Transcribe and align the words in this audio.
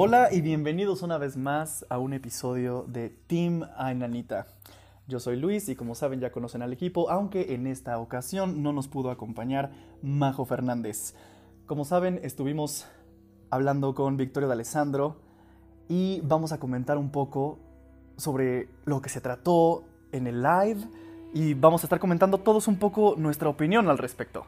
Hola 0.00 0.28
y 0.30 0.42
bienvenidos 0.42 1.02
una 1.02 1.18
vez 1.18 1.36
más 1.36 1.84
a 1.88 1.98
un 1.98 2.12
episodio 2.12 2.84
de 2.86 3.08
Team 3.08 3.64
Ainanita. 3.76 4.46
Yo 5.08 5.18
soy 5.18 5.34
Luis 5.34 5.68
y 5.68 5.74
como 5.74 5.96
saben 5.96 6.20
ya 6.20 6.30
conocen 6.30 6.62
al 6.62 6.72
equipo, 6.72 7.10
aunque 7.10 7.52
en 7.52 7.66
esta 7.66 7.98
ocasión 7.98 8.62
no 8.62 8.72
nos 8.72 8.86
pudo 8.86 9.10
acompañar 9.10 9.72
Majo 10.00 10.44
Fernández. 10.44 11.16
Como 11.66 11.84
saben, 11.84 12.20
estuvimos 12.22 12.86
hablando 13.50 13.96
con 13.96 14.16
Victorio 14.16 14.46
de 14.46 14.52
Alessandro 14.52 15.16
y 15.88 16.20
vamos 16.20 16.52
a 16.52 16.60
comentar 16.60 16.96
un 16.96 17.10
poco 17.10 17.58
sobre 18.16 18.68
lo 18.84 19.02
que 19.02 19.08
se 19.08 19.20
trató 19.20 19.82
en 20.12 20.28
el 20.28 20.42
live 20.42 20.78
y 21.34 21.54
vamos 21.54 21.82
a 21.82 21.86
estar 21.86 21.98
comentando 21.98 22.38
todos 22.38 22.68
un 22.68 22.78
poco 22.78 23.16
nuestra 23.18 23.48
opinión 23.48 23.88
al 23.88 23.98
respecto. 23.98 24.46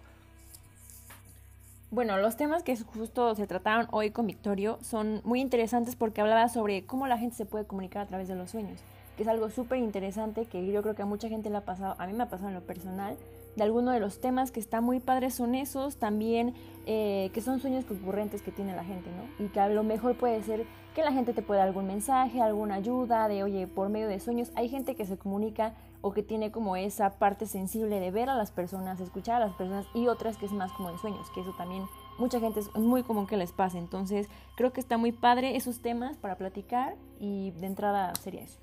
Bueno, 1.92 2.16
los 2.18 2.36
temas 2.36 2.62
que 2.62 2.76
justo 2.76 3.34
se 3.34 3.48
trataron 3.48 3.88
hoy 3.90 4.12
con 4.12 4.24
Victorio 4.24 4.78
son 4.80 5.20
muy 5.24 5.40
interesantes 5.40 5.96
porque 5.96 6.20
hablaba 6.20 6.48
sobre 6.48 6.84
cómo 6.84 7.08
la 7.08 7.18
gente 7.18 7.34
se 7.34 7.46
puede 7.46 7.64
comunicar 7.64 8.02
a 8.02 8.06
través 8.06 8.28
de 8.28 8.36
los 8.36 8.50
sueños, 8.50 8.78
que 9.16 9.24
es 9.24 9.28
algo 9.28 9.50
súper 9.50 9.78
interesante 9.78 10.44
que 10.44 10.64
yo 10.64 10.82
creo 10.82 10.94
que 10.94 11.02
a 11.02 11.06
mucha 11.06 11.28
gente 11.28 11.50
le 11.50 11.56
ha 11.56 11.64
pasado, 11.64 11.96
a 11.98 12.06
mí 12.06 12.12
me 12.12 12.22
ha 12.22 12.28
pasado 12.28 12.50
en 12.50 12.54
lo 12.54 12.60
personal, 12.60 13.16
de 13.56 13.64
alguno 13.64 13.90
de 13.90 13.98
los 13.98 14.20
temas 14.20 14.52
que 14.52 14.60
están 14.60 14.84
muy 14.84 15.00
padres 15.00 15.34
son 15.34 15.56
esos, 15.56 15.96
también 15.96 16.54
eh, 16.86 17.30
que 17.34 17.40
son 17.40 17.58
sueños 17.58 17.84
concurrentes 17.84 18.40
que 18.40 18.52
tiene 18.52 18.76
la 18.76 18.84
gente, 18.84 19.10
¿no? 19.10 19.44
Y 19.44 19.48
que 19.48 19.58
a 19.58 19.68
lo 19.68 19.82
mejor 19.82 20.16
puede 20.16 20.40
ser 20.44 20.66
que 20.94 21.02
la 21.02 21.10
gente 21.10 21.32
te 21.32 21.42
pueda 21.42 21.64
algún 21.64 21.88
mensaje, 21.88 22.40
alguna 22.40 22.76
ayuda, 22.76 23.26
de 23.26 23.42
oye, 23.42 23.66
por 23.66 23.88
medio 23.88 24.06
de 24.06 24.20
sueños, 24.20 24.52
hay 24.54 24.68
gente 24.68 24.94
que 24.94 25.06
se 25.06 25.18
comunica 25.18 25.74
o 26.02 26.12
que 26.12 26.22
tiene 26.22 26.50
como 26.50 26.76
esa 26.76 27.18
parte 27.18 27.46
sensible 27.46 28.00
de 28.00 28.10
ver 28.10 28.30
a 28.30 28.34
las 28.34 28.50
personas, 28.50 29.00
escuchar 29.00 29.42
a 29.42 29.46
las 29.46 29.54
personas 29.54 29.86
y 29.94 30.06
otras 30.06 30.36
que 30.36 30.46
es 30.46 30.52
más 30.52 30.72
como 30.72 30.90
en 30.90 30.98
sueños, 30.98 31.28
que 31.34 31.40
eso 31.40 31.54
también 31.56 31.84
mucha 32.18 32.40
gente 32.40 32.60
es 32.60 32.68
muy 32.74 33.02
común 33.02 33.26
que 33.26 33.36
les 33.36 33.52
pase. 33.52 33.78
Entonces 33.78 34.28
creo 34.56 34.72
que 34.72 34.80
está 34.80 34.96
muy 34.96 35.12
padre 35.12 35.56
esos 35.56 35.80
temas 35.80 36.16
para 36.16 36.36
platicar 36.36 36.96
y 37.18 37.50
de 37.52 37.66
entrada 37.66 38.14
sería 38.16 38.42
eso. 38.42 38.58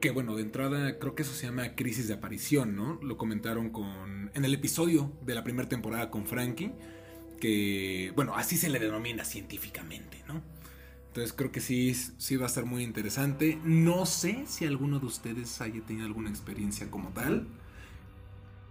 Que 0.00 0.10
bueno, 0.10 0.36
de 0.36 0.42
entrada 0.42 0.98
creo 0.98 1.14
que 1.14 1.22
eso 1.22 1.32
se 1.32 1.46
llama 1.46 1.74
crisis 1.74 2.08
de 2.08 2.14
aparición, 2.14 2.76
¿no? 2.76 2.98
Lo 3.02 3.16
comentaron 3.16 3.70
con 3.70 4.30
en 4.34 4.44
el 4.44 4.52
episodio 4.52 5.10
de 5.22 5.34
la 5.34 5.44
primera 5.44 5.68
temporada 5.68 6.10
con 6.10 6.26
Frankie, 6.26 6.72
que 7.40 8.12
bueno, 8.14 8.34
así 8.34 8.56
se 8.56 8.68
le 8.68 8.78
denomina 8.78 9.24
científicamente, 9.24 10.22
¿no? 10.28 10.42
Entonces 11.14 11.32
creo 11.32 11.52
que 11.52 11.60
sí, 11.60 11.94
sí 11.94 12.36
va 12.36 12.46
a 12.46 12.48
estar 12.48 12.64
muy 12.64 12.82
interesante. 12.82 13.56
No 13.62 14.04
sé 14.04 14.42
si 14.48 14.66
alguno 14.66 14.98
de 14.98 15.06
ustedes 15.06 15.60
haya 15.60 15.80
tenido 15.82 16.06
alguna 16.06 16.28
experiencia 16.28 16.90
como 16.90 17.10
tal. 17.10 17.46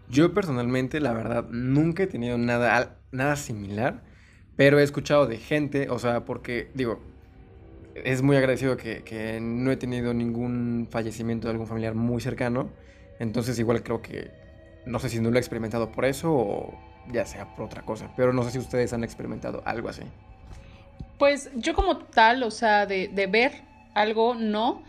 Yo 0.10 0.34
personalmente, 0.34 1.00
la 1.00 1.14
verdad, 1.14 1.48
nunca 1.52 2.04
he 2.04 2.08
tenido 2.08 2.38
nada, 2.38 3.00
nada 3.14 3.38
similar, 3.38 4.04
pero 4.58 4.78
he 4.78 4.84
escuchado 4.84 5.26
de 5.26 5.38
gente, 5.38 5.90
o 5.90 6.00
sea, 6.00 6.26
porque, 6.26 6.70
digo, 6.74 7.00
es 7.96 8.22
muy 8.22 8.36
agradecido 8.36 8.76
que, 8.76 9.04
que 9.04 9.40
no 9.40 9.72
he 9.72 9.78
tenido 9.78 10.14
ningún 10.14 10.90
fallecimiento 10.92 11.48
de 11.48 11.54
algún 11.54 11.68
familiar 11.68 11.96
muy 11.96 12.20
cercano, 12.20 12.72
entonces 13.20 13.58
igual 13.58 13.84
creo 13.84 14.02
que, 14.02 14.32
no 14.86 15.00
sé 15.00 15.08
si 15.08 15.22
no 15.22 15.32
lo 15.32 15.38
he 15.38 15.40
experimentado 15.40 15.94
por 15.94 16.04
eso 16.04 16.34
o 16.34 16.78
ya 17.10 17.26
sea 17.26 17.56
por 17.56 17.64
otra 17.68 17.84
cosa, 17.84 18.12
pero 18.18 18.34
no 18.34 18.44
sé 18.44 18.52
si 18.52 18.60
ustedes 18.60 18.92
han 18.92 19.06
experimentado 19.06 19.64
algo 19.66 19.88
así. 19.88 20.04
Pues 21.24 21.50
yo 21.56 21.74
como 21.74 22.00
tal, 22.00 22.44
o 22.44 22.52
sea, 22.52 22.86
de, 22.86 23.08
ver 23.32 23.54
algo, 23.94 24.36
no. 24.36 24.84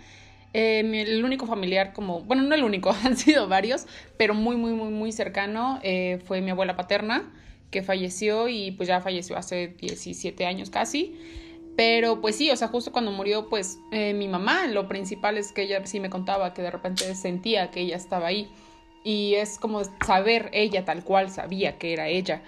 Eh, 0.53 0.81
el 0.81 1.25
único 1.25 1.47
familiar 1.47 1.93
como, 1.93 2.23
bueno, 2.23 2.43
no 2.43 2.57
el 2.57 2.65
único, 2.65 2.91
han 3.05 3.17
sido 3.17 3.47
varios, 3.47 3.87
pero 4.17 4.35
muy, 4.35 4.57
muy, 4.57 4.73
muy, 4.73 4.91
muy 4.91 5.13
cercano 5.13 5.79
eh, 5.85 6.19
fue 6.25 6.41
mi 6.41 6.51
abuela 6.51 6.75
paterna, 6.75 7.33
que 7.71 7.85
falleció 7.85 8.49
y 8.49 8.73
pues 8.73 8.89
ya 8.89 9.01
falleció 9.01 9.37
hace 9.37 9.77
17 9.79 10.45
años 10.45 10.71
casi. 10.71 11.15
Pero 11.77 12.21
pues 12.21 12.35
sí, 12.35 12.51
o 12.51 12.57
sea, 12.57 12.67
justo 12.67 12.91
cuando 12.91 13.13
murió 13.13 13.49
pues 13.49 13.79
eh, 13.93 14.13
mi 14.13 14.27
mamá, 14.27 14.67
lo 14.67 14.89
principal 14.89 15.39
es 15.39 15.53
que 15.53 15.63
ella 15.63 15.87
sí 15.87 16.01
me 16.01 16.11
contaba 16.11 16.53
que 16.53 16.63
de 16.63 16.73
repente 16.73 17.15
sentía 17.15 17.71
que 17.71 17.83
ella 17.83 17.95
estaba 17.95 18.27
ahí. 18.27 18.49
Y 19.05 19.35
es 19.37 19.57
como 19.61 19.85
saber 20.05 20.51
ella 20.53 20.85
tal 20.85 21.05
cual 21.05 21.31
sabía 21.31 21.79
que 21.79 21.93
era 21.93 22.09
ella. 22.09 22.43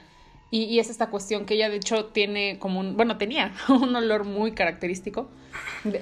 Y, 0.50 0.78
es 0.78 0.90
esta 0.90 1.10
cuestión 1.10 1.44
que 1.44 1.54
ella 1.54 1.68
de 1.68 1.76
hecho 1.76 2.06
tiene 2.06 2.58
como 2.60 2.78
un, 2.78 2.96
bueno, 2.96 3.18
tenía 3.18 3.52
un 3.68 3.94
olor 3.96 4.24
muy 4.24 4.52
característico. 4.52 5.28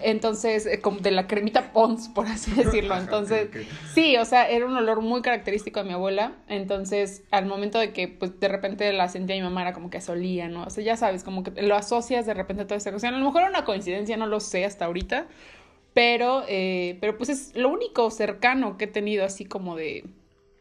Entonces, 0.03 0.66
eh, 0.66 0.81
como 0.81 0.99
de 0.99 1.12
la 1.12 1.27
cremita 1.27 1.72
Pons, 1.72 2.09
por 2.09 2.27
así 2.27 2.50
decirlo. 2.56 2.97
Entonces, 2.97 3.49
sí, 3.94 4.16
o 4.16 4.25
sea, 4.25 4.49
era 4.49 4.66
un 4.66 4.77
olor 4.77 5.00
muy 5.00 5.22
característico 5.22 5.81
de 5.81 5.87
mi 5.87 5.93
abuela. 5.94 6.33
Entonces, 6.49 7.22
al 7.31 7.47
momento 7.47 7.78
de 7.78 7.93
que 7.93 8.09
pues 8.09 8.38
de 8.38 8.49
repente 8.49 8.93
la 8.93 9.09
sentía 9.09 9.37
mi 9.37 9.43
mamá 9.43 9.62
era 9.62 9.72
como 9.72 9.91
que 9.91 10.00
solía, 10.00 10.49
¿no? 10.49 10.65
O 10.65 10.71
sea, 10.71 10.84
ya 10.84 10.97
sabes, 10.97 11.25
como 11.25 11.43
que 11.43 11.62
lo 11.62 11.75
asocias 11.75 12.27
de 12.27 12.34
repente 12.34 12.65
a 12.65 12.66
toda 12.66 12.77
esta 12.77 12.91
cuestión. 12.91 13.15
A 13.15 13.19
lo 13.19 13.25
mejor 13.25 13.43
era 13.43 13.50
una 13.50 13.65
coincidencia, 13.65 14.16
no 14.16 14.27
lo 14.27 14.41
sé 14.41 14.65
hasta 14.65 14.84
ahorita. 14.84 15.27
Pero, 15.94 16.43
eh, 16.49 16.99
pero 17.00 17.16
pues 17.16 17.31
es 17.31 17.56
lo 17.56 17.69
único 17.71 18.10
cercano 18.10 18.77
que 18.77 18.84
he 18.84 18.88
tenido 18.88 19.25
así 19.25 19.44
como 19.44 19.77
de 19.77 20.04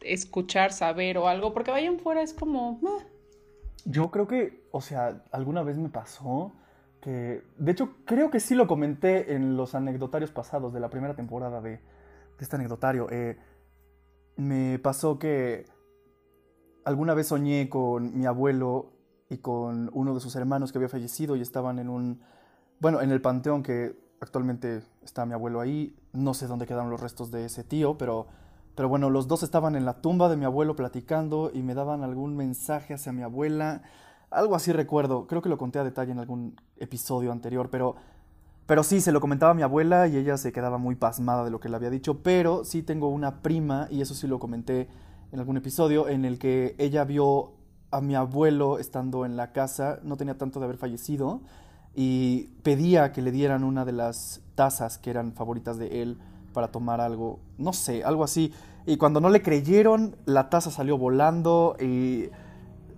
escuchar, 0.01 0.71
saber 0.71 1.17
o 1.17 1.27
algo. 1.27 1.53
Porque 1.53 1.71
vayan 1.71 1.99
fuera 1.99 2.21
es 2.21 2.33
como... 2.33 2.79
Yo 3.85 4.11
creo 4.11 4.27
que, 4.27 4.67
o 4.71 4.81
sea, 4.81 5.23
alguna 5.31 5.63
vez 5.63 5.77
me 5.77 5.89
pasó 5.89 6.53
que, 7.01 7.43
de 7.57 7.71
hecho, 7.71 7.95
creo 8.05 8.31
que 8.31 8.39
sí 8.39 8.55
lo 8.55 8.67
comenté 8.67 9.35
en 9.35 9.57
los 9.57 9.75
anecdotarios 9.75 10.31
pasados 10.31 10.73
de 10.73 10.79
la 10.79 10.89
primera 10.89 11.15
temporada 11.15 11.61
de, 11.61 11.81
este 12.39 12.55
anecdotario. 12.57 13.07
Eh, 13.09 13.37
me 14.35 14.79
pasó 14.79 15.17
que 15.17 15.65
alguna 16.83 17.13
vez 17.13 17.27
soñé 17.27 17.69
con 17.69 18.17
mi 18.17 18.25
abuelo 18.25 18.91
y 19.29 19.37
con 19.37 19.89
uno 19.93 20.13
de 20.13 20.19
sus 20.19 20.35
hermanos 20.35 20.71
que 20.71 20.77
había 20.77 20.89
fallecido 20.89 21.35
y 21.35 21.41
estaban 21.41 21.79
en 21.79 21.89
un, 21.89 22.21
bueno, 22.79 23.01
en 23.01 23.11
el 23.11 23.21
panteón 23.21 23.63
que 23.63 23.97
actualmente 24.19 24.81
está 25.01 25.25
mi 25.25 25.33
abuelo 25.33 25.59
ahí. 25.59 25.95
No 26.11 26.33
sé 26.33 26.47
dónde 26.47 26.65
quedaron 26.65 26.89
los 26.89 27.01
restos 27.01 27.31
de 27.31 27.45
ese 27.45 27.63
tío, 27.63 27.97
pero 27.97 28.27
pero 28.75 28.89
bueno, 28.89 29.09
los 29.09 29.27
dos 29.27 29.43
estaban 29.43 29.75
en 29.75 29.85
la 29.85 30.01
tumba 30.01 30.29
de 30.29 30.37
mi 30.37 30.45
abuelo 30.45 30.75
platicando 30.75 31.51
y 31.53 31.61
me 31.61 31.75
daban 31.75 32.03
algún 32.03 32.35
mensaje 32.35 32.93
hacia 32.93 33.11
mi 33.11 33.21
abuela. 33.21 33.83
Algo 34.31 34.55
así 34.55 34.71
recuerdo. 34.71 35.27
Creo 35.27 35.41
que 35.41 35.49
lo 35.49 35.57
conté 35.57 35.79
a 35.79 35.83
detalle 35.83 36.11
en 36.11 36.19
algún 36.19 36.55
episodio 36.77 37.31
anterior, 37.31 37.69
pero... 37.69 37.95
Pero 38.65 38.81
sí, 38.83 39.01
se 39.01 39.11
lo 39.11 39.19
comentaba 39.19 39.51
a 39.51 39.55
mi 39.55 39.61
abuela 39.61 40.07
y 40.07 40.15
ella 40.15 40.37
se 40.37 40.53
quedaba 40.53 40.77
muy 40.77 40.95
pasmada 40.95 41.43
de 41.43 41.51
lo 41.51 41.59
que 41.59 41.67
le 41.67 41.75
había 41.75 41.89
dicho. 41.89 42.23
Pero 42.23 42.63
sí 42.63 42.81
tengo 42.81 43.09
una 43.09 43.41
prima, 43.41 43.87
y 43.91 43.99
eso 43.99 44.13
sí 44.13 44.25
lo 44.25 44.39
comenté 44.39 44.87
en 45.33 45.39
algún 45.39 45.57
episodio, 45.57 46.07
en 46.07 46.23
el 46.23 46.39
que 46.39 46.73
ella 46.77 47.03
vio 47.03 47.51
a 47.91 47.99
mi 47.99 48.15
abuelo 48.15 48.79
estando 48.79 49.25
en 49.25 49.35
la 49.35 49.51
casa, 49.51 49.99
no 50.03 50.15
tenía 50.15 50.37
tanto 50.37 50.59
de 50.59 50.65
haber 50.65 50.77
fallecido, 50.77 51.41
y 51.93 52.51
pedía 52.63 53.11
que 53.11 53.21
le 53.21 53.33
dieran 53.33 53.65
una 53.65 53.83
de 53.83 53.91
las 53.91 54.41
tazas 54.55 54.97
que 54.97 55.09
eran 55.09 55.33
favoritas 55.33 55.77
de 55.77 56.01
él 56.01 56.17
para 56.53 56.69
tomar 56.69 57.01
algo, 57.01 57.39
no 57.57 57.73
sé, 57.73 58.03
algo 58.03 58.23
así. 58.23 58.53
Y 58.85 58.97
cuando 58.97 59.19
no 59.19 59.29
le 59.29 59.41
creyeron, 59.41 60.15
la 60.25 60.49
taza 60.49 60.71
salió 60.71 60.97
volando 60.97 61.75
y 61.79 62.29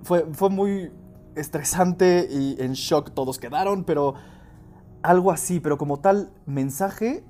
fue, 0.03 0.25
fue 0.33 0.49
muy 0.49 0.91
estresante 1.35 2.27
y 2.29 2.57
en 2.59 2.73
shock 2.73 3.11
todos 3.13 3.39
quedaron, 3.39 3.83
pero 3.83 4.15
algo 5.01 5.31
así, 5.31 5.59
pero 5.59 5.77
como 5.77 5.99
tal 5.99 6.31
mensaje, 6.45 7.23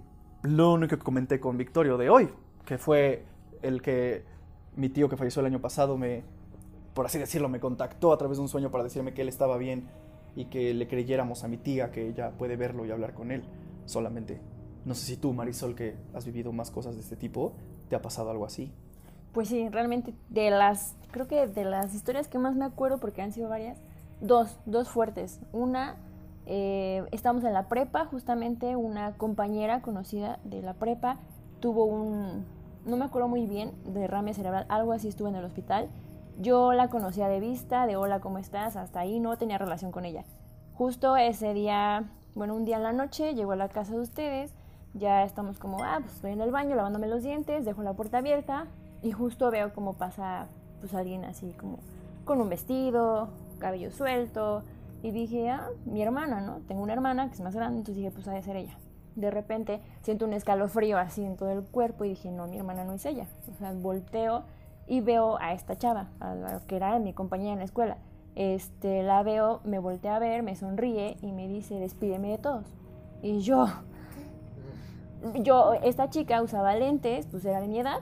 lo 0.44 0.74
único 0.74 0.97
que 0.97 1.03
comenté 1.03 1.40
con 1.40 1.58
Victorio 1.58 1.97
de 1.97 2.09
hoy, 2.09 2.30
que 2.66 2.78
fue 2.78 3.25
el 3.62 3.81
que 3.81 4.24
mi 4.75 4.90
tío 4.90 5.09
que 5.09 5.18
falleció 5.18 5.42
el 5.42 5.47
año 5.47 5.59
pasado 5.59 5.97
me, 5.97 6.24
por 6.94 7.06
así 7.06 7.18
decirlo, 7.18 7.50
me 7.50 7.59
contactó 7.59 8.13
a 8.13 8.18
través 8.18 8.38
de 8.38 8.44
un 8.44 8.50
sueño 8.50 8.72
para 8.72 8.84
decirme 8.84 9.13
que 9.13 9.22
él 9.22 9.30
estaba 9.30 9.57
bien 9.57 9.88
y 10.36 10.46
que 10.46 10.74
le 10.74 10.88
creyéramos 10.88 11.44
a 11.44 11.47
mi 11.47 11.57
tía 11.57 11.92
que 11.92 12.07
ella 12.07 12.31
puede 12.38 12.56
verlo 12.56 12.86
y 12.86 12.92
hablar 12.92 13.13
con 13.13 13.31
él 13.31 13.44
solamente. 13.86 14.40
No 14.85 14.94
sé 14.94 15.06
si 15.06 15.18
tú, 15.18 15.34
Marisol, 15.34 15.75
que 15.75 15.96
has 16.13 16.25
vivido 16.25 16.51
más 16.51 16.72
cosas 16.72 16.96
de 16.96 17.01
este 17.01 17.16
tipo, 17.16 17.53
¿te 17.90 17.96
ha 17.96 18.01
pasado 18.01 18.29
algo 18.29 18.46
así? 18.46 18.72
Pues 19.34 19.50
sí, 19.50 19.68
realmente 19.69 20.13
de 20.29 20.51
las, 20.51 20.96
creo 21.12 21.28
que 21.28 21.48
de 21.48 21.65
las 21.65 21.94
historias 21.94 22.27
que 22.27 22.38
más 22.38 22.56
me 22.56 22.65
acuerdo, 22.65 23.00
porque 23.00 23.21
han 23.21 23.33
sido 23.33 23.50
varias, 23.50 23.80
dos, 24.21 24.59
dos 24.65 24.88
fuertes. 24.88 25.42
Una, 25.51 25.98
eh, 26.45 27.04
estamos 27.12 27.44
en 27.44 27.54
la 27.54 27.68
prepa, 27.68 28.06
justamente 28.06 28.75
una 28.75 29.13
compañera 29.18 29.81
conocida 29.81 30.39
de 30.44 30.62
la 30.62 30.75
prepa 30.75 31.18
tuvo 31.59 31.86
un, 31.86 32.45
no 32.86 32.95
me 32.95 33.06
acuerdo 33.06 33.27
muy 33.27 33.48
bien, 33.48 33.71
derrame 33.86 34.36
cerebral, 34.36 34.68
algo 34.69 34.92
así 34.92 35.07
estuvo 35.07 35.27
en 35.27 35.36
el 35.36 35.45
hospital. 35.45 35.89
Yo 36.39 36.74
la 36.74 36.89
conocía 36.89 37.27
de 37.27 37.39
vista, 37.39 37.88
de 37.88 37.95
hola, 37.95 38.19
¿cómo 38.19 38.38
estás? 38.38 38.75
Hasta 38.75 39.00
ahí 39.00 39.19
no 39.19 39.36
tenía 39.38 39.57
relación 39.57 39.92
con 39.92 40.06
ella. 40.06 40.25
Justo 40.75 41.18
ese 41.18 41.56
día, 41.56 42.12
bueno, 42.36 42.56
un 42.56 42.65
día 42.65 42.77
en 42.77 42.83
la 42.83 42.94
noche, 42.94 43.33
llegó 43.33 43.54
a 43.54 43.56
la 43.56 43.69
casa 43.69 43.94
de 43.94 44.01
ustedes, 44.01 44.54
ya 44.95 45.24
estamos 45.24 45.59
como, 45.59 45.83
ah, 45.83 46.00
pues 46.01 46.13
estoy 46.13 46.31
en 46.31 46.42
el 46.42 46.51
baño 46.51 46.75
lavándome 46.75 47.07
los 47.07 47.24
dientes, 47.24 47.65
dejo 47.65 47.83
la 47.83 47.94
puerta 47.94 48.19
abierta 48.19 48.68
y 49.01 49.12
justo 49.12 49.51
veo 49.51 49.74
cómo 49.74 49.94
pasa 49.94 50.47
pues 50.80 50.94
alguien 50.94 51.25
así 51.25 51.53
como 51.59 51.80
con 52.24 52.42
un 52.42 52.50
vestido, 52.50 53.30
cabello 53.59 53.92
suelto 53.92 54.63
y 55.03 55.12
dije, 55.12 55.50
ah, 55.50 55.69
mi 55.86 56.01
hermana, 56.01 56.42
¿no? 56.42 56.59
Tengo 56.68 56.81
una 56.81 56.94
hermana 56.94 57.27
que 57.27 57.36
es 57.36 57.42
más 57.42 57.56
grande, 57.56 57.80
entonces 57.80 57.97
dije, 57.97 58.12
pues 58.12 58.27
ha 58.27 58.31
de 58.31 58.42
ser 58.42 58.56
ella. 58.56 58.75
De 59.15 59.31
repente 59.31 59.80
siento 60.01 60.25
un 60.25 60.33
escalofrío 60.33 60.97
así 60.97 61.24
en 61.24 61.38
todo 61.38 61.51
el 61.51 61.63
cuerpo 61.63 62.06
y 62.06 62.09
dije, 62.09 62.31
no, 62.31 62.47
mi 62.47 62.57
hermana 62.57 62.83
no 62.83 62.94
es 62.94 63.06
ella. 63.06 63.27
O 63.53 63.57
sea, 63.57 63.71
volteo 63.74 64.44
y 64.88 65.01
veo 65.01 65.38
a 65.39 65.53
esta 65.53 65.77
chava, 65.77 66.07
la 66.19 66.62
que 66.68 66.75
era 66.75 66.97
mi 67.00 67.13
compañera 67.13 67.53
en 67.53 67.59
la 67.59 67.65
escuela. 67.65 67.97
Este, 68.36 69.03
la 69.03 69.24
veo, 69.24 69.62
me 69.63 69.80
voltea 69.80 70.18
a 70.18 70.19
ver, 70.19 70.44
me 70.44 70.56
sonríe 70.56 71.18
y 71.21 71.31
me 71.31 71.47
dice, 71.47 71.75
despídeme 71.75 72.30
de 72.30 72.38
todos. 72.38 72.65
Y 73.21 73.39
yo, 73.39 73.68
yo, 75.33 75.74
esta 75.83 76.10
chica 76.10 76.42
usaba 76.42 76.75
lentes, 76.75 77.25
pues 77.27 77.45
era 77.45 77.60
de 77.60 77.68
mi 77.68 77.80
edad, 77.80 78.00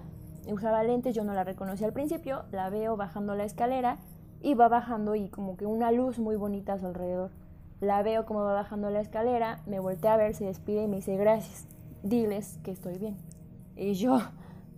usaba 0.48 0.84
lentes, 0.84 1.16
yo 1.16 1.24
no 1.24 1.34
la 1.34 1.44
reconocí 1.44 1.84
al 1.84 1.94
principio, 1.94 2.44
la 2.52 2.70
veo 2.70 2.98
bajando 2.98 3.36
la 3.36 3.46
escalera 3.46 3.98
y 4.42 4.56
va 4.56 4.68
bajando 4.68 5.16
y 5.16 5.30
como 5.30 5.56
que 5.56 5.66
una 5.66 5.92
luz 5.92 6.20
muy 6.20 6.36
bonita 6.36 6.74
a 6.74 6.80
su 6.80 6.88
alrededor. 6.88 7.32
La 7.80 8.02
veo 8.04 8.26
como 8.26 8.44
va 8.44 8.54
bajando 8.54 8.90
la 8.90 9.02
escalera, 9.02 9.60
me 9.66 9.80
voltea 9.80 10.14
a 10.14 10.18
ver, 10.18 10.36
se 10.36 10.46
despide 10.46 10.84
y 10.84 10.88
me 10.88 10.98
dice, 10.98 11.16
gracias, 11.16 11.68
diles 12.02 12.60
que 12.64 12.72
estoy 12.72 12.98
bien. 12.98 13.18
Y 13.76 13.94
yo, 13.94 14.20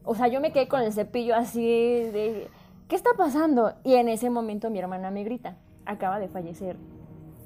o 0.03 0.15
sea, 0.15 0.27
yo 0.27 0.39
me 0.39 0.51
quedé 0.51 0.67
con 0.67 0.81
el 0.81 0.93
cepillo 0.93 1.35
así 1.35 1.61
de, 1.61 2.47
¿qué 2.87 2.95
está 2.95 3.11
pasando? 3.17 3.73
Y 3.83 3.95
en 3.95 4.07
ese 4.07 4.29
momento 4.29 4.69
mi 4.69 4.79
hermana 4.79 5.11
me 5.11 5.23
grita, 5.23 5.57
acaba 5.85 6.19
de 6.19 6.27
fallecer 6.27 6.77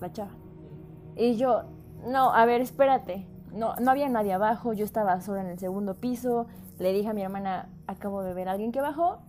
la 0.01 0.11
chava. 0.11 0.31
Y 1.15 1.35
yo, 1.35 1.63
no, 2.07 2.33
a 2.33 2.45
ver, 2.45 2.61
espérate. 2.61 3.25
No, 3.53 3.75
no 3.77 3.91
había 3.91 4.09
nadie 4.09 4.33
abajo, 4.33 4.73
yo 4.73 4.85
estaba 4.85 5.19
sola 5.21 5.41
en 5.41 5.47
el 5.47 5.59
segundo 5.59 5.95
piso. 5.95 6.47
Le 6.77 6.93
dije 6.93 7.09
a 7.09 7.13
mi 7.13 7.21
hermana, 7.21 7.69
acabo 7.87 8.23
de 8.23 8.33
ver 8.33 8.47
a 8.47 8.53
alguien 8.53 8.71
que 8.71 8.81
bajó, 8.81 9.19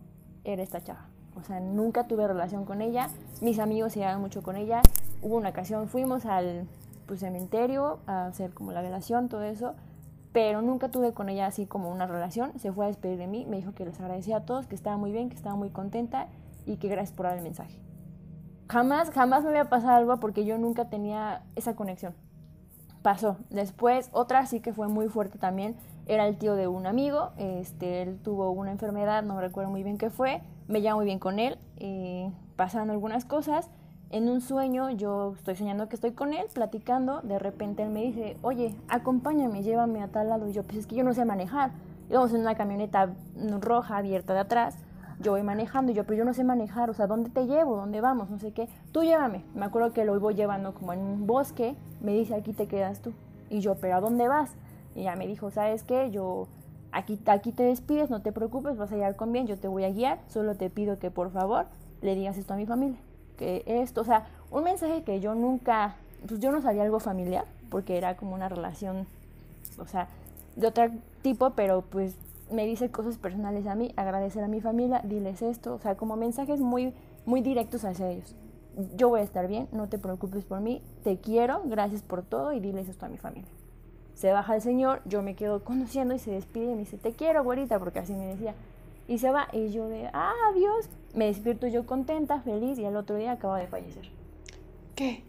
era 0.45 0.63
esta 0.63 0.83
chava. 0.83 1.07
O 1.37 1.43
sea, 1.43 1.61
nunca 1.61 2.07
tuve 2.07 2.27
relación 2.27 2.65
con 2.65 2.83
ella. 2.83 3.09
Mis 3.41 3.59
amigos 3.59 3.93
se 3.93 4.01
llevaban 4.01 4.21
mucho 4.21 4.43
con 4.43 4.57
ella. 4.57 4.83
Hubo 5.23 5.37
una 5.37 5.51
ocasión, 5.51 5.89
fuimos 5.89 6.27
al 6.27 6.67
pues, 7.07 7.21
cementerio 7.21 8.01
a 8.07 8.27
hacer 8.27 8.53
como 8.53 8.73
la 8.73 8.83
velación, 8.83 9.29
todo 9.29 9.43
eso. 9.43 9.75
Pero 10.33 10.63
nunca 10.63 10.91
tuve 10.91 11.13
con 11.13 11.29
ella 11.29 11.47
así 11.47 11.67
como 11.67 11.91
una 11.91 12.07
relación. 12.07 12.59
Se 12.59 12.73
fue 12.73 12.85
a 12.85 12.89
despedir 12.89 13.19
de 13.19 13.27
mí. 13.27 13.47
Me 13.49 13.57
dijo 13.57 13.73
que 13.73 13.85
les 13.85 13.99
agradecía 14.01 14.39
a 14.39 14.41
todos, 14.45 14.67
que 14.67 14.75
estaba 14.75 14.97
muy 14.97 15.13
bien, 15.13 15.29
que 15.29 15.37
estaba 15.37 15.57
muy 15.57 15.71
contenta 15.71 16.29
y 16.67 16.77
que 16.77 16.89
gracias 16.89 17.17
por 17.17 17.27
dar 17.27 17.37
el 17.37 17.43
mensaje. 17.43 17.81
Jamás, 18.69 19.11
jamás 19.11 19.43
me 19.43 19.51
había 19.51 19.69
pasado 19.69 19.97
algo 19.97 20.21
porque 20.21 20.45
yo 20.45 20.57
nunca 20.57 20.89
tenía 20.89 21.43
esa 21.57 21.75
conexión. 21.75 22.15
Pasó. 23.03 23.37
Después, 23.51 24.11
otra 24.13 24.47
sí 24.47 24.61
que 24.61 24.73
fue 24.73 24.89
muy 24.89 25.09
fuerte 25.09 25.39
también. 25.39 25.77
Era 26.07 26.27
el 26.27 26.37
tío 26.37 26.55
de 26.55 26.69
un 26.69 26.87
amigo. 26.87 27.31
Este, 27.37 28.03
él 28.03 28.19
tuvo 28.23 28.51
una 28.51 28.73
enfermedad, 28.73 29.23
no 29.23 29.41
recuerdo 29.41 29.71
muy 29.71 29.83
bien 29.83 29.99
qué 29.99 30.11
fue 30.11 30.43
me 30.71 30.81
llevo 30.81 30.99
muy 30.99 31.05
bien 31.05 31.19
con 31.19 31.39
él, 31.39 31.59
eh, 31.79 32.31
pasando 32.57 32.93
algunas 32.93 33.25
cosas. 33.25 33.69
En 34.11 34.29
un 34.29 34.41
sueño 34.41 34.91
yo 34.91 35.35
estoy 35.37 35.57
soñando 35.57 35.89
que 35.89 35.97
estoy 35.97 36.13
con 36.13 36.33
él, 36.33 36.47
platicando, 36.53 37.21
de 37.23 37.39
repente 37.39 37.83
él 37.83 37.91
me 37.91 38.03
dice, 38.03 38.37
oye, 38.43 38.75
acompáñame, 38.89 39.63
llévame 39.63 40.03
a 40.03 40.09
tal 40.09 40.29
lado. 40.29 40.49
Y 40.49 40.53
yo, 40.53 40.63
pues 40.63 40.79
es 40.79 40.87
que 40.87 40.95
yo 40.95 41.05
no 41.05 41.13
sé 41.13 41.25
manejar. 41.25 41.73
Íbamos 42.09 42.33
en 42.33 42.41
una 42.41 42.55
camioneta 42.55 43.11
roja 43.61 43.97
abierta 43.97 44.33
de 44.33 44.41
atrás, 44.41 44.77
yo 45.21 45.33
voy 45.33 45.43
manejando 45.43 45.93
y 45.93 45.95
yo, 45.95 46.05
pero 46.05 46.19
yo 46.19 46.25
no 46.25 46.35
sé 46.35 46.45
manejar, 46.45 46.91
o 46.91 46.95
sea, 46.95 47.07
¿dónde 47.07 47.31
te 47.31 47.47
llevo? 47.47 47.77
¿Dónde 47.77 48.01
vamos? 48.01 48.31
No 48.31 48.39
sé 48.39 48.53
qué. 48.53 48.69
Tú 48.91 49.03
llévame. 49.03 49.45
Me 49.55 49.67
acuerdo 49.67 49.93
que 49.93 50.05
lo 50.05 50.17
iba 50.17 50.33
llevando 50.33 50.75
como 50.75 50.93
en 50.93 51.01
un 51.01 51.27
bosque, 51.27 51.77
me 52.01 52.13
dice, 52.13 52.35
aquí 52.35 52.53
te 52.53 52.67
quedas 52.67 53.01
tú. 53.01 53.13
Y 53.51 53.61
yo, 53.61 53.75
pero 53.77 53.97
¿a 53.97 54.01
dónde 54.01 54.29
vas? 54.29 54.51
Y 54.95 55.05
ya 55.05 55.17
me 55.17 55.27
dijo, 55.27 55.51
¿sabes 55.51 55.85
qué? 55.85 56.11
Yo 56.11 56.49
aquí, 56.93 57.21
aquí 57.27 57.53
te 57.53 57.63
despides, 57.63 58.11
no 58.11 58.23
te 58.23 58.33
preocupes, 58.33 58.77
vas 58.77 58.91
a 58.93 58.95
llegar 58.95 59.17
con 59.17 59.33
bien, 59.33 59.47
yo 59.47 59.59
te 59.59 59.69
voy 59.69 59.85
a 59.85 59.91
guiar, 59.91 60.19
solo 60.29 60.55
te 60.57 60.71
pido 60.71 60.99
que 60.99 61.11
por 61.11 61.31
favor 61.31 61.67
le 62.01 62.15
digas 62.15 62.37
esto 62.39 62.55
a 62.55 62.57
mi 62.57 62.67
familia, 62.67 62.99
que 63.37 63.63
esto, 63.67 64.01
o 64.01 64.05
sea, 64.05 64.27
un 64.51 64.65
mensaje 64.65 65.03
que 65.03 65.21
yo 65.21 65.35
nunca, 65.35 65.97
pues 66.27 66.41
yo 66.41 66.51
no 66.51 66.63
sabía 66.63 66.83
algo 66.83 66.99
familiar, 66.99 67.45
porque 67.71 67.97
era 67.99 68.17
como 68.17 68.35
una 68.35 68.49
relación, 68.49 69.07
o 69.79 69.87
sea, 69.87 70.09
de 70.57 70.67
otro 70.67 70.89
tipo, 71.23 71.51
pero 71.51 71.83
pues 71.83 72.17
me 72.51 72.67
dice 72.67 72.91
cosas 72.91 73.19
personales 73.19 73.67
a 73.67 73.75
mí, 73.75 73.93
agradecer 73.97 74.43
a 74.43 74.49
mi 74.49 74.61
familia, 74.61 75.01
diles 75.05 75.43
esto, 75.43 75.75
o 75.75 75.79
sea, 75.79 75.97
como 75.97 76.17
mensajes 76.17 76.61
muy, 76.61 76.95
muy 77.27 77.41
directos 77.41 77.85
hacia 77.85 78.11
ellos. 78.11 78.35
Yo 78.97 79.09
voy 79.09 79.21
a 79.21 79.25
estar 79.25 79.49
bien, 79.49 79.69
no 79.73 79.89
te 79.89 79.99
preocupes 79.99 80.45
por 80.45 80.61
mí, 80.61 80.83
te 81.03 81.19
quiero, 81.19 81.63
gracias 81.65 82.03
por 82.03 82.23
todo 82.23 82.53
y 82.53 82.61
diles 82.61 82.89
esto 82.89 83.07
a 83.07 83.09
mi 83.09 83.19
familia. 83.19 83.51
Se 84.15 84.33
baja 84.33 84.55
el 84.55 84.63
señor, 84.63 85.01
yo 85.07 85.23
me 85.23 85.35
quedo 85.35 85.65
conociendo 85.65 86.15
y 86.15 86.19
se 86.19 86.31
despide 86.31 86.67
y 86.67 86.75
me 86.75 86.81
dice, 86.81 86.99
te 86.99 87.13
quiero, 87.13 87.43
güerita, 87.43 87.79
porque 87.79 88.01
así 88.01 88.13
me 88.13 88.27
decía. 88.27 88.55
Y 89.09 89.19
se 89.19 89.31
va 89.31 89.49
y 89.53 89.71
yo 89.71 89.89
de, 89.89 90.09
ah, 90.13 90.35
adiós. 90.53 90.89
Me 91.15 91.27
despierto 91.27 91.67
yo 91.67 91.87
contenta, 91.87 92.41
feliz 92.43 92.79
y 92.79 92.85
al 92.85 92.97
otro 92.97 93.17
día 93.17 93.33
acaba 93.33 93.59
de 93.59 93.67
fallecer. 93.67 94.11
¿Qué? 94.95 95.25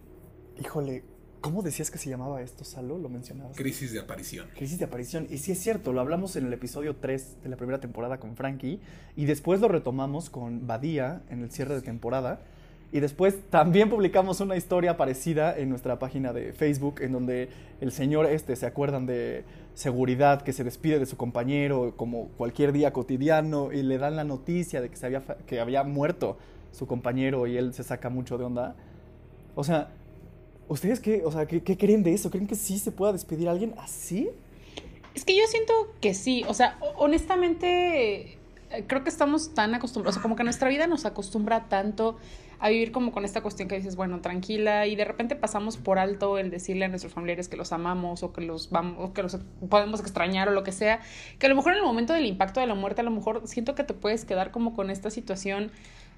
Híjole, 0.59 1.03
¿cómo 1.41 1.63
decías 1.63 1.91
que 1.91 1.97
se 1.97 2.09
llamaba 2.09 2.41
esto, 2.41 2.63
Salo? 2.63 2.97
Lo 2.97 3.09
mencionabas. 3.09 3.57
Crisis 3.57 3.91
de 3.91 3.99
aparición. 3.99 4.47
Crisis 4.55 4.79
de 4.79 4.85
aparición. 4.85 5.27
Y 5.29 5.39
sí 5.39 5.51
es 5.51 5.59
cierto, 5.59 5.91
lo 5.91 5.99
hablamos 5.99 6.35
en 6.35 6.45
el 6.45 6.53
episodio 6.53 6.95
3 6.95 7.43
de 7.43 7.49
la 7.49 7.57
primera 7.57 7.79
temporada 7.79 8.19
con 8.19 8.35
Frankie 8.35 8.79
y 9.17 9.25
después 9.25 9.59
lo 9.59 9.67
retomamos 9.67 10.29
con 10.29 10.67
Badía 10.67 11.23
en 11.29 11.41
el 11.41 11.51
cierre 11.51 11.75
de 11.75 11.81
temporada. 11.81 12.39
Y 12.93 12.99
después 12.99 13.37
también 13.49 13.89
publicamos 13.89 14.41
una 14.41 14.57
historia 14.57 14.97
parecida 14.97 15.57
en 15.57 15.69
nuestra 15.69 15.97
página 15.97 16.33
de 16.33 16.51
Facebook, 16.51 17.01
en 17.01 17.13
donde 17.13 17.49
el 17.79 17.93
señor 17.93 18.25
este, 18.25 18.55
¿se 18.57 18.65
acuerdan 18.65 19.05
de 19.05 19.45
seguridad 19.75 20.41
que 20.41 20.51
se 20.51 20.65
despide 20.65 20.99
de 20.99 21.05
su 21.05 21.15
compañero 21.15 21.93
como 21.95 22.27
cualquier 22.37 22.73
día 22.73 22.91
cotidiano 22.91 23.71
y 23.71 23.81
le 23.81 23.97
dan 23.97 24.17
la 24.17 24.25
noticia 24.25 24.81
de 24.81 24.89
que, 24.89 24.97
se 24.97 25.05
había, 25.05 25.21
que 25.47 25.61
había 25.61 25.83
muerto 25.83 26.37
su 26.73 26.85
compañero 26.85 27.47
y 27.47 27.57
él 27.57 27.73
se 27.73 27.83
saca 27.83 28.09
mucho 28.09 28.37
de 28.37 28.43
onda? 28.43 28.75
O 29.55 29.63
sea, 29.63 29.89
¿ustedes 30.71 30.99
qué, 30.99 31.23
o 31.25 31.31
sea, 31.31 31.45
¿qué, 31.45 31.61
qué 31.61 31.77
creen 31.77 32.01
de 32.01 32.13
eso? 32.13 32.31
¿Creen 32.31 32.47
que 32.47 32.55
sí 32.55 32.79
se 32.79 32.91
pueda 32.91 33.11
despedir 33.11 33.49
a 33.49 33.51
alguien 33.51 33.73
así? 33.77 34.29
Es 35.13 35.25
que 35.25 35.35
yo 35.35 35.43
siento 35.47 35.73
que 35.99 36.13
sí, 36.13 36.43
o 36.47 36.53
sea, 36.53 36.79
honestamente 36.95 38.37
creo 38.87 39.03
que 39.03 39.09
estamos 39.09 39.53
tan 39.53 39.75
acostumbrados, 39.75 40.15
o 40.15 40.19
sea, 40.19 40.21
como 40.21 40.37
que 40.37 40.43
nuestra 40.43 40.69
vida 40.69 40.87
nos 40.87 41.05
acostumbra 41.05 41.67
tanto 41.67 42.17
a 42.59 42.69
vivir 42.69 42.91
como 42.91 43.11
con 43.11 43.25
esta 43.25 43.41
cuestión 43.41 43.67
que 43.67 43.75
dices, 43.75 43.95
bueno, 43.95 44.21
tranquila, 44.21 44.85
y 44.85 44.95
de 44.95 45.03
repente 45.03 45.35
pasamos 45.35 45.77
por 45.77 45.97
alto 45.97 46.37
el 46.37 46.51
decirle 46.51 46.85
a 46.85 46.87
nuestros 46.87 47.11
familiares 47.11 47.49
que 47.49 47.57
los 47.57 47.73
amamos 47.73 48.21
o 48.21 48.31
que 48.31 48.41
los 48.41 48.69
vamos, 48.69 48.97
o 48.99 49.13
que 49.13 49.23
los 49.23 49.39
podemos 49.67 49.99
extrañar 49.99 50.47
o 50.47 50.51
lo 50.51 50.63
que 50.63 50.71
sea, 50.71 51.01
que 51.39 51.47
a 51.47 51.49
lo 51.49 51.55
mejor 51.55 51.73
en 51.73 51.79
el 51.79 51.83
momento 51.83 52.13
del 52.13 52.25
impacto 52.27 52.59
de 52.59 52.67
la 52.67 52.75
muerte, 52.75 53.01
a 53.01 53.03
lo 53.03 53.11
mejor 53.11 53.41
siento 53.45 53.73
que 53.73 53.83
te 53.83 53.95
puedes 53.95 54.25
quedar 54.25 54.51
como 54.51 54.73
con 54.75 54.91
esta 54.91 55.09
situación 55.09 55.71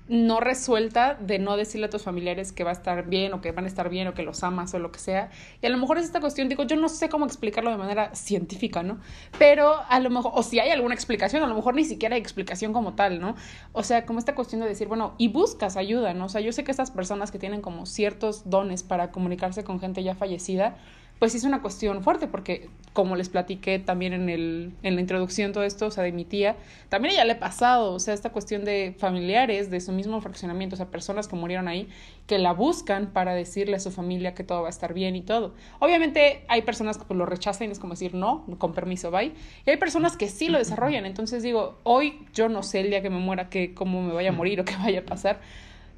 no 0.08 0.42
resuelta 0.42 1.16
de 1.16 1.40
no 1.40 1.56
decirle 1.56 1.86
a 1.88 1.90
tus 1.90 2.02
familiares 2.02 2.52
que 2.52 2.64
va 2.64 2.72
a 2.72 2.74
estar 2.74 3.08
bien 3.08 3.34
o 3.34 3.42
que 3.42 3.52
van 3.52 3.66
a 3.66 3.68
estar 3.68 3.90
bien 3.90 4.08
o 4.08 4.14
que 4.14 4.24
los 4.24 4.44
amas 4.44 4.74
o 4.74 4.80
lo 4.80 4.92
que 4.92 5.00
sea. 5.00 5.32
Y 5.62 5.66
a 5.66 5.70
lo 5.70 5.78
mejor 5.78 5.98
es 5.98 6.06
esta 6.06 6.20
cuestión, 6.20 6.50
digo, 6.50 6.64
yo 6.64 6.76
no 6.76 6.90
sé 6.90 7.08
cómo 7.08 7.26
explicarlo 7.26 7.72
de 7.72 7.78
manera 7.78 8.14
científica, 8.14 8.84
¿no? 8.84 9.00
Pero 9.40 9.76
a 9.88 10.00
lo 10.00 10.10
mejor, 10.10 10.34
o 10.36 10.44
si 10.44 10.60
hay 10.60 10.72
alguna 10.72 10.94
explicación, 10.94 11.42
a 11.44 11.48
lo 11.48 11.56
mejor 11.56 11.76
ni 11.76 11.86
siquiera 11.86 12.16
hay 12.16 12.22
explicación 12.22 12.74
como 12.74 12.96
tal, 12.96 13.22
¿no? 13.22 13.36
O 13.72 13.84
sea, 13.84 14.06
como 14.06 14.20
esta 14.20 14.36
cuestión 14.36 14.62
de 14.62 14.68
decir, 14.68 14.88
bueno, 14.88 15.16
y 15.18 15.30
buscas 15.30 15.78
ayuda, 15.78 16.14
¿no? 16.14 16.26
O 16.26 16.30
sea, 16.30 16.42
yo 16.42 16.52
sé 16.52 16.64
que 16.64 16.72
estas 16.72 16.92
personas 16.92 17.32
que 17.32 17.40
tienen 17.40 17.62
como 17.62 17.86
ciertos 17.86 18.50
dones 18.50 18.84
para 18.84 19.12
comunicarse 19.12 19.64
con 19.64 19.80
gente 19.80 20.04
ya 20.04 20.16
fallecida, 20.16 20.76
pues 21.20 21.36
es 21.36 21.44
una 21.44 21.62
cuestión 21.62 22.04
fuerte, 22.04 22.28
porque 22.28 22.70
como 22.92 23.16
les 23.16 23.30
platiqué 23.30 23.80
también 23.80 24.14
en, 24.14 24.30
el, 24.30 24.74
en 24.84 24.96
la 24.96 25.02
introducción 25.02 25.52
todo 25.52 25.64
esto, 25.64 25.88
o 25.88 25.92
sea, 25.92 26.04
de 26.04 26.12
mi 26.12 26.26
tía, 26.26 26.58
también 26.90 27.14
ella 27.14 27.26
le 27.26 27.34
ha 27.34 27.40
pasado, 27.40 27.94
o 27.94 28.00
sea, 28.00 28.14
esta 28.14 28.32
cuestión 28.32 28.66
de 28.66 28.96
familiares 28.98 29.72
de 29.72 29.82
su 29.82 29.92
mismo 29.92 30.22
fraccionamiento, 30.22 30.76
o 30.76 30.78
sea, 30.78 30.88
personas 30.88 31.28
que 31.28 31.36
murieron 31.36 31.68
ahí, 31.68 31.88
que 32.28 32.38
la 32.38 32.54
buscan 32.54 33.08
para 33.08 33.34
decirle 33.34 33.76
a 33.76 33.80
su 33.80 33.90
familia 33.90 34.36
que 34.36 34.44
todo 34.44 34.62
va 34.62 34.68
a 34.68 34.70
estar 34.70 34.94
bien 34.94 35.16
y 35.16 35.22
todo. 35.22 35.54
Obviamente 35.80 36.44
hay 36.48 36.62
personas 36.62 36.98
que 36.98 37.06
pues, 37.06 37.18
lo 37.18 37.26
rechazan 37.26 37.72
es 37.72 37.80
como 37.80 37.94
decir, 37.94 38.14
no, 38.14 38.46
con 38.58 38.74
permiso, 38.74 39.10
bye. 39.10 39.34
Y 39.66 39.70
hay 39.70 39.78
personas 39.78 40.18
que 40.18 40.28
sí 40.28 40.50
lo 40.50 40.58
desarrollan, 40.58 41.06
entonces 41.06 41.42
digo, 41.42 41.80
hoy 41.84 42.28
yo 42.34 42.50
no 42.50 42.64
sé 42.64 42.82
el 42.82 42.90
día 42.90 43.02
que 43.02 43.10
me 43.10 43.20
muera, 43.20 43.50
que 43.50 43.74
cómo 43.74 44.02
me 44.02 44.14
vaya 44.14 44.30
a 44.30 44.34
morir 44.34 44.62
o 44.62 44.66
qué 44.66 44.76
vaya 44.78 45.00
a 45.00 45.06
pasar. 45.06 45.40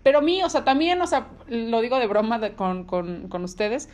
Pero 0.04 0.20
a 0.20 0.22
mí, 0.22 0.44
o 0.44 0.50
sea, 0.50 0.64
también, 0.64 1.02
o 1.02 1.08
sea, 1.08 1.30
lo 1.48 1.82
digo 1.82 1.98
de 1.98 2.06
broma 2.06 2.40
con, 2.52 2.84
con, 2.84 3.28
con 3.28 3.44
ustedes, 3.44 3.90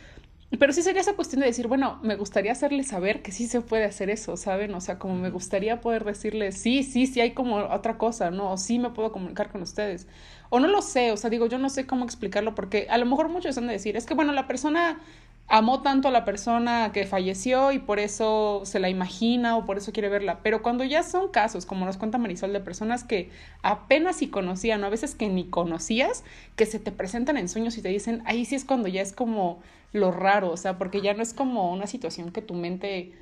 pero 0.58 0.72
sí 0.72 0.82
sería 0.82 1.00
esa 1.00 1.14
cuestión 1.14 1.40
de 1.40 1.46
decir, 1.46 1.66
bueno, 1.66 1.98
me 2.02 2.16
gustaría 2.16 2.52
hacerles 2.52 2.88
saber 2.88 3.22
que 3.22 3.32
sí 3.32 3.46
se 3.46 3.60
puede 3.60 3.84
hacer 3.84 4.10
eso, 4.10 4.36
¿saben? 4.36 4.74
O 4.74 4.80
sea, 4.80 4.98
como 4.98 5.14
me 5.16 5.30
gustaría 5.30 5.80
poder 5.80 6.04
decirles, 6.04 6.56
sí, 6.58 6.82
sí, 6.82 7.06
sí 7.06 7.20
hay 7.20 7.32
como 7.32 7.56
otra 7.56 7.96
cosa, 7.96 8.30
¿no? 8.30 8.52
O 8.52 8.56
sí 8.58 8.78
me 8.78 8.90
puedo 8.90 9.12
comunicar 9.12 9.50
con 9.50 9.62
ustedes. 9.62 10.06
O 10.50 10.60
no 10.60 10.68
lo 10.68 10.82
sé, 10.82 11.12
o 11.12 11.16
sea, 11.16 11.30
digo, 11.30 11.46
yo 11.46 11.58
no 11.58 11.70
sé 11.70 11.86
cómo 11.86 12.04
explicarlo 12.04 12.54
porque 12.54 12.86
a 12.90 12.98
lo 12.98 13.06
mejor 13.06 13.28
muchos 13.30 13.56
han 13.56 13.66
de 13.66 13.72
decir, 13.72 13.96
es 13.96 14.04
que, 14.04 14.14
bueno, 14.14 14.32
la 14.32 14.46
persona 14.46 15.00
amó 15.48 15.82
tanto 15.82 16.08
a 16.08 16.10
la 16.10 16.24
persona 16.24 16.92
que 16.92 17.04
falleció 17.06 17.72
y 17.72 17.78
por 17.78 17.98
eso 17.98 18.62
se 18.64 18.80
la 18.80 18.88
imagina 18.88 19.56
o 19.56 19.66
por 19.66 19.76
eso 19.78 19.92
quiere 19.92 20.08
verla. 20.08 20.40
Pero 20.42 20.62
cuando 20.62 20.84
ya 20.84 21.02
son 21.02 21.28
casos, 21.28 21.66
como 21.66 21.84
nos 21.84 21.96
cuenta 21.96 22.18
Marisol, 22.18 22.52
de 22.52 22.60
personas 22.60 23.04
que 23.04 23.30
apenas 23.62 24.16
si 24.16 24.28
conocían 24.28 24.82
o 24.82 24.86
a 24.86 24.90
veces 24.90 25.14
que 25.14 25.28
ni 25.28 25.44
conocías, 25.44 26.24
que 26.56 26.66
se 26.66 26.78
te 26.78 26.92
presentan 26.92 27.36
en 27.36 27.48
sueños 27.48 27.76
y 27.76 27.82
te 27.82 27.88
dicen, 27.88 28.22
ahí 28.24 28.44
sí 28.44 28.54
es 28.54 28.64
cuando 28.64 28.88
ya 28.88 29.02
es 29.02 29.12
como 29.12 29.60
lo 29.92 30.10
raro, 30.10 30.50
o 30.50 30.56
sea, 30.56 30.78
porque 30.78 31.00
ya 31.00 31.14
no 31.14 31.22
es 31.22 31.34
como 31.34 31.72
una 31.72 31.86
situación 31.86 32.32
que 32.32 32.42
tu 32.42 32.54
mente 32.54 33.12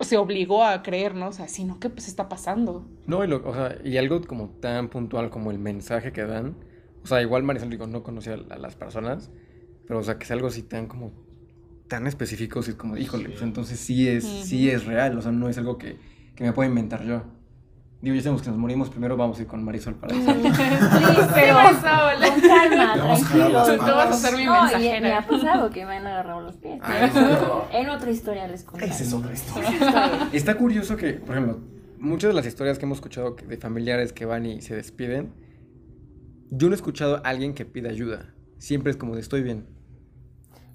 se 0.00 0.16
obligó 0.16 0.64
a 0.64 0.82
creer, 0.82 1.14
¿no? 1.14 1.28
O 1.28 1.32
sea, 1.32 1.48
sino 1.48 1.78
que 1.78 1.90
pues 1.90 2.08
está 2.08 2.28
pasando. 2.28 2.86
No, 3.06 3.24
y, 3.24 3.28
lo, 3.28 3.46
o 3.46 3.54
sea, 3.54 3.76
y 3.84 3.96
algo 3.96 4.20
como 4.22 4.48
tan 4.48 4.88
puntual 4.88 5.30
como 5.30 5.50
el 5.50 5.58
mensaje 5.58 6.12
que 6.12 6.24
dan, 6.24 6.56
o 7.02 7.06
sea, 7.06 7.22
igual 7.22 7.42
Marisol 7.42 7.70
digo, 7.70 7.86
no 7.86 8.02
conocía 8.02 8.34
a 8.34 8.58
las 8.58 8.76
personas, 8.76 9.30
pero 9.86 10.00
o 10.00 10.02
sea, 10.02 10.18
que 10.18 10.24
es 10.24 10.30
algo 10.30 10.48
así 10.48 10.62
tan 10.62 10.86
como 10.86 11.12
tan 11.88 12.06
específicos 12.06 12.68
y 12.68 12.70
es 12.70 12.76
como, 12.76 12.96
híjole, 12.96 13.30
pues 13.30 13.42
entonces 13.42 13.80
sí 13.80 14.08
es, 14.08 14.24
sí 14.24 14.70
es 14.70 14.86
real, 14.86 15.18
o 15.18 15.22
sea, 15.22 15.32
no 15.32 15.48
es 15.48 15.58
algo 15.58 15.76
que, 15.76 15.98
que 16.34 16.44
me 16.44 16.52
puedo 16.52 16.68
inventar 16.68 17.04
yo. 17.04 17.24
Digo, 18.02 18.16
ya 18.16 18.22
sabemos 18.22 18.40
que 18.42 18.48
nos 18.48 18.58
morimos 18.58 18.88
primero, 18.88 19.14
vamos 19.16 19.38
a 19.38 19.42
ir 19.42 19.46
con 19.46 19.62
Marisol 19.62 19.94
para 19.96 20.16
eso. 20.16 20.32
Sí, 20.32 20.42
pero 21.34 21.54
Marisol. 21.54 22.30
con 22.30 22.40
calma, 22.40 22.94
patas. 22.94 23.78
Tú 23.78 23.84
vas 23.84 24.08
a 24.10 24.12
ser 24.14 24.38
mi 24.38 24.44
No, 24.46 24.56
y 24.56 24.60
mensajera. 24.62 25.00
me 25.00 25.12
ha 25.12 25.26
pasado 25.26 25.70
que 25.70 25.84
me 25.84 25.96
han 25.96 26.06
agarrado 26.06 26.40
los 26.40 26.56
pies. 26.56 26.80
En 27.72 27.88
otra 27.90 28.10
historia 28.10 28.48
les 28.48 28.64
contaré. 28.64 28.90
Esa 28.90 29.02
es 29.04 29.12
otra 29.12 29.32
historia. 29.34 30.28
Está 30.32 30.54
curioso 30.54 30.96
que, 30.96 31.12
por 31.14 31.36
ejemplo, 31.36 31.60
muchas 31.98 32.28
de 32.28 32.34
las 32.34 32.46
historias 32.46 32.78
que 32.78 32.86
hemos 32.86 32.98
escuchado 32.98 33.36
de 33.46 33.56
familiares 33.58 34.14
que 34.14 34.24
van 34.24 34.46
y 34.46 34.62
se 34.62 34.74
despiden, 34.74 35.34
yo 36.50 36.68
no 36.68 36.72
he 36.72 36.76
escuchado 36.76 37.16
a 37.16 37.28
alguien 37.28 37.52
que 37.54 37.66
pida 37.66 37.90
ayuda. 37.90 38.32
Siempre 38.56 38.90
es 38.92 38.96
como 38.96 39.14
de 39.14 39.20
estoy 39.20 39.42
bien. 39.42 39.66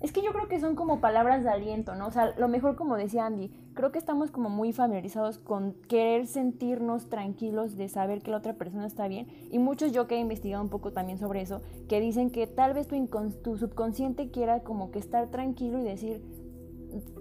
Es 0.02 0.12
que 0.12 0.22
yo 0.22 0.34
creo 0.34 0.48
que 0.48 0.60
son 0.60 0.76
como 0.76 1.00
palabras 1.00 1.44
de 1.44 1.50
aliento, 1.50 1.96
¿no? 1.96 2.08
O 2.08 2.12
sea, 2.12 2.34
lo 2.38 2.48
mejor 2.48 2.76
como 2.76 2.98
decía 2.98 3.26
Andy, 3.26 3.50
creo 3.74 3.92
que 3.92 3.98
estamos 4.00 4.30
como 4.30 4.50
muy 4.50 4.74
familiarizados 4.74 5.38
con 5.38 5.74
querer 5.88 6.28
sentirnos 6.28 7.10
tranquilos 7.10 7.78
de 7.78 7.88
saber 7.88 8.22
que 8.22 8.32
la 8.32 8.38
otra 8.38 8.54
persona 8.54 8.86
está 8.86 9.08
bien. 9.08 9.28
Y 9.52 9.60
muchos 9.60 9.94
yo 9.94 10.08
que 10.08 10.16
he 10.16 10.20
investigado 10.20 10.64
un 10.64 10.70
poco 10.70 10.92
también 10.92 11.18
sobre 11.18 11.42
eso, 11.42 11.62
que 11.88 12.02
dicen 12.02 12.30
que 12.30 12.46
tal 12.46 12.74
vez 12.74 12.88
tu, 12.88 13.58
subconsciente 13.58 14.32
quiera 14.32 14.62
como 14.62 14.92
que 14.92 15.00
estar 15.00 15.30
tranquilo 15.30 15.80
y 15.80 15.84
decir, 15.84 16.22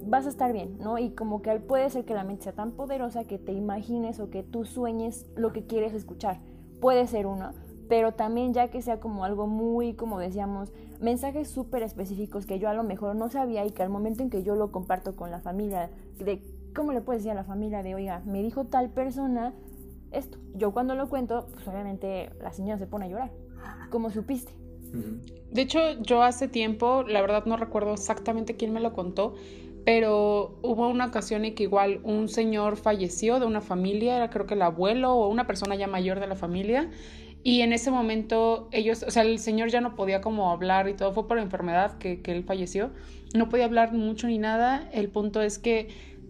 vas 0.07 0.26
a 0.26 0.31
estar 0.31 0.52
bien, 0.52 0.76
¿no? 0.78 0.99
Y 0.99 1.11
como 1.11 1.43
que 1.43 1.52
puede 1.61 1.90
ser 1.90 2.04
que 2.04 2.14
la 2.14 2.25
mente 2.25 2.45
sea 2.45 2.52
tan 2.52 2.73
poderosa 2.73 3.25
que 3.25 3.38
te 3.38 3.52
imagines 3.52 4.21
o 4.21 4.31
que 4.31 4.43
tú 4.43 4.64
sueñes 4.64 5.26
lo 5.37 5.52
que 5.52 5.64
quieres 5.64 5.95
escuchar. 5.95 6.40
Puede 6.81 7.07
ser 7.07 7.26
uno, 7.26 7.52
pero 7.88 8.12
también 8.12 8.55
ya 8.55 8.69
que 8.69 8.83
sea 8.83 9.00
como 9.00 9.25
algo 9.25 9.47
muy, 9.47 9.95
como 9.95 10.19
decíamos, 10.19 10.73
mensajes 11.00 11.49
súper 11.49 11.83
específicos 11.83 12.47
que 12.47 12.59
yo 12.59 12.69
a 12.69 12.75
lo 12.75 12.83
mejor 12.83 13.17
no 13.17 13.29
sabía 13.31 13.64
y 13.67 13.71
que 13.71 13.83
al 13.83 13.91
momento 13.91 14.23
en 14.23 14.31
que 14.31 14.43
yo 14.43 14.55
lo 14.55 14.73
comparto 14.73 15.17
con 15.17 15.31
la 15.31 15.41
familia, 15.41 15.91
de 16.19 16.41
cómo 16.75 16.93
le 16.93 17.00
puedes 17.00 17.23
decir 17.23 17.33
a 17.33 17.35
la 17.35 17.45
familia 17.45 17.83
de, 17.83 17.95
oiga, 17.95 18.23
me 18.25 18.43
dijo 18.43 18.64
tal 18.64 18.91
persona 18.91 19.53
esto. 20.12 20.38
Yo 20.55 20.73
cuando 20.73 20.95
lo 20.95 21.09
cuento, 21.09 21.47
pues 21.53 21.67
obviamente 21.69 22.31
la 22.41 22.53
señora 22.53 22.79
se 22.79 22.87
pone 22.87 23.07
a 23.07 23.09
llorar. 23.09 23.31
¿Cómo 23.91 24.11
supiste? 24.11 24.53
De 25.50 25.62
hecho, 25.62 25.79
yo 26.00 26.23
hace 26.23 26.47
tiempo, 26.47 27.03
la 27.03 27.21
verdad 27.21 27.47
no 27.47 27.57
recuerdo 27.57 27.95
exactamente 27.95 28.55
quién 28.55 28.73
me 28.73 28.81
lo 28.81 28.93
contó, 28.93 29.35
pero 29.85 30.59
hubo 30.62 30.88
una 30.88 31.07
ocasión 31.07 31.45
en 31.45 31.55
que 31.55 31.64
igual 31.64 32.00
un 32.05 32.29
señor 32.29 32.76
falleció 32.76 33.41
de 33.41 33.47
una 33.47 33.61
familia, 33.61 34.17
era 34.17 34.31
creo 34.31 34.47
que 34.47 34.55
el 34.55 34.62
abuelo 34.62 35.14
o 35.14 35.29
una 35.29 35.47
persona 35.47 35.75
ya 35.75 35.88
mayor 35.88 36.21
de 36.21 36.26
la 36.26 36.37
familia, 36.37 36.91
y 37.45 37.61
en 37.61 37.73
ese 37.73 37.91
momento 37.91 38.69
ellos, 38.73 39.05
o 39.07 39.11
sea, 39.11 39.23
el 39.23 39.39
señor 39.39 39.69
ya 39.69 39.83
no 39.83 39.95
podía 39.95 40.23
como 40.23 40.51
hablar 40.51 40.89
y 40.89 40.95
todo, 40.95 41.13
fue 41.13 41.29
por 41.29 41.39
enfermedad 41.39 41.99
que, 41.99 42.23
que 42.23 42.33
él 42.33 42.43
falleció, 42.43 42.91
no 43.35 43.51
podía 43.51 43.67
hablar 43.67 43.93
mucho 43.93 44.27
ni 44.27 44.39
nada, 44.39 44.89
el 44.93 45.11
punto 45.11 45.43
es 45.43 45.59
que 45.59 45.89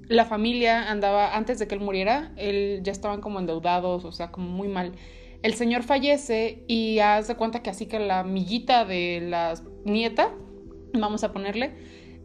la 0.08 0.24
familia 0.24 0.90
andaba, 0.90 1.36
antes 1.36 1.58
de 1.58 1.68
que 1.68 1.76
él 1.76 1.80
muriera, 1.80 2.32
él 2.36 2.80
ya 2.82 2.92
estaban 2.92 3.20
como 3.20 3.38
endeudados, 3.38 4.04
o 4.04 4.12
sea, 4.12 4.30
como 4.30 4.50
muy 4.50 4.68
mal. 4.68 4.92
El 5.42 5.54
señor 5.54 5.82
fallece 5.82 6.64
y 6.66 6.98
haz 6.98 7.32
cuenta 7.34 7.62
que 7.62 7.70
así 7.70 7.86
que 7.86 7.98
la 7.98 8.20
amiguita 8.20 8.84
de 8.84 9.20
la 9.22 9.54
nieta, 9.84 10.34
vamos 10.92 11.22
a 11.22 11.32
ponerle, 11.32 11.72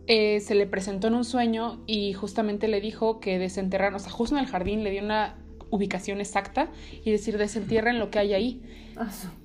eh, 0.08 0.40
se 0.40 0.56
le 0.56 0.66
presentó 0.66 1.08
en 1.08 1.14
un 1.14 1.26
sueño 1.26 1.84
y 1.86 2.14
justamente 2.14 2.68
le 2.68 2.82
dijo 2.82 3.20
que 3.20 3.38
desenterraran, 3.38 3.94
o 3.96 4.00
sea, 4.00 4.12
justo 4.12 4.36
en 4.36 4.42
el 4.42 4.48
jardín 4.48 4.84
le 4.84 4.92
dio 4.92 5.04
una 5.04 5.39
ubicación 5.70 6.20
exacta 6.22 6.70
y 7.04 7.12
decir 7.12 7.38
desentierren 7.38 8.00
lo 8.00 8.10
que 8.12 8.20
hay 8.20 8.34
ahí. 8.34 8.62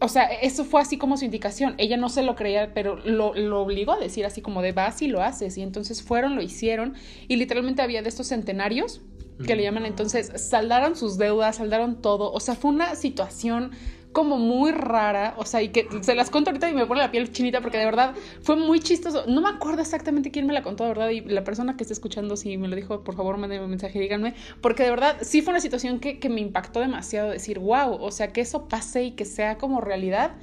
O 0.00 0.08
sea, 0.08 0.24
eso 0.24 0.64
fue 0.64 0.80
así 0.80 0.98
como 0.98 1.16
su 1.16 1.24
indicación. 1.24 1.74
Ella 1.78 1.96
no 1.96 2.08
se 2.08 2.22
lo 2.22 2.34
creía, 2.34 2.74
pero 2.74 2.96
lo, 2.96 3.34
lo 3.34 3.60
obligó 3.60 3.92
a 3.92 3.98
decir 3.98 4.26
así 4.26 4.42
como 4.42 4.62
de 4.62 4.72
vas 4.72 5.00
y 5.02 5.06
lo 5.06 5.22
haces. 5.22 5.56
Y 5.58 5.62
entonces 5.62 6.02
fueron, 6.02 6.34
lo 6.34 6.42
hicieron. 6.42 6.94
Y 7.28 7.36
literalmente 7.36 7.82
había 7.82 8.02
de 8.02 8.08
estos 8.08 8.28
centenarios 8.28 9.00
que 9.46 9.56
le 9.56 9.64
llaman 9.64 9.84
entonces, 9.84 10.32
saldaron 10.36 10.96
sus 10.96 11.18
deudas, 11.18 11.56
saldaron 11.56 12.00
todo. 12.00 12.32
O 12.32 12.40
sea, 12.40 12.54
fue 12.54 12.70
una 12.70 12.94
situación 12.94 13.72
como 14.14 14.38
muy 14.38 14.70
rara, 14.70 15.34
o 15.36 15.44
sea, 15.44 15.60
y 15.60 15.68
que 15.68 15.88
se 16.00 16.14
las 16.14 16.30
cuento 16.30 16.48
ahorita 16.48 16.70
y 16.70 16.72
me 16.72 16.86
pone 16.86 17.00
la 17.00 17.10
piel 17.10 17.32
chinita 17.32 17.60
porque 17.60 17.78
de 17.78 17.84
verdad 17.84 18.14
fue 18.40 18.56
muy 18.56 18.78
chistoso. 18.80 19.24
No 19.26 19.42
me 19.42 19.48
acuerdo 19.48 19.82
exactamente 19.82 20.30
quién 20.30 20.46
me 20.46 20.54
la 20.54 20.62
contó, 20.62 20.84
de 20.84 20.90
verdad, 20.90 21.10
y 21.10 21.20
la 21.20 21.42
persona 21.44 21.76
que 21.76 21.82
esté 21.82 21.92
escuchando, 21.92 22.36
si 22.36 22.56
me 22.56 22.68
lo 22.68 22.76
dijo, 22.76 23.02
por 23.02 23.16
favor, 23.16 23.36
mándenme 23.36 23.64
un 23.64 23.70
mensaje, 23.70 23.98
díganme, 23.98 24.34
porque 24.62 24.84
de 24.84 24.90
verdad 24.90 25.18
sí 25.20 25.42
fue 25.42 25.50
una 25.50 25.60
situación 25.60 25.98
que, 25.98 26.20
que 26.20 26.28
me 26.30 26.40
impactó 26.40 26.78
demasiado, 26.78 27.30
decir, 27.30 27.58
wow, 27.58 27.92
o 28.00 28.10
sea, 28.12 28.28
que 28.28 28.40
eso 28.40 28.68
pase 28.68 29.04
y 29.04 29.10
que 29.10 29.24
sea 29.24 29.58
como 29.58 29.80
realidad, 29.80 30.36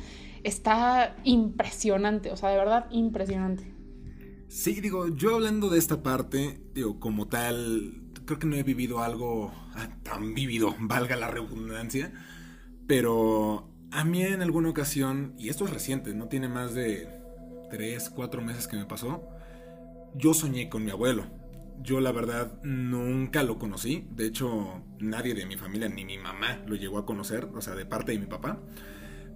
está 0.43 1.15
impresionante, 1.23 2.29
o 2.29 2.35
sea, 2.35 2.49
de 2.49 2.57
verdad, 2.57 2.87
impresionante. 2.91 3.71
Sí, 4.49 4.81
digo, 4.81 5.07
yo 5.15 5.35
hablando 5.35 5.69
de 5.69 5.79
esta 5.79 6.03
parte, 6.03 6.59
digo, 6.73 6.99
como 6.99 7.29
tal, 7.29 8.01
creo 8.25 8.37
que 8.37 8.47
no 8.47 8.57
he 8.57 8.63
vivido 8.63 9.01
algo 9.01 9.53
tan 10.03 10.33
vívido, 10.33 10.75
valga 10.77 11.15
la 11.15 11.29
redundancia, 11.29 12.11
pero 12.91 13.69
a 13.91 14.03
mí 14.03 14.21
en 14.21 14.41
alguna 14.41 14.67
ocasión, 14.67 15.33
y 15.37 15.47
esto 15.47 15.63
es 15.63 15.71
reciente, 15.71 16.13
no 16.13 16.27
tiene 16.27 16.49
más 16.49 16.73
de 16.73 17.07
3, 17.69 18.09
4 18.09 18.41
meses 18.41 18.67
que 18.67 18.75
me 18.75 18.83
pasó, 18.83 19.29
yo 20.13 20.33
soñé 20.33 20.67
con 20.67 20.83
mi 20.83 20.91
abuelo. 20.91 21.23
Yo 21.81 22.01
la 22.01 22.11
verdad 22.11 22.61
nunca 22.63 23.43
lo 23.43 23.57
conocí, 23.57 24.09
de 24.11 24.25
hecho 24.25 24.83
nadie 24.99 25.33
de 25.33 25.45
mi 25.45 25.55
familia 25.55 25.87
ni 25.87 26.03
mi 26.03 26.17
mamá 26.17 26.61
lo 26.67 26.75
llegó 26.75 26.97
a 26.97 27.05
conocer, 27.05 27.47
o 27.55 27.61
sea, 27.61 27.75
de 27.75 27.85
parte 27.85 28.11
de 28.11 28.19
mi 28.19 28.25
papá 28.25 28.61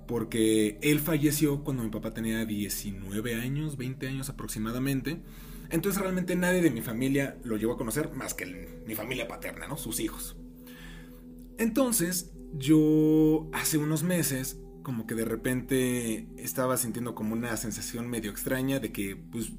porque 0.05 0.77
él 0.81 0.99
falleció 0.99 1.63
cuando 1.63 1.81
mi 1.81 1.91
papá 1.91 2.13
tenía 2.13 2.43
19 2.45 3.35
años, 3.35 3.77
20 3.77 4.05
años 4.05 4.27
aproximadamente. 4.27 5.21
Entonces 5.69 6.01
realmente 6.01 6.35
nadie 6.35 6.61
de 6.61 6.71
mi 6.71 6.81
familia 6.81 7.37
lo 7.45 7.55
llegó 7.55 7.71
a 7.71 7.77
conocer 7.77 8.11
más 8.11 8.33
que 8.33 8.83
mi 8.85 8.95
familia 8.95 9.29
paterna, 9.29 9.65
¿no? 9.67 9.77
Sus 9.77 10.01
hijos. 10.01 10.35
Entonces 11.57 12.34
yo 12.53 13.49
hace 13.53 13.77
unos 13.77 14.03
meses 14.03 14.59
como 14.83 15.07
que 15.07 15.15
de 15.15 15.25
repente 15.25 16.27
estaba 16.37 16.77
sintiendo 16.77 17.15
como 17.15 17.33
una 17.33 17.57
sensación 17.57 18.07
medio 18.07 18.29
extraña 18.31 18.79
de 18.79 18.91
que 18.91 19.15
pues 19.15 19.51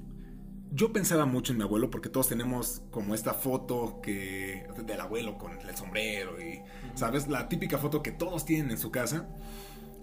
yo 0.70 0.92
pensaba 0.92 1.26
mucho 1.26 1.52
en 1.52 1.58
mi 1.58 1.64
abuelo 1.64 1.90
porque 1.90 2.08
todos 2.08 2.28
tenemos 2.28 2.82
como 2.90 3.14
esta 3.14 3.34
foto 3.34 4.00
que 4.02 4.66
del 4.86 5.00
abuelo 5.00 5.38
con 5.38 5.58
el 5.58 5.76
sombrero 5.76 6.40
y 6.40 6.60
sabes 6.94 7.28
la 7.28 7.48
típica 7.48 7.78
foto 7.78 8.02
que 8.02 8.12
todos 8.12 8.44
tienen 8.44 8.70
en 8.70 8.78
su 8.78 8.90
casa 8.90 9.28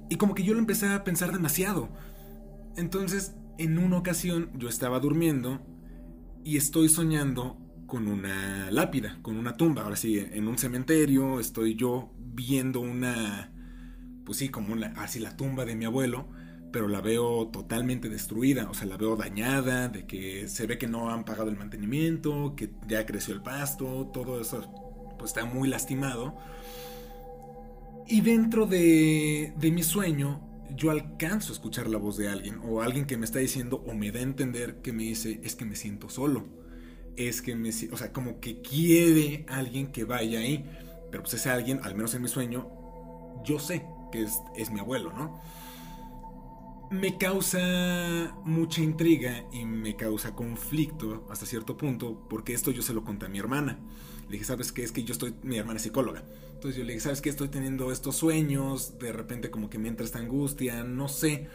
y 0.09 0.17
como 0.17 0.35
que 0.35 0.43
yo 0.43 0.53
lo 0.53 0.59
empecé 0.59 0.87
a 0.87 1.03
pensar 1.03 1.31
demasiado. 1.31 1.89
Entonces, 2.75 3.35
en 3.57 3.77
una 3.77 3.97
ocasión 3.97 4.51
yo 4.55 4.67
estaba 4.67 4.99
durmiendo 4.99 5.61
y 6.43 6.57
estoy 6.57 6.89
soñando 6.89 7.57
con 7.87 8.07
una 8.07 8.71
lápida, 8.71 9.19
con 9.21 9.37
una 9.37 9.55
tumba. 9.55 9.83
Ahora 9.83 9.95
sí, 9.95 10.19
en 10.19 10.47
un 10.47 10.57
cementerio 10.57 11.39
estoy 11.39 11.75
yo 11.75 12.11
viendo 12.33 12.79
una, 12.79 13.51
pues 14.25 14.37
sí, 14.39 14.49
como 14.49 14.75
así 14.97 15.19
la 15.19 15.35
tumba 15.37 15.65
de 15.65 15.75
mi 15.75 15.85
abuelo, 15.85 16.27
pero 16.71 16.87
la 16.87 17.01
veo 17.01 17.47
totalmente 17.49 18.09
destruida, 18.09 18.67
o 18.69 18.73
sea, 18.73 18.87
la 18.87 18.97
veo 18.97 19.15
dañada, 19.15 19.89
de 19.89 20.07
que 20.07 20.47
se 20.49 20.65
ve 20.65 20.77
que 20.79 20.87
no 20.87 21.11
han 21.11 21.23
pagado 21.23 21.49
el 21.49 21.55
mantenimiento, 21.55 22.55
que 22.57 22.71
ya 22.87 23.05
creció 23.05 23.35
el 23.35 23.41
pasto, 23.43 24.09
todo 24.11 24.41
eso 24.41 25.15
pues 25.17 25.31
está 25.31 25.45
muy 25.45 25.69
lastimado. 25.69 26.35
Y 28.07 28.21
dentro 28.21 28.65
de, 28.65 29.53
mi 29.61 29.83
sueño, 29.83 30.41
yo 30.75 30.91
alcanzo 30.91 31.53
a 31.53 31.55
escuchar 31.55 31.87
la 31.87 31.97
voz 31.97 32.17
de 32.17 32.27
alguien, 32.27 32.59
o 32.63 32.81
alguien 32.81 33.05
que 33.05 33.17
me 33.17 33.25
está 33.25 33.39
diciendo, 33.39 33.83
o 33.87 33.93
me 33.93 34.11
da 34.11 34.19
a 34.19 34.23
entender 34.23 34.81
que 34.81 34.91
me 34.91 35.03
dice, 35.03 35.39
es 35.43 35.55
que 35.55 35.65
me 35.65 35.75
siento 35.75 36.09
solo. 36.09 36.47
Es 37.15 37.41
que 37.41 37.55
me, 37.55 37.69
o 37.69 37.97
sea, 37.97 38.11
como 38.11 38.39
que 38.39 38.61
quiere 38.61 39.45
alguien 39.47 39.91
que 39.91 40.03
vaya 40.03 40.39
ahí. 40.39 40.65
Pero 41.13 41.21
pues 41.21 41.35
ese 41.35 41.51
alguien, 41.51 41.79
al 41.83 41.93
menos 41.93 42.15
en 42.15 42.23
mi 42.23 42.27
sueño, 42.27 42.71
yo 43.45 43.59
sé 43.59 43.85
que 44.11 44.23
es, 44.23 44.71
mi 44.71 44.79
abuelo, 44.79 45.13
¿no? 45.13 45.39
Me 46.89 47.19
causa 47.19 48.35
mucha 48.43 48.81
intriga 48.81 49.45
y 49.51 49.63
me 49.63 49.95
causa 49.95 50.33
conflicto 50.33 51.27
hasta 51.29 51.45
cierto 51.45 51.77
punto, 51.77 52.27
porque 52.27 52.55
esto 52.55 52.71
yo 52.71 52.81
se 52.81 52.95
lo 52.95 53.03
conté 53.03 53.27
a 53.27 53.29
mi 53.29 53.37
hermana. 53.37 53.79
Le 54.25 54.31
dije, 54.31 54.45
¿sabes 54.45 54.71
qué? 54.71 54.81
Es 54.81 54.91
que 54.91 55.03
yo 55.03 55.11
estoy, 55.11 55.35
mi 55.43 55.59
hermana 55.59 55.77
es 55.77 55.83
psicóloga. 55.83 56.23
Entonces 56.55 56.77
yo 56.77 56.83
le 56.83 56.93
dije, 56.93 57.03
¿sabes 57.03 57.21
qué? 57.21 57.29
Estoy 57.29 57.49
teniendo 57.49 57.91
estos 57.91 58.15
sueños, 58.15 58.97
de 58.97 59.13
repente 59.13 59.51
como 59.51 59.69
que 59.69 59.77
me 59.77 59.89
entra 59.89 60.07
esta 60.07 60.17
angustia, 60.17 60.83
no 60.83 61.09
sé. 61.09 61.47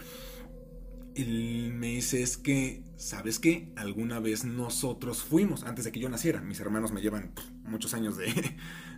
Y 1.17 1.71
me 1.73 1.88
dice, 1.88 2.23
es 2.23 2.37
que, 2.37 2.85
¿sabes 2.97 3.41
qué? 3.41 3.73
Alguna 3.75 4.21
vez 4.21 4.45
nosotros 4.45 5.25
fuimos, 5.25 5.65
antes 5.65 5.85
de 5.85 5.91
que 5.91 5.99
yo 5.99 6.09
naciera, 6.09 6.41
mis 6.43 6.61
hermanos 6.61 6.93
me 6.93 7.00
llevan 7.00 7.33
pff, 7.35 7.45
muchos 7.65 7.93
años 7.93 8.17
de, 8.17 8.27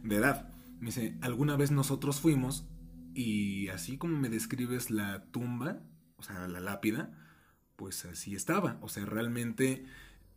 de 0.03 0.17
edad. 0.17 0.49
Me 0.81 0.87
dice, 0.87 1.17
alguna 1.21 1.57
vez 1.57 1.71
nosotros 1.71 2.21
fuimos 2.21 2.65
y 3.15 3.69
así 3.69 3.99
como 3.99 4.17
me 4.19 4.29
describes 4.29 4.91
la 4.91 5.25
tumba, 5.31 5.81
o 6.17 6.23
sea, 6.23 6.49
la 6.49 6.61
lápida, 6.61 7.11
pues 7.77 8.05
así 8.05 8.35
estaba. 8.35 8.79
O 8.83 8.89
sea, 8.89 9.05
realmente 9.05 9.85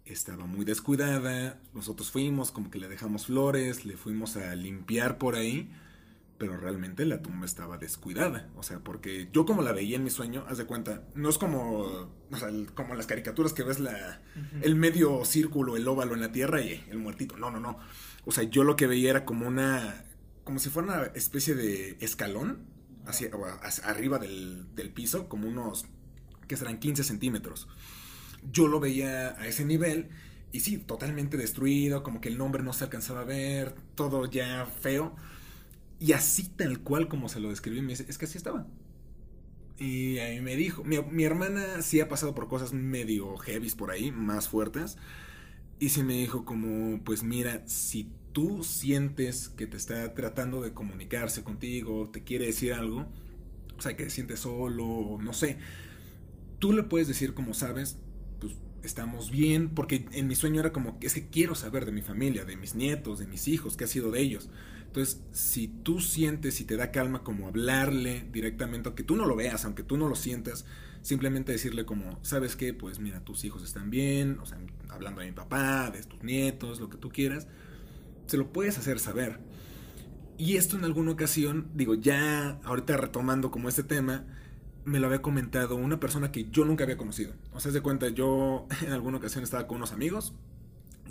estaba 0.05 0.46
muy 0.46 0.65
descuidada. 0.65 1.62
Nosotros 1.74 2.12
fuimos, 2.12 2.51
como 2.51 2.70
que 2.72 2.79
le 2.79 2.89
dejamos 2.89 3.27
flores, 3.27 3.86
le 3.86 3.96
fuimos 3.98 4.36
a 4.38 4.55
limpiar 4.55 5.17
por 5.17 5.36
ahí. 5.36 5.72
Pero 6.39 6.58
realmente 6.58 7.05
la 7.05 7.22
tumba 7.22 7.46
estaba 7.46 7.77
descuidada. 7.77 8.50
O 8.55 8.63
sea, 8.63 8.79
porque 8.79 9.29
yo 9.32 9.46
como 9.46 9.62
la 9.62 9.72
veía 9.72 9.96
en 9.98 10.03
mi 10.03 10.10
sueño, 10.10 10.43
haz 10.50 10.58
de 10.58 10.65
cuenta, 10.65 11.03
no 11.15 11.29
es 11.29 11.38
como, 11.38 11.82
o 12.32 12.36
sea, 12.38 12.50
el- 12.50 12.74
como 12.74 12.96
las 12.96 13.05
caricaturas 13.08 13.53
que 13.53 13.63
ves 13.63 13.79
la, 13.79 14.20
el 14.62 14.75
medio 14.75 15.24
círculo, 15.25 15.77
el 15.77 15.88
óvalo 15.88 16.15
en 16.15 16.22
la 16.22 16.32
tierra 16.32 16.60
y 16.62 16.84
el 16.89 16.98
muertito. 16.98 17.38
No, 17.38 17.50
no, 17.51 17.60
no. 17.60 17.77
O 18.25 18.32
sea, 18.32 18.44
yo 18.44 18.63
lo 18.63 18.75
que 18.75 18.88
veía 18.88 19.10
era 19.10 19.25
como 19.25 19.48
una 19.48 20.06
como 20.44 20.60
si 20.60 20.70
fuera 20.70 20.88
una 20.94 21.03
especie 21.15 21.56
de 21.56 21.98
escalón 22.01 22.65
hacia, 23.06 23.30
arriba 23.84 24.20
del, 24.20 24.92
piso, 24.94 25.27
como 25.27 25.48
unos, 25.48 25.86
que 26.48 26.58
serán 26.58 26.80
15 26.80 27.03
centímetros. 27.03 27.68
Yo 28.51 28.68
lo 28.68 28.80
veía 28.80 29.39
a 29.39 29.48
ese 29.48 29.65
nivel 29.65 30.10
y 30.51 30.60
sí, 30.60 30.77
totalmente 30.77 31.38
destruido, 31.38 32.03
como 32.03 32.22
que 32.22 32.30
el 32.30 32.38
nombre 32.38 32.63
no 32.63 32.74
se 32.74 32.84
alcanzaba 32.84 33.22
a 33.22 33.25
ver, 33.25 33.74
todo 33.96 34.30
ya 34.30 34.65
feo. 34.65 35.15
Y 36.00 36.12
así 36.12 36.50
tal 36.50 36.80
cual 36.80 37.08
como 37.08 37.30
se 37.30 37.39
lo 37.39 37.50
describí, 37.50 37.82
me 37.82 37.89
dice, 37.89 38.06
es 38.08 38.18
que 38.18 38.25
así 38.25 38.38
estaba. 38.38 38.68
Y 39.80 40.18
ahí 40.20 40.42
me 40.42 40.56
dijo, 40.56 40.84
mi, 40.84 41.01
mi 41.01 41.24
hermana 41.24 41.82
sí 41.82 42.01
ha 42.01 42.10
pasado 42.10 42.36
por 42.36 42.48
cosas 42.48 42.74
medio 42.74 43.38
heavies 43.38 43.75
por 43.75 43.92
ahí, 43.92 44.12
más 44.12 44.50
fuertes. 44.50 44.98
Y 45.80 45.89
sí 45.89 46.03
me 46.03 46.13
dijo 46.13 46.46
como, 46.46 47.03
pues 47.03 47.24
mira, 47.24 47.63
si 47.68 48.10
tú 48.32 48.63
sientes 48.63 49.50
que 49.50 49.68
te 49.68 49.77
está 49.77 50.13
tratando 50.13 50.62
de 50.62 50.74
comunicarse 50.74 51.44
contigo, 51.44 52.10
te 52.12 52.24
quiere 52.24 52.48
decir 52.48 52.74
algo, 52.74 53.08
o 53.77 53.82
sea, 53.82 53.96
que 53.96 54.06
te 54.06 54.10
sientes 54.10 54.39
solo, 54.39 55.18
no 55.22 55.34
sé, 55.34 55.58
tú 56.60 56.74
le 56.74 56.84
puedes 56.84 57.08
decir 57.08 57.34
como 57.34 57.53
sabes, 57.53 57.98
pues 58.39 58.53
estamos 58.84 59.32
bien, 59.32 59.70
porque 59.70 60.06
en 60.12 60.27
mi 60.27 60.36
sueño 60.36 60.60
era 60.60 60.72
como, 60.72 60.98
es 61.01 61.13
que 61.13 61.27
quiero 61.27 61.56
saber 61.56 61.86
de 61.86 61.92
mi 61.92 62.01
familia, 62.01 62.46
de 62.46 62.58
mis 62.58 62.75
nietos, 62.75 63.20
de 63.20 63.27
mis 63.27 63.48
hijos, 63.48 63.77
qué 63.77 63.84
ha 63.84 63.88
sido 63.88 64.12
de 64.12 64.22
ellos. 64.22 64.50
Entonces, 64.86 65.22
si 65.32 65.68
tú 65.68 66.00
sientes 66.00 66.62
y 66.62 66.65
te 66.65 66.77
da 66.77 66.92
calma 66.92 67.24
como 67.24 67.48
hablarle 67.48 68.27
directamente, 68.32 68.89
aunque 68.89 69.03
tú 69.03 69.15
no 69.15 69.25
lo 69.25 69.36
veas, 69.36 69.65
aunque 69.65 69.84
tú 69.84 69.98
no 69.98 70.08
lo 70.08 70.15
sientas, 70.15 70.65
simplemente 71.03 71.51
decirle 71.51 71.86
como, 71.86 72.17
¿sabes 72.24 72.55
qué? 72.55 72.74
Pues 72.74 73.00
mira, 73.00 73.19
tus 73.19 73.43
hijos 73.43 73.62
están 73.62 73.91
bien, 73.91 74.39
o 74.39 74.45
sea, 74.45 74.57
hablando 74.89 75.22
de 75.22 75.27
mi 75.27 75.33
papá, 75.33 75.91
de 75.91 76.01
tus 76.01 76.24
nietos, 76.24 76.79
lo 76.79 76.89
que 76.89 76.98
tú 76.98 77.10
quieras, 77.10 77.48
se 78.25 78.38
lo 78.38 78.51
puedes 78.51 78.77
hacer 78.79 79.00
saber. 79.00 79.39
Y 80.38 80.55
esto 80.55 80.77
en 80.77 80.86
alguna 80.86 81.12
ocasión, 81.12 81.69
digo, 81.75 81.93
ya 81.93 82.60
ahorita 82.63 82.98
retomando 82.98 83.51
como 83.51 83.69
este 83.69 83.83
tema, 83.83 84.25
me 84.86 85.00
lo 85.00 85.07
había 85.07 85.22
comentado 85.22 85.75
una 85.75 86.00
persona 86.00 86.31
que 86.31 86.50
yo 86.50 86.65
nunca 86.65 86.86
había 86.86 86.98
conocido. 86.98 87.33
O 87.51 87.60
sea, 87.60 87.72
de 87.72 87.81
cuenta, 87.81 88.10
yo 88.10 88.67
en 88.81 88.93
alguna 88.93 89.17
ocasión 89.17 89.43
estaba 89.43 89.67
con 89.67 89.77
unos 89.77 89.91
amigos, 89.91 90.33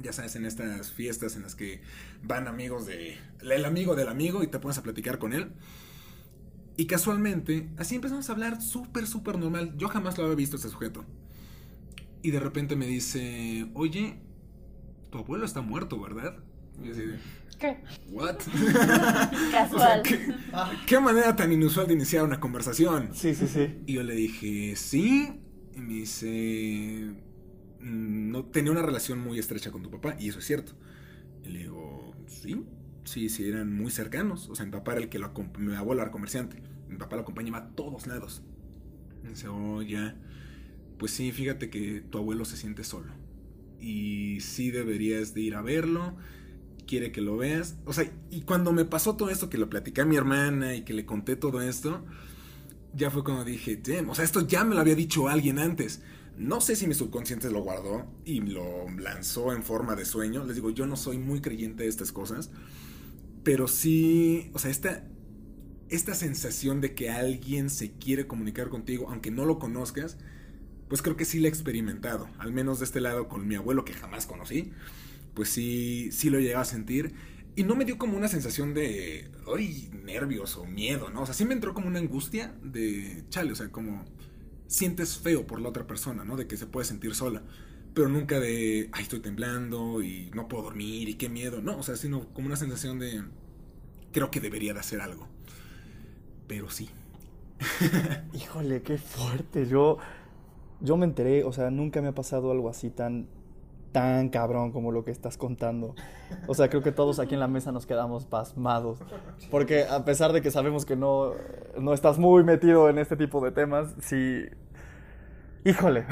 ya 0.03 0.13
sabes, 0.15 0.37
en 0.37 0.47
estas 0.47 0.91
fiestas 0.91 1.37
en 1.37 1.43
las 1.43 1.55
que 1.55 1.83
van 2.23 2.49
amigos 2.49 2.87
de... 2.87 3.19
el 3.43 3.65
amigo 3.67 3.95
del 3.95 4.09
amigo 4.09 4.43
y 4.43 4.47
te 4.47 4.59
pones 4.59 4.79
a 4.79 4.83
platicar 4.83 5.19
con 5.19 5.35
él. 5.35 5.53
Y 6.77 6.87
casualmente, 6.87 7.69
así 7.77 7.97
empezamos 7.97 8.29
a 8.29 8.33
hablar 8.33 8.63
súper, 8.63 9.07
súper 9.07 9.39
normal. 9.39 9.75
Yo 9.77 9.89
jamás 9.89 10.17
lo 10.17 10.25
había 10.25 10.37
visto 10.37 10.57
este 10.57 10.69
sujeto. 10.69 11.05
Y 12.23 12.31
de 12.31 12.41
repente 12.41 12.77
me 12.77 12.87
dice, 12.87 13.69
oye, 13.75 14.21
tu 15.11 15.19
abuelo 15.19 15.45
está 15.45 15.61
muerto, 15.61 16.01
¿verdad? 16.01 16.37
Y 16.83 16.91
así 16.91 17.03
de, 17.03 17.19
¿Qué? 17.59 17.77
¿What? 18.11 18.37
Casual. 19.53 20.03
¿qué, 20.87 21.01
manera 21.01 21.37
tan 21.37 21.53
inusual 21.53 21.87
de 21.87 21.95
iniciar 21.95 22.25
una 22.25 22.41
conversación? 22.41 23.11
Sí, 23.13 23.35
sí, 23.35 23.47
sí. 23.47 23.83
Y 23.87 23.95
yo 23.95 24.03
le 24.03 24.15
dije, 24.15 24.75
sí. 24.77 25.41
Y 25.75 25.81
me 25.81 25.93
dice, 25.95 27.13
mm, 27.81 28.31
no 28.31 28.45
tenía 28.47 28.73
una 28.73 28.83
relación 28.83 29.21
muy 29.21 29.39
estrecha 29.39 29.71
con 29.71 29.83
tu 29.83 29.91
papá, 29.91 30.17
y 30.19 30.29
eso 30.29 30.39
es 30.39 30.45
cierto. 30.45 30.73
Y 31.45 31.51
le 31.51 31.59
digo, 31.61 32.15
sí, 32.27 32.65
sí, 33.05 33.29
sí, 33.29 33.49
eran 33.49 33.75
muy 33.75 33.91
cercanos. 33.91 34.49
O 34.49 34.55
sea, 34.55 34.65
mi 34.67 34.73
papá 34.73 34.93
era 34.93 35.03
el 35.03 35.09
que 35.09 35.19
lo 35.19 35.33
mi 35.59 35.75
abuelo 35.75 36.03
era 36.03 36.11
comerciante. 36.11 36.63
Mi 36.89 36.97
papá 36.97 37.17
lo 37.17 37.23
acompañaba 37.23 37.59
a 37.59 37.69
todos 37.71 38.07
lados. 38.07 38.43
Dice, 39.29 39.49
oh, 39.49 39.83
ya. 39.83 40.17
Pues 40.99 41.13
sí, 41.13 41.33
fíjate 41.33 41.71
que 41.71 42.01
tu 42.01 42.19
abuelo 42.19 42.45
se 42.45 42.57
siente 42.57 42.85
solo. 42.85 43.13
Y 43.81 44.41
sí 44.41 44.71
deberías 44.71 45.35
de 45.35 45.41
ir 45.41 45.55
a 45.55 45.63
verlo 45.63 46.17
quiere 46.87 47.13
que 47.13 47.21
lo 47.21 47.37
veas. 47.37 47.77
O 47.87 47.93
sea, 47.93 48.11
y 48.31 48.43
cuando 48.43 48.73
me 48.73 48.85
pasó 48.85 49.17
todo 49.17 49.31
esto, 49.31 49.49
que 49.49 49.59
lo 49.59 49.71
platicé 49.71 50.03
a 50.03 50.05
mi 50.05 50.17
hermana 50.17 50.75
y 50.75 50.83
que 50.83 50.93
le 50.93 51.07
conté 51.07 51.37
todo 51.37 51.63
esto, 51.63 52.05
ya 52.95 53.11
fue 53.11 53.25
cuando 53.25 53.45
dije, 53.45 53.81
damn, 53.83 54.11
o 54.11 54.15
sea, 54.15 54.25
esto 54.25 54.47
ya 54.47 54.65
me 54.65 54.75
lo 54.75 54.81
había 54.83 54.95
dicho 54.95 55.29
alguien 55.29 55.59
antes. 55.59 56.03
No 56.37 56.61
sé 56.61 56.77
si 56.77 56.87
mi 56.87 56.95
subconsciente 56.95 57.51
lo 57.51 57.63
guardó 57.63 58.07
y 58.25 58.41
lo 58.41 58.89
lanzó 58.99 59.53
en 59.53 59.63
forma 59.63 59.97
de 59.97 60.05
sueño. 60.05 60.45
Les 60.45 60.57
digo, 60.57 60.71
yo 60.71 60.87
no 60.87 60.97
soy 60.97 61.19
muy 61.19 61.41
creyente 61.41 61.85
de 61.85 61.89
estas 61.89 62.13
cosas. 62.13 62.51
Pero 63.43 63.69
sí, 63.69 64.51
o 64.55 64.59
sea, 64.59 64.71
esta, 64.71 65.05
esta 65.89 66.15
sensación 66.15 66.81
de 66.81 66.95
que 66.95 67.11
alguien 67.11 67.71
se 67.71 67.93
quiere 67.93 68.27
comunicar 68.27 68.69
contigo, 68.69 69.09
aunque 69.11 69.31
no 69.31 69.45
lo 69.45 69.59
conozcas, 69.59 70.19
pues 70.89 71.03
creo 71.03 71.17
que 71.17 71.25
sí 71.25 71.41
la 71.41 71.49
he 71.49 71.51
experimentado. 71.51 72.29
Al 72.39 72.53
menos 72.53 72.79
de 72.79 72.85
este 72.85 73.01
lado 73.01 73.29
con 73.29 73.47
mi 73.47 73.55
abuelo 73.55 73.85
que 73.85 73.95
jamás 73.95 74.27
conocí 74.27 74.73
pues 75.35 75.49
sí, 75.49 76.11
sí 76.13 76.31
lo 76.31 76.39
llegaba 76.39 76.63
a 76.63 76.67
sentir. 76.67 77.15
Y 77.55 77.65
no 77.65 77.75
me 77.75 77.85
dio 77.85 77.99
como 77.99 78.17
una 78.17 78.29
sensación 78.29 78.73
de, 78.73 79.31
ay, 79.55 79.91
nervios 80.05 80.57
o 80.57 80.65
miedo, 80.65 81.11
¿no? 81.11 81.23
O 81.23 81.27
sea, 81.27 81.35
sí 81.35 81.45
me 81.45 81.53
entró 81.53 81.75
como 81.75 81.87
una 81.87 81.99
angustia 81.99 82.55
de, 82.63 83.25
chale, 83.29 83.53
o 83.53 83.55
sea, 83.55 83.69
como 83.71 84.07
sientes 84.69 85.19
feo 85.19 85.47
por 85.47 85.61
la 85.61 85.69
otra 85.69 85.87
persona, 85.87 86.25
¿no? 86.25 86.37
De 86.37 86.47
que 86.47 86.57
se 86.57 86.67
puede 86.67 86.87
sentir 86.87 87.15
sola. 87.15 87.43
Pero 87.95 88.09
nunca 88.09 88.41
de, 88.41 88.89
ay, 88.93 89.03
estoy 89.03 89.21
temblando 89.21 90.03
y 90.03 90.31
no 90.35 90.49
puedo 90.49 90.65
dormir 90.65 91.09
y 91.09 91.15
qué 91.15 91.29
miedo. 91.29 91.61
No, 91.61 91.79
o 91.79 91.83
sea, 91.83 91.97
sino 91.97 92.29
como 92.33 92.47
una 92.47 92.57
sensación 92.57 92.99
de, 92.99 93.23
creo 94.13 94.31
que 94.31 94.41
debería 94.41 94.73
de 94.73 94.81
hacer 94.81 95.01
algo. 95.01 95.29
Pero 96.47 96.71
sí. 96.71 96.89
Híjole, 98.33 98.83
qué 98.83 98.99
fuerte. 98.99 99.67
Yo, 99.67 99.99
yo 100.81 100.97
me 100.97 101.05
enteré, 101.05 101.45
o 101.45 101.53
sea, 101.53 101.71
nunca 101.71 102.01
me 102.01 102.09
ha 102.09 102.15
pasado 102.15 102.51
algo 102.51 102.69
así 102.69 102.91
tan 102.91 103.29
tan 103.93 104.31
cabrón 104.31 104.73
como 104.73 104.91
lo 104.91 105.05
que 105.05 105.11
estás 105.11 105.37
contando. 105.37 105.95
O 106.47 106.55
sea, 106.55 106.71
creo 106.71 106.83
que 106.83 106.93
todos 106.93 107.19
aquí 107.19 107.35
en 107.35 107.41
la 107.41 107.47
mesa 107.47 107.73
nos 107.73 107.87
quedamos 107.87 108.25
pasmados. 108.25 108.99
Porque 109.51 109.85
a 109.85 110.05
pesar 110.05 110.33
de 110.33 110.41
que 110.41 110.51
sabemos 110.51 110.87
que 110.87 110.97
no, 110.97 111.33
no 111.79 111.93
estás 111.93 112.19
muy 112.19 112.43
metido 112.43 112.89
en 112.89 112.99
este 112.99 113.17
tipo 113.17 113.45
de 113.45 113.53
temas, 113.53 113.95
sí... 114.01 114.47
Híjole. 115.65 116.05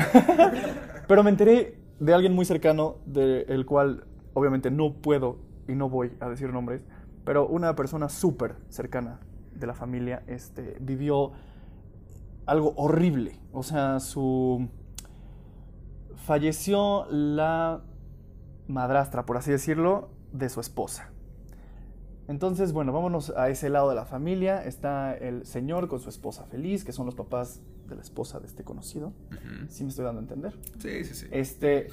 Pero 1.08 1.22
me 1.22 1.30
enteré 1.30 1.76
de 1.98 2.14
alguien 2.14 2.34
muy 2.34 2.44
cercano, 2.44 2.96
del 3.04 3.66
cual 3.66 4.04
obviamente 4.32 4.70
no 4.70 4.94
puedo 4.94 5.38
y 5.68 5.74
no 5.74 5.88
voy 5.88 6.12
a 6.20 6.28
decir 6.28 6.52
nombres, 6.52 6.82
pero 7.24 7.46
una 7.46 7.76
persona 7.76 8.08
súper 8.08 8.56
cercana 8.68 9.20
de 9.54 9.66
la 9.66 9.74
familia 9.74 10.22
este, 10.26 10.76
vivió 10.80 11.32
algo 12.46 12.72
horrible. 12.76 13.38
O 13.52 13.62
sea, 13.62 14.00
su 14.00 14.68
falleció 16.16 17.06
la 17.10 17.82
madrastra, 18.66 19.26
por 19.26 19.36
así 19.36 19.50
decirlo, 19.50 20.10
de 20.32 20.48
su 20.48 20.60
esposa. 20.60 21.10
Entonces, 22.28 22.72
bueno, 22.72 22.92
vámonos 22.92 23.30
a 23.30 23.48
ese 23.50 23.68
lado 23.68 23.88
de 23.88 23.96
la 23.96 24.06
familia. 24.06 24.64
Está 24.64 25.14
el 25.16 25.44
señor 25.44 25.88
con 25.88 25.98
su 26.00 26.08
esposa 26.08 26.44
feliz, 26.46 26.84
que 26.84 26.92
son 26.92 27.06
los 27.06 27.16
papás 27.16 27.60
de 27.90 27.96
la 27.96 28.02
esposa 28.02 28.40
de 28.40 28.46
este 28.46 28.64
conocido. 28.64 29.12
¿Sí 29.68 29.84
me 29.84 29.90
estoy 29.90 30.04
dando 30.04 30.20
a 30.20 30.22
entender? 30.22 30.54
Sí, 30.78 31.04
sí, 31.04 31.14
sí. 31.14 31.26
Este, 31.30 31.88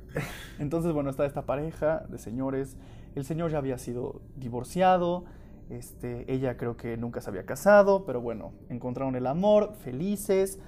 entonces, 0.58 0.92
bueno, 0.92 1.10
está 1.10 1.26
esta 1.26 1.42
pareja 1.42 2.04
de 2.08 2.18
señores. 2.18 2.76
El 3.14 3.24
señor 3.24 3.50
ya 3.50 3.58
había 3.58 3.78
sido 3.78 4.20
divorciado. 4.36 5.24
Este, 5.70 6.30
ella 6.32 6.56
creo 6.56 6.76
que 6.76 6.96
nunca 6.96 7.20
se 7.20 7.30
había 7.30 7.46
casado, 7.46 8.04
pero 8.04 8.20
bueno, 8.20 8.52
encontraron 8.68 9.14
el 9.16 9.26
amor, 9.26 9.74
felices 9.74 10.58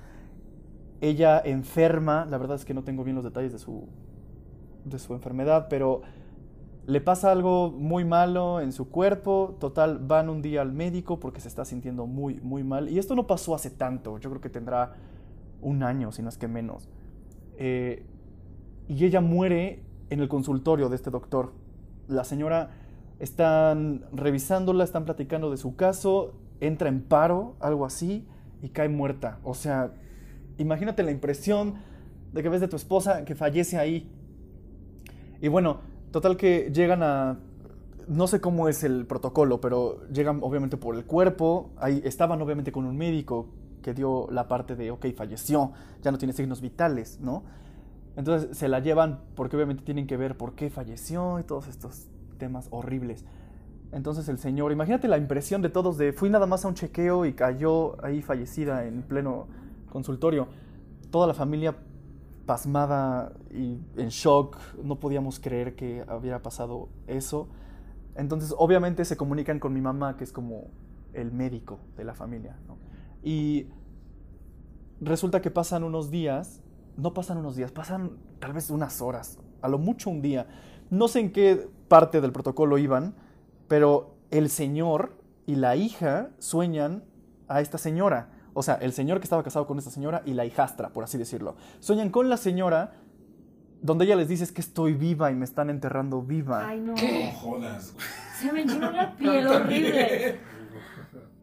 ella 1.00 1.40
enferma, 1.44 2.26
la 2.26 2.38
verdad 2.38 2.56
es 2.56 2.64
que 2.64 2.74
no 2.74 2.84
tengo 2.84 3.04
bien 3.04 3.16
los 3.16 3.24
detalles 3.24 3.52
de 3.52 3.58
su, 3.58 3.88
de 4.84 4.98
su 4.98 5.14
enfermedad, 5.14 5.66
pero 5.68 6.02
le 6.86 7.00
pasa 7.00 7.32
algo 7.32 7.72
muy 7.72 8.04
malo 8.04 8.60
en 8.60 8.72
su 8.72 8.88
cuerpo, 8.90 9.56
total, 9.58 9.98
van 9.98 10.28
un 10.28 10.40
día 10.40 10.62
al 10.62 10.72
médico 10.72 11.18
porque 11.18 11.40
se 11.40 11.48
está 11.48 11.64
sintiendo 11.64 12.06
muy, 12.06 12.40
muy 12.40 12.62
mal. 12.62 12.88
Y 12.88 12.98
esto 12.98 13.16
no 13.16 13.26
pasó 13.26 13.56
hace 13.56 13.70
tanto, 13.70 14.18
yo 14.18 14.30
creo 14.30 14.40
que 14.40 14.50
tendrá 14.50 14.94
un 15.60 15.82
año, 15.82 16.12
si 16.12 16.22
no 16.22 16.28
es 16.28 16.38
que 16.38 16.46
menos. 16.46 16.88
Eh, 17.58 18.06
y 18.88 19.04
ella 19.04 19.20
muere 19.20 19.82
en 20.10 20.20
el 20.20 20.28
consultorio 20.28 20.88
de 20.88 20.94
este 20.94 21.10
doctor. 21.10 21.52
La 22.06 22.22
señora 22.22 22.70
están 23.18 24.04
revisándola, 24.12 24.84
están 24.84 25.04
platicando 25.04 25.50
de 25.50 25.56
su 25.56 25.74
caso, 25.74 26.34
entra 26.60 26.88
en 26.88 27.02
paro, 27.02 27.56
algo 27.58 27.84
así, 27.84 28.28
y 28.62 28.68
cae 28.68 28.88
muerta. 28.88 29.40
O 29.42 29.54
sea, 29.54 29.92
imagínate 30.56 31.02
la 31.02 31.10
impresión 31.10 31.74
de 32.32 32.44
que 32.44 32.48
ves 32.48 32.60
de 32.60 32.68
tu 32.68 32.76
esposa 32.76 33.24
que 33.24 33.34
fallece 33.34 33.76
ahí. 33.76 34.08
Y 35.42 35.48
bueno, 35.48 35.80
total 36.16 36.38
que 36.38 36.70
llegan 36.72 37.02
a... 37.02 37.36
No 38.08 38.26
sé 38.26 38.40
cómo 38.40 38.68
es 38.68 38.84
el 38.84 39.04
protocolo, 39.04 39.60
pero 39.60 40.08
llegan 40.08 40.38
obviamente 40.40 40.78
por 40.78 40.94
el 40.94 41.04
cuerpo. 41.04 41.72
Ahí 41.76 42.00
estaban 42.04 42.40
obviamente 42.40 42.72
con 42.72 42.86
un 42.86 42.96
médico 42.96 43.48
que 43.82 43.92
dio 43.92 44.26
la 44.30 44.48
parte 44.48 44.76
de, 44.76 44.90
ok, 44.90 45.06
falleció, 45.14 45.72
ya 46.02 46.10
no 46.10 46.16
tiene 46.16 46.32
signos 46.32 46.62
vitales, 46.62 47.20
¿no? 47.20 47.42
Entonces 48.16 48.56
se 48.56 48.68
la 48.68 48.80
llevan 48.80 49.20
porque 49.34 49.56
obviamente 49.56 49.82
tienen 49.82 50.06
que 50.06 50.16
ver 50.16 50.38
por 50.38 50.54
qué 50.54 50.70
falleció 50.70 51.38
y 51.38 51.42
todos 51.42 51.68
estos 51.68 52.06
temas 52.38 52.68
horribles. 52.70 53.26
Entonces 53.92 54.26
el 54.30 54.38
señor, 54.38 54.72
imagínate 54.72 55.08
la 55.08 55.18
impresión 55.18 55.60
de 55.60 55.68
todos 55.68 55.98
de, 55.98 56.14
fui 56.14 56.30
nada 56.30 56.46
más 56.46 56.64
a 56.64 56.68
un 56.68 56.74
chequeo 56.74 57.26
y 57.26 57.34
cayó 57.34 58.02
ahí 58.02 58.22
fallecida 58.22 58.86
en 58.86 59.02
pleno 59.02 59.48
consultorio, 59.90 60.48
toda 61.10 61.26
la 61.26 61.34
familia 61.34 61.76
pasmada 62.46 63.32
y 63.50 63.78
en 63.96 64.08
shock, 64.08 64.58
no 64.82 64.98
podíamos 65.00 65.40
creer 65.40 65.74
que 65.74 66.04
hubiera 66.18 66.42
pasado 66.42 66.88
eso. 67.06 67.48
Entonces, 68.14 68.54
obviamente 68.56 69.04
se 69.04 69.16
comunican 69.16 69.58
con 69.58 69.74
mi 69.74 69.80
mamá, 69.80 70.16
que 70.16 70.24
es 70.24 70.32
como 70.32 70.70
el 71.12 71.32
médico 71.32 71.80
de 71.96 72.04
la 72.04 72.14
familia. 72.14 72.56
Y 73.22 73.66
resulta 75.00 75.42
que 75.42 75.50
pasan 75.50 75.84
unos 75.84 76.10
días, 76.10 76.62
no 76.96 77.12
pasan 77.12 77.38
unos 77.38 77.56
días, 77.56 77.72
pasan 77.72 78.12
tal 78.38 78.52
vez 78.52 78.70
unas 78.70 79.02
horas, 79.02 79.38
a 79.60 79.68
lo 79.68 79.78
mucho 79.78 80.08
un 80.08 80.22
día. 80.22 80.46
No 80.88 81.08
sé 81.08 81.20
en 81.20 81.32
qué 81.32 81.68
parte 81.88 82.20
del 82.20 82.32
protocolo 82.32 82.78
iban, 82.78 83.14
pero 83.68 84.14
el 84.30 84.48
señor 84.48 85.16
y 85.46 85.56
la 85.56 85.76
hija 85.76 86.30
sueñan 86.38 87.04
a 87.48 87.60
esta 87.60 87.78
señora. 87.78 88.30
O 88.58 88.62
sea, 88.62 88.76
el 88.76 88.94
señor 88.94 89.20
que 89.20 89.24
estaba 89.24 89.42
casado 89.42 89.66
con 89.66 89.76
esta 89.76 89.90
señora 89.90 90.22
y 90.24 90.32
la 90.32 90.46
hijastra, 90.46 90.88
por 90.88 91.04
así 91.04 91.18
decirlo. 91.18 91.56
Sueñan 91.78 92.08
con 92.08 92.30
la 92.30 92.38
señora 92.38 92.94
donde 93.82 94.06
ella 94.06 94.16
les 94.16 94.28
dice 94.28 94.44
es 94.44 94.50
que 94.50 94.62
estoy 94.62 94.94
viva 94.94 95.30
y 95.30 95.34
me 95.34 95.44
están 95.44 95.68
enterrando 95.68 96.22
viva. 96.22 96.66
Ay, 96.66 96.80
no. 96.80 96.94
No 96.94 97.30
jodas, 97.32 97.92
güey. 97.92 98.06
Se 98.40 98.50
me 98.50 98.62
enchinó 98.62 98.90
la 98.90 99.14
piel 99.18 99.46
horrible. 99.46 100.40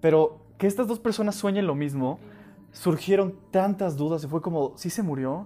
Pero 0.02 0.40
que 0.58 0.66
estas 0.66 0.88
dos 0.88 1.00
personas 1.00 1.36
sueñen 1.36 1.68
lo 1.68 1.76
mismo, 1.76 2.20
surgieron 2.72 3.36
tantas 3.52 3.96
dudas 3.96 4.24
y 4.24 4.28
fue 4.28 4.42
como, 4.42 4.74
¿sí 4.76 4.90
se 4.90 5.04
murió? 5.04 5.46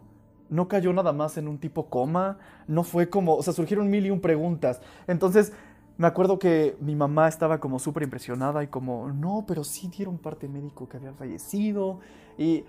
¿No 0.50 0.70
cayó 0.70 0.94
nada 0.94 1.12
más 1.12 1.38
en 1.38 1.50
un 1.50 1.58
tipo 1.58 1.90
coma? 1.90 2.38
¿No 2.66 2.86
fue 2.86 3.10
como, 3.10 3.36
o 3.36 3.44
sea, 3.44 3.52
surgieron 3.52 3.90
mil 3.90 4.06
y 4.06 4.10
un 4.10 4.22
preguntas? 4.22 4.80
Entonces, 5.06 5.52
me 5.98 6.08
acuerdo 6.08 6.38
que 6.38 6.78
mi 6.80 6.96
mamá 6.96 7.28
estaba 7.28 7.60
como 7.60 7.80
súper 7.80 8.04
impresionada 8.04 8.64
y 8.64 8.68
como, 8.68 9.10
no, 9.12 9.46
pero 9.48 9.64
sí 9.64 9.88
dieron 9.88 10.18
parte 10.18 10.48
médico 10.48 10.88
que 10.88 10.98
había 10.98 11.14
fallecido. 11.14 12.00
Y, 12.38 12.66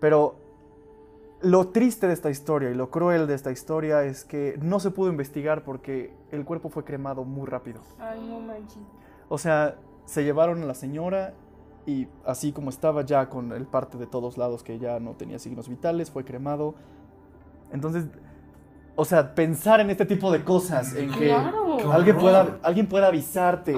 pero 0.00 0.34
lo 1.40 1.68
triste 1.68 2.06
de 2.06 2.12
esta 2.12 2.30
historia 2.30 2.70
y 2.70 2.74
lo 2.74 2.90
cruel 2.90 3.26
de 3.26 3.34
esta 3.34 3.50
historia 3.50 4.04
es 4.04 4.24
que 4.24 4.58
no 4.60 4.80
se 4.80 4.90
pudo 4.90 5.10
investigar 5.10 5.64
porque 5.64 6.12
el 6.30 6.44
cuerpo 6.44 6.68
fue 6.68 6.84
cremado 6.84 7.24
muy 7.24 7.46
rápido. 7.46 7.80
Ay, 7.98 8.20
no 8.28 8.40
manches. 8.40 8.82
O 9.28 9.38
sea, 9.38 9.76
se 10.04 10.22
llevaron 10.22 10.62
a 10.62 10.66
la 10.66 10.74
señora 10.74 11.32
y 11.86 12.06
así 12.26 12.52
como 12.52 12.68
estaba 12.68 13.02
ya 13.02 13.28
con 13.28 13.52
el 13.52 13.64
parte 13.64 13.96
de 13.96 14.06
todos 14.06 14.36
lados 14.36 14.62
que 14.62 14.78
ya 14.78 15.00
no 15.00 15.12
tenía 15.12 15.38
signos 15.38 15.68
vitales, 15.68 16.10
fue 16.10 16.24
cremado. 16.24 16.74
Entonces, 17.72 18.04
o 18.96 19.04
sea, 19.04 19.34
pensar 19.34 19.80
en 19.80 19.90
este 19.90 20.04
tipo 20.06 20.30
de 20.30 20.44
cosas, 20.44 20.94
en 20.94 21.10
que 21.12 21.28
Claro. 21.28 21.92
alguien 21.92 22.16
pueda, 22.18 22.58
alguien 22.62 22.86
pueda 22.86 23.08
avisarte 23.08 23.74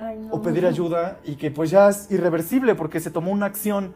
Ay, 0.00 0.18
no. 0.18 0.32
o 0.34 0.42
pedir 0.42 0.66
ayuda 0.66 1.18
y 1.24 1.36
que 1.36 1.50
pues 1.50 1.70
ya 1.70 1.88
es 1.88 2.10
irreversible 2.10 2.74
porque 2.74 3.00
se 3.00 3.10
tomó 3.10 3.30
una 3.32 3.46
acción. 3.46 3.94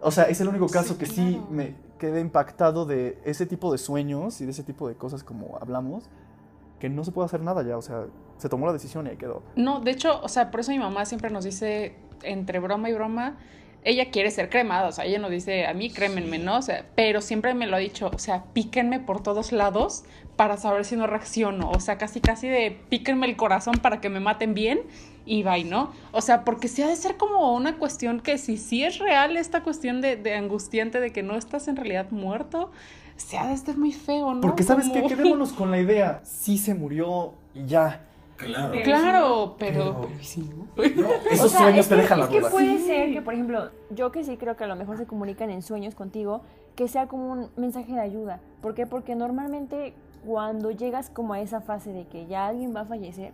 O 0.00 0.10
sea, 0.10 0.24
es 0.24 0.40
el 0.40 0.48
único 0.48 0.68
caso 0.68 0.96
que 0.96 1.06
sí 1.06 1.32
claro. 1.34 1.46
me 1.50 1.74
quedé 1.98 2.20
impactado 2.20 2.86
de 2.86 3.18
ese 3.24 3.44
tipo 3.44 3.70
de 3.72 3.78
sueños 3.78 4.40
y 4.40 4.44
de 4.46 4.52
ese 4.52 4.62
tipo 4.62 4.88
de 4.88 4.94
cosas 4.94 5.22
como 5.22 5.58
hablamos, 5.60 6.04
que 6.78 6.88
no 6.88 7.04
se 7.04 7.12
puede 7.12 7.26
hacer 7.26 7.42
nada 7.42 7.62
ya, 7.62 7.76
o 7.76 7.82
sea, 7.82 8.06
se 8.38 8.48
tomó 8.48 8.64
la 8.66 8.72
decisión 8.72 9.06
y 9.06 9.10
ahí 9.10 9.16
quedó. 9.18 9.42
No, 9.56 9.80
de 9.80 9.90
hecho, 9.90 10.18
o 10.22 10.28
sea, 10.28 10.50
por 10.50 10.60
eso 10.60 10.70
mi 10.70 10.78
mamá 10.78 11.04
siempre 11.04 11.28
nos 11.28 11.44
dice, 11.44 11.96
entre 12.22 12.58
broma 12.58 12.88
y 12.88 12.94
broma, 12.94 13.36
ella 13.84 14.10
quiere 14.10 14.30
ser 14.30 14.50
cremada, 14.50 14.88
o 14.88 14.92
sea, 14.92 15.04
ella 15.06 15.18
nos 15.18 15.30
dice, 15.30 15.66
a 15.66 15.74
mí 15.74 15.90
crémenme, 15.90 16.38
¿no? 16.38 16.58
O 16.58 16.62
sea, 16.62 16.84
pero 16.94 17.20
siempre 17.20 17.54
me 17.54 17.66
lo 17.66 17.76
ha 17.76 17.78
dicho, 17.78 18.10
o 18.14 18.18
sea, 18.18 18.44
píquenme 18.52 19.00
por 19.00 19.22
todos 19.22 19.52
lados 19.52 20.04
para 20.36 20.56
saber 20.56 20.84
si 20.84 20.96
no 20.96 21.06
reacciono, 21.06 21.70
o 21.70 21.80
sea, 21.80 21.96
casi 21.98 22.20
casi 22.20 22.48
de 22.48 22.78
píquenme 22.88 23.26
el 23.26 23.36
corazón 23.36 23.74
para 23.82 24.00
que 24.00 24.08
me 24.08 24.20
maten 24.20 24.54
bien 24.54 24.80
y 25.26 25.42
bye, 25.42 25.64
¿no? 25.64 25.92
O 26.12 26.20
sea, 26.22 26.44
porque 26.44 26.68
sí 26.68 26.82
ha 26.82 26.88
de 26.88 26.96
ser 26.96 27.16
como 27.16 27.54
una 27.54 27.76
cuestión 27.78 28.20
que 28.20 28.38
si 28.38 28.56
sí 28.56 28.82
es 28.84 28.98
real 28.98 29.36
esta 29.36 29.62
cuestión 29.62 30.00
de, 30.00 30.16
de 30.16 30.34
angustiante 30.34 30.98
de 31.00 31.12
que 31.12 31.22
no 31.22 31.36
estás 31.36 31.68
en 31.68 31.76
realidad 31.76 32.10
muerto, 32.10 32.70
se 33.16 33.36
ha 33.36 33.46
de 33.46 33.52
estar 33.54 33.76
muy 33.76 33.92
feo, 33.92 34.34
¿no? 34.34 34.40
Porque 34.40 34.62
sabes 34.62 34.88
Como- 34.88 35.08
quedémonos 35.08 35.52
con 35.52 35.70
la 35.70 35.78
idea, 35.78 36.20
sí 36.24 36.56
se 36.58 36.74
murió 36.74 37.34
y 37.54 37.66
ya. 37.66 38.06
Claro. 38.40 38.72
Claro, 38.84 39.56
pero... 39.58 39.84
No, 39.84 40.08
Esos 41.30 41.44
O 41.46 41.48
sea, 41.48 41.60
sueños 41.60 41.80
es 41.80 41.88
te 41.88 41.94
que- 41.96 42.00
dejan 42.02 42.18
la 42.18 42.24
es 42.26 42.30
que 42.30 42.40
duda. 42.40 42.50
puede 42.50 42.78
Sí. 42.78 42.86
ser 42.86 43.12
que, 43.12 43.22
por 43.22 43.34
ejemplo, 43.34 43.70
yo 43.90 44.10
que 44.12 44.24
sí 44.24 44.36
creo 44.36 44.56
que 44.56 44.64
a 44.64 44.66
lo 44.66 44.76
mejor 44.76 44.96
se 44.96 45.06
comunican 45.06 45.50
en 45.50 45.62
sueños 45.62 45.94
contigo, 45.94 46.40
que 46.76 46.88
sea 46.88 47.06
como 47.06 47.30
un 47.32 47.48
mensaje 47.56 47.92
de 47.92 48.00
ayuda. 48.00 48.40
¿Por 48.62 48.74
qué? 48.74 48.86
Porque 48.86 49.14
normalmente 49.14 49.92
cuando 50.26 50.70
llegas 50.70 51.10
como 51.10 51.34
a 51.34 51.40
esa 51.40 51.60
fase 51.60 51.92
de 51.92 52.06
que 52.06 52.26
ya 52.26 52.46
alguien 52.46 52.74
va 52.74 52.80
a 52.82 52.84
fallecer, 52.84 53.32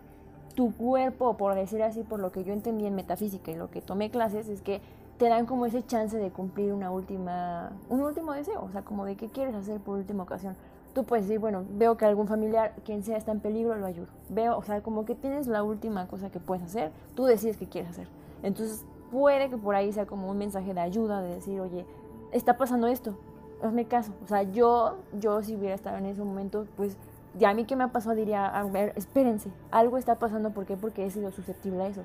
tu 0.55 0.73
cuerpo, 0.73 1.37
por 1.37 1.53
decir 1.53 1.83
así, 1.83 2.01
por 2.03 2.19
lo 2.19 2.31
que 2.31 2.43
yo 2.43 2.51
entendí 2.53 2.85
en 2.87 2.95
metafísica 2.95 3.51
y 3.51 3.55
lo 3.55 3.69
que 3.69 3.79
tomé 3.81 4.09
clases, 4.09 4.47
es 4.49 4.61
que 4.61 4.81
te 5.19 5.29
dan 5.29 5.45
como 5.45 5.65
ese 5.65 5.85
chance 5.85 6.17
de 6.17 6.29
cumplir 6.31 6.73
una 6.73 6.89
última, 6.91 7.71
un 7.89 8.01
último 8.01 8.33
deseo, 8.33 8.63
o 8.63 8.71
sea, 8.71 8.81
como 8.81 9.05
de 9.05 9.15
qué 9.15 9.27
quieres 9.27 9.53
hacer 9.55 9.79
por 9.79 9.97
última 9.97 10.23
ocasión. 10.23 10.55
Tú 10.97 11.03
puedes 11.03 11.27
decir, 11.27 11.39
bueno, 11.39 11.63
veo 11.69 11.95
que 11.95 12.05
algún 12.05 12.27
familiar, 12.27 12.73
quien 12.83 13.03
sea, 13.03 13.17
está 13.17 13.31
en 13.31 13.39
peligro, 13.39 13.75
lo 13.75 13.85
ayudo. 13.85 14.07
Veo, 14.29 14.57
o 14.57 14.63
sea, 14.63 14.81
como 14.81 15.05
que 15.05 15.13
tienes 15.13 15.45
la 15.45 15.61
última 15.61 16.07
cosa 16.07 16.31
que 16.31 16.39
puedes 16.39 16.63
hacer, 16.63 16.91
tú 17.13 17.25
decides 17.25 17.55
qué 17.57 17.67
quieres 17.67 17.91
hacer. 17.91 18.07
Entonces, 18.41 18.83
puede 19.11 19.47
que 19.47 19.57
por 19.57 19.75
ahí 19.75 19.93
sea 19.93 20.07
como 20.07 20.27
un 20.27 20.39
mensaje 20.39 20.73
de 20.73 20.79
ayuda, 20.79 21.21
de 21.21 21.35
decir, 21.35 21.59
oye, 21.59 21.85
está 22.31 22.57
pasando 22.57 22.87
esto, 22.87 23.15
hazme 23.61 23.85
caso. 23.85 24.11
O 24.23 24.27
sea, 24.27 24.41
yo, 24.41 24.97
yo 25.19 25.43
si 25.43 25.55
hubiera 25.55 25.75
estado 25.75 25.97
en 25.97 26.07
ese 26.07 26.23
momento, 26.23 26.65
pues, 26.75 26.97
ya 27.37 27.51
a 27.51 27.53
mí 27.53 27.65
que 27.65 27.75
me 27.75 27.83
ha 27.83 27.91
pasado 27.91 28.15
diría, 28.15 28.47
a 28.47 28.63
ver, 28.63 28.93
espérense, 28.95 29.51
algo 29.69 29.99
está 29.99 30.17
pasando, 30.17 30.49
¿por 30.49 30.65
qué? 30.65 30.77
Porque 30.77 31.05
he 31.05 31.11
sido 31.11 31.31
susceptible 31.31 31.83
a 31.83 31.87
eso. 31.89 32.01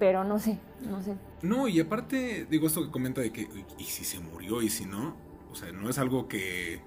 Pero 0.00 0.24
no 0.24 0.40
sé, 0.40 0.58
no 0.90 1.00
sé. 1.02 1.14
No, 1.40 1.68
y 1.68 1.78
aparte, 1.78 2.48
digo 2.50 2.66
esto 2.66 2.82
que 2.82 2.90
comenta 2.90 3.20
de 3.20 3.30
que, 3.30 3.48
¿y 3.78 3.84
si 3.84 4.02
se 4.02 4.18
murió 4.18 4.60
y 4.60 4.70
si 4.70 4.86
no? 4.86 5.14
O 5.52 5.54
sea, 5.54 5.70
no 5.70 5.88
es 5.88 5.98
algo 5.98 6.26
que, 6.26 6.80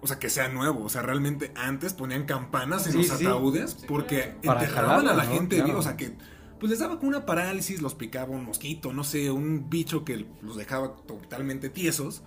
o 0.00 0.06
sea, 0.06 0.18
que 0.18 0.30
sea 0.30 0.48
nuevo. 0.48 0.84
O 0.84 0.88
sea, 0.88 1.02
realmente 1.02 1.52
antes 1.56 1.92
ponían 1.94 2.24
campanas 2.24 2.86
en 2.86 2.92
Sí, 2.92 2.98
los 2.98 3.18
sí. 3.18 3.26
ataúdes 3.26 3.74
porque 3.86 4.34
Para 4.44 4.62
enterraban 4.64 5.08
a 5.08 5.14
la 5.14 5.24
gente 5.24 5.56
Claro. 5.56 5.66
viva. 5.68 5.78
O 5.80 5.82
sea, 5.82 5.96
que 5.96 6.12
pues 6.60 6.70
les 6.70 6.80
daba 6.80 6.96
como 6.98 7.08
una 7.10 7.24
parálisis, 7.24 7.80
los 7.82 7.94
picaba 7.94 8.30
un 8.30 8.44
mosquito, 8.44 8.92
no 8.92 9.04
sé, 9.04 9.30
un 9.30 9.70
bicho 9.70 10.04
que 10.04 10.26
los 10.42 10.56
dejaba 10.56 10.96
totalmente 11.06 11.68
tiesos. 11.68 12.22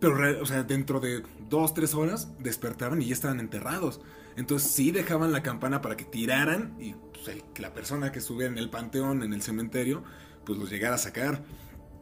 Pero, 0.00 0.42
o 0.42 0.46
sea, 0.46 0.62
dentro 0.62 1.00
de 1.00 1.22
dos, 1.48 1.72
tres 1.72 1.94
horas 1.94 2.28
despertaban 2.38 3.00
y 3.00 3.06
ya 3.06 3.12
estaban 3.14 3.40
enterrados. 3.40 4.00
Entonces 4.36 4.70
sí 4.70 4.90
dejaban 4.90 5.32
la 5.32 5.42
campana 5.42 5.80
para 5.80 5.96
que 5.96 6.04
tiraran 6.04 6.74
y 6.78 6.94
pues, 7.14 7.28
el- 7.28 7.44
la 7.62 7.72
persona 7.72 8.12
que 8.12 8.18
estuviera 8.18 8.52
en 8.52 8.58
el 8.58 8.68
panteón, 8.68 9.22
en 9.22 9.32
el 9.32 9.40
cementerio, 9.42 10.02
pues 10.44 10.58
los 10.58 10.68
llegara 10.70 10.96
a 10.96 10.98
sacar. 10.98 11.42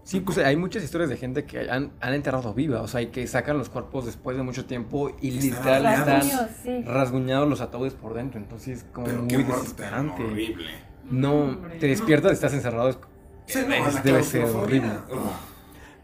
Sí, 0.04 0.20
pues 0.20 0.36
hay 0.38 0.54
muchas 0.56 0.84
historias 0.84 1.08
de 1.08 1.16
gente 1.16 1.44
que 1.44 1.70
han, 1.70 1.90
han 2.00 2.12
enterrado 2.12 2.52
viva, 2.52 2.82
o 2.82 2.88
sea, 2.88 3.00
y 3.00 3.06
que 3.06 3.26
sacan 3.26 3.56
los 3.56 3.70
cuerpos 3.70 4.04
después 4.04 4.36
de 4.36 4.42
mucho 4.42 4.66
tiempo 4.66 5.10
y 5.22 5.30
literal 5.30 5.80
Claro. 5.80 6.16
están 6.26 6.48
sí. 6.62 6.82
rasguñados 6.82 7.48
los 7.48 7.62
ataúdes 7.62 7.94
por 7.94 8.12
dentro, 8.12 8.38
entonces 8.38 8.84
como 8.92 9.06
Pero 9.06 9.20
muy 9.20 9.28
qué 9.28 9.38
desesperante. 9.38 10.22
horrible. 10.22 10.70
No, 11.10 11.58
te 11.80 11.86
despiertas, 11.88 12.32
estás 12.32 12.52
encerrado, 12.52 12.90
es- 12.90 12.98
Sí, 13.46 13.60
no, 13.66 13.74
es- 13.74 13.94
la 13.94 14.00
debe 14.02 14.22
ser 14.22 14.44
horrible. 14.44 14.90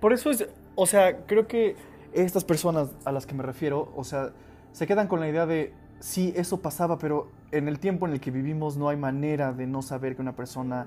Por 0.00 0.12
eso 0.14 0.30
es, 0.30 0.46
o 0.74 0.86
sea, 0.86 1.18
creo 1.26 1.46
que 1.46 1.76
estas 2.14 2.44
personas 2.44 2.88
a 3.04 3.12
las 3.12 3.26
que 3.26 3.34
me 3.34 3.42
refiero, 3.42 3.92
o 3.94 4.04
sea, 4.04 4.30
se 4.72 4.86
quedan 4.86 5.08
con 5.08 5.20
la 5.20 5.28
idea 5.28 5.44
de, 5.46 5.74
sí, 6.00 6.32
eso 6.36 6.60
pasaba, 6.62 6.98
pero 6.98 7.30
en 7.52 7.68
el 7.68 7.78
tiempo 7.78 8.06
en 8.06 8.14
el 8.14 8.20
que 8.20 8.30
vivimos 8.30 8.76
no 8.78 8.88
hay 8.88 8.96
manera 8.96 9.52
de 9.52 9.66
no 9.66 9.82
saber 9.82 10.16
que 10.16 10.22
una 10.22 10.34
persona 10.36 10.86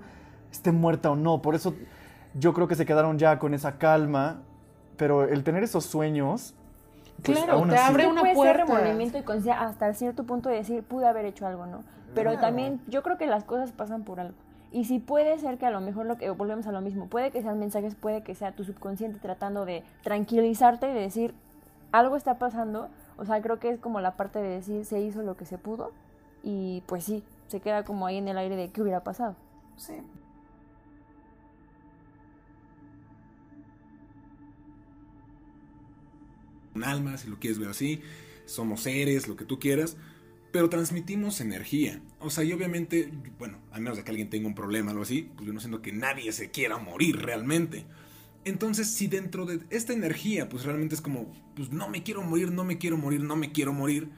esté 0.52 0.72
muerta 0.72 1.12
o 1.12 1.16
no. 1.16 1.42
Por 1.42 1.54
eso 1.56 1.76
yo 2.34 2.54
creo 2.54 2.68
que 2.68 2.76
se 2.76 2.86
quedaron 2.86 3.18
ya 3.20 3.40
con 3.40 3.54
esa 3.54 3.78
calma, 3.78 4.42
pero 4.98 5.24
el 5.24 5.44
tener 5.44 5.64
esos 5.64 5.86
sueños... 5.86 6.54
pues, 7.24 7.38
Claro, 7.38 7.54
aún 7.54 7.70
te 7.70 7.76
así- 7.76 7.92
abre 7.92 8.08
una 8.08 8.22
puede 8.22 8.34
ser 8.36 8.44
puerta. 8.44 8.64
remordimiento 8.66 9.18
y 9.18 9.22
conciencia 9.24 9.62
hasta 9.62 9.94
cierto 9.94 10.24
punto 10.24 10.50
de 10.50 10.56
decir, 10.56 10.84
pude 10.84 11.08
haber 11.08 11.26
hecho 11.26 11.46
algo, 11.48 11.66
¿no? 11.66 11.84
Pero 12.16 12.32
Claro. 12.32 12.46
también 12.48 12.80
yo 12.88 13.02
creo 13.04 13.18
que 13.18 13.26
las 13.28 13.44
cosas 13.44 13.72
pasan 13.72 14.04
por 14.04 14.20
algo. 14.20 14.36
Y 14.72 14.86
si 14.86 14.98
puede 15.00 15.38
ser 15.38 15.58
que 15.60 15.66
a 15.68 15.72
lo 15.72 15.82
mejor 15.82 16.06
lo 16.08 16.18
que 16.18 16.30
volvemos 16.32 16.66
a 16.68 16.72
lo 16.72 16.82
mismo, 16.82 17.08
puede 17.08 17.30
que 17.32 17.42
sean 17.44 17.60
mensajes, 17.60 17.94
puede 17.96 18.24
que 18.24 18.34
sea 18.34 18.52
tu 18.54 18.64
subconsciente 18.64 19.20
tratando 19.20 19.66
de 19.66 19.84
tranquilizarte 20.04 20.90
y 20.90 20.94
de 20.94 21.00
decir, 21.00 21.34
algo 21.92 22.16
está 22.16 22.40
pasando. 22.40 22.90
O 23.18 23.26
sea, 23.26 23.40
creo 23.42 23.60
que 23.60 23.70
es 23.70 23.80
como 23.80 24.00
la 24.02 24.12
parte 24.16 24.40
de 24.40 24.50
decir, 24.50 24.86
se 24.86 25.00
hizo 25.00 25.22
lo 25.22 25.36
que 25.38 25.46
se 25.46 25.60
pudo 25.60 25.92
y 26.42 26.82
pues 26.88 27.04
sí, 27.04 27.24
se 27.48 27.60
queda 27.60 27.84
como 27.84 28.08
ahí 28.08 28.18
en 28.18 28.28
el 28.28 28.38
aire 28.40 28.56
de 28.56 28.70
qué 28.70 28.82
hubiera 28.82 29.02
pasado. 29.04 29.36
Sí. 29.78 29.94
Un 36.76 36.84
alma, 36.84 37.18
si 37.18 37.28
lo 37.30 37.40
quieres 37.40 37.60
ver 37.60 37.70
así, 37.70 38.02
somos 38.46 38.82
seres, 38.82 39.28
lo 39.28 39.36
que 39.36 39.46
tú 39.46 39.60
quieras, 39.60 39.98
pero 40.52 40.70
transmitimos 40.70 41.42
energía. 41.42 42.02
O 42.20 42.30
sea, 42.30 42.44
y 42.44 42.54
obviamente, 42.54 43.12
bueno, 43.40 43.60
a 43.72 43.80
menos 43.80 43.98
de 43.98 44.04
que 44.04 44.12
alguien 44.12 44.30
tenga 44.30 44.48
un 44.48 44.56
problema 44.56 44.90
o 44.90 44.92
algo 44.92 45.04
así, 45.04 45.30
pues 45.36 45.48
yo 45.48 45.54
no 45.54 45.60
siento 45.60 45.82
que 45.82 45.92
nadie 45.92 46.32
se 46.32 46.52
quiera 46.52 46.78
morir 46.78 47.18
realmente. 47.18 47.86
Entonces, 48.46 48.88
si 48.92 49.08
dentro 49.08 49.46
de 49.46 49.62
esta 49.70 49.94
energía, 49.94 50.50
pues 50.50 50.66
realmente 50.66 50.96
es 50.96 51.02
como, 51.02 51.32
pues 51.56 51.72
no 51.72 51.88
me 51.90 52.04
quiero 52.04 52.22
morir, 52.24 52.52
no 52.52 52.64
me 52.66 52.78
quiero 52.78 52.98
morir, 52.98 53.22
no 53.24 53.36
me 53.36 53.52
quiero 53.52 53.72
morir, 53.72 54.10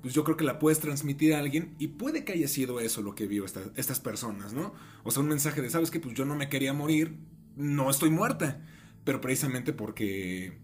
pues 0.00 0.14
yo 0.14 0.24
creo 0.24 0.36
que 0.36 0.44
la 0.44 0.58
puedes 0.58 0.80
transmitir 0.80 1.34
a 1.34 1.40
alguien 1.40 1.74
y 1.78 1.88
puede 1.88 2.24
que 2.24 2.32
haya 2.32 2.48
sido 2.48 2.80
eso 2.80 3.02
lo 3.02 3.14
que 3.14 3.26
vio 3.26 3.44
esta- 3.44 3.70
estas 3.76 4.00
personas, 4.00 4.52
¿no? 4.54 4.72
O 5.04 5.10
sea, 5.10 5.22
un 5.22 5.28
mensaje 5.28 5.60
de, 5.60 5.68
¿sabes 5.70 5.90
qué? 5.90 6.00
Pues 6.00 6.14
yo 6.14 6.24
no 6.24 6.34
me 6.36 6.48
quería 6.48 6.72
morir, 6.72 7.16
no 7.56 7.90
estoy 7.90 8.10
muerta, 8.10 8.64
pero 9.04 9.20
precisamente 9.20 9.72
porque, 9.72 10.58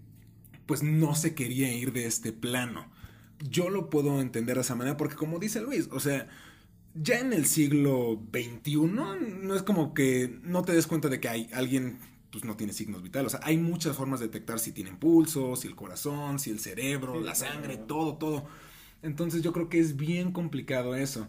pues 0.67 0.83
no 0.83 1.15
se 1.15 1.35
quería 1.35 1.73
ir 1.73 1.93
de 1.93 2.07
este 2.07 2.33
plano. 2.33 2.87
Yo 3.49 3.71
lo 3.71 3.91
puedo 3.91 4.21
entender 4.21 4.57
de 4.57 4.63
esa 4.63 4.77
manera 4.77 4.97
porque 4.97 5.17
como 5.17 5.39
dice 5.39 5.61
Luis, 5.61 5.89
o 5.91 6.01
sea, 6.01 6.29
ya 6.95 7.19
en 7.19 7.33
el 7.33 7.47
siglo 7.47 8.21
XXI 8.33 8.77
no 8.77 9.55
es 9.55 9.63
como 9.63 9.95
que 9.95 10.39
no 10.43 10.63
te 10.63 10.73
des 10.73 10.87
cuenta 10.87 11.09
de 11.09 11.21
que 11.21 11.29
hay 11.29 11.51
alguien 11.53 11.99
pues 12.33 12.45
no 12.45 12.57
tiene 12.57 12.73
signos 12.73 13.03
vitales. 13.03 13.35
O 13.35 13.37
sea, 13.37 13.47
hay 13.47 13.59
muchas 13.59 13.95
formas 13.95 14.19
de 14.19 14.27
detectar 14.27 14.59
si 14.59 14.73
tienen 14.73 14.97
pulso, 14.97 15.55
si 15.55 15.69
el 15.69 15.77
corazón, 15.77 16.39
si 16.39 16.51
el 16.51 16.59
cerebro, 16.59 17.21
la 17.21 17.35
sangre, 17.35 17.77
todo, 17.77 18.17
todo. 18.17 18.47
Entonces 19.03 19.43
yo 19.43 19.53
creo 19.53 19.69
que 19.69 19.79
es 19.79 19.97
bien 19.97 20.33
complicado 20.33 20.95
eso. 20.95 21.29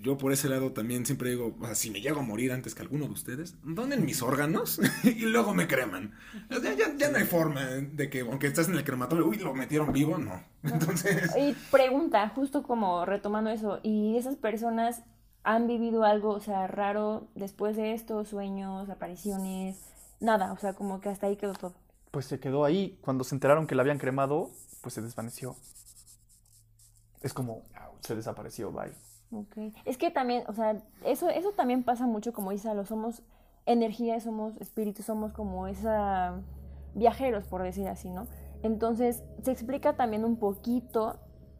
Yo 0.00 0.16
por 0.16 0.32
ese 0.32 0.48
lado 0.48 0.72
también 0.72 1.04
siempre 1.04 1.30
digo, 1.30 1.56
o 1.60 1.66
sea, 1.66 1.74
si 1.74 1.90
me 1.90 2.00
llego 2.00 2.20
a 2.20 2.22
morir 2.22 2.52
antes 2.52 2.74
que 2.74 2.82
alguno 2.82 3.06
de 3.06 3.12
ustedes, 3.12 3.56
donen 3.64 4.04
mis 4.04 4.22
órganos 4.22 4.80
y 5.04 5.26
luego 5.26 5.54
me 5.54 5.66
creman. 5.66 6.14
ya, 6.50 6.96
ya, 6.96 7.10
no 7.10 7.18
hay 7.18 7.24
forma 7.24 7.64
de 7.64 8.08
que, 8.08 8.20
aunque 8.20 8.46
estás 8.46 8.68
en 8.68 8.76
el 8.76 8.84
crematorio, 8.84 9.26
uy, 9.26 9.38
lo 9.38 9.54
metieron 9.54 9.92
vivo, 9.92 10.18
no. 10.18 10.42
Entonces... 10.62 11.30
Y 11.36 11.54
pregunta, 11.70 12.28
justo 12.28 12.62
como 12.62 13.04
retomando 13.04 13.50
eso, 13.50 13.80
¿y 13.82 14.16
esas 14.16 14.36
personas 14.36 15.02
han 15.42 15.66
vivido 15.66 16.04
algo, 16.04 16.30
o 16.30 16.40
sea, 16.40 16.66
raro 16.66 17.28
después 17.34 17.76
de 17.76 17.94
esto? 17.94 18.24
Sueños, 18.24 18.88
apariciones, 18.90 19.80
nada, 20.20 20.52
o 20.52 20.58
sea, 20.58 20.74
como 20.74 21.00
que 21.00 21.08
hasta 21.08 21.26
ahí 21.26 21.36
quedó 21.36 21.54
todo. 21.54 21.74
Pues 22.10 22.26
se 22.26 22.40
quedó 22.40 22.64
ahí. 22.64 22.98
Cuando 23.00 23.24
se 23.24 23.34
enteraron 23.34 23.66
que 23.66 23.74
la 23.74 23.82
habían 23.82 23.98
cremado, 23.98 24.50
pues 24.80 24.94
se 24.94 25.02
desvaneció. 25.02 25.56
Es 27.20 27.34
como, 27.34 27.64
se 28.00 28.14
desapareció, 28.14 28.70
bye. 28.70 28.92
Ok. 29.30 29.56
Es 29.84 29.98
que 29.98 30.10
también, 30.10 30.44
o 30.48 30.52
sea, 30.52 30.82
eso, 31.04 31.28
eso 31.28 31.52
también 31.52 31.82
pasa 31.82 32.06
mucho, 32.06 32.32
como 32.32 32.50
dice 32.50 32.72
lo 32.74 32.84
somos 32.84 33.22
energía, 33.66 34.18
somos 34.20 34.56
espíritus, 34.58 35.04
somos 35.04 35.32
como 35.32 35.66
esa 35.66 36.40
viajeros, 36.94 37.44
por 37.44 37.62
decir 37.62 37.86
así, 37.88 38.10
¿no? 38.10 38.26
Entonces, 38.62 39.22
se 39.42 39.52
explica 39.52 39.94
también 39.94 40.24
un 40.24 40.36
poquito 40.36 41.16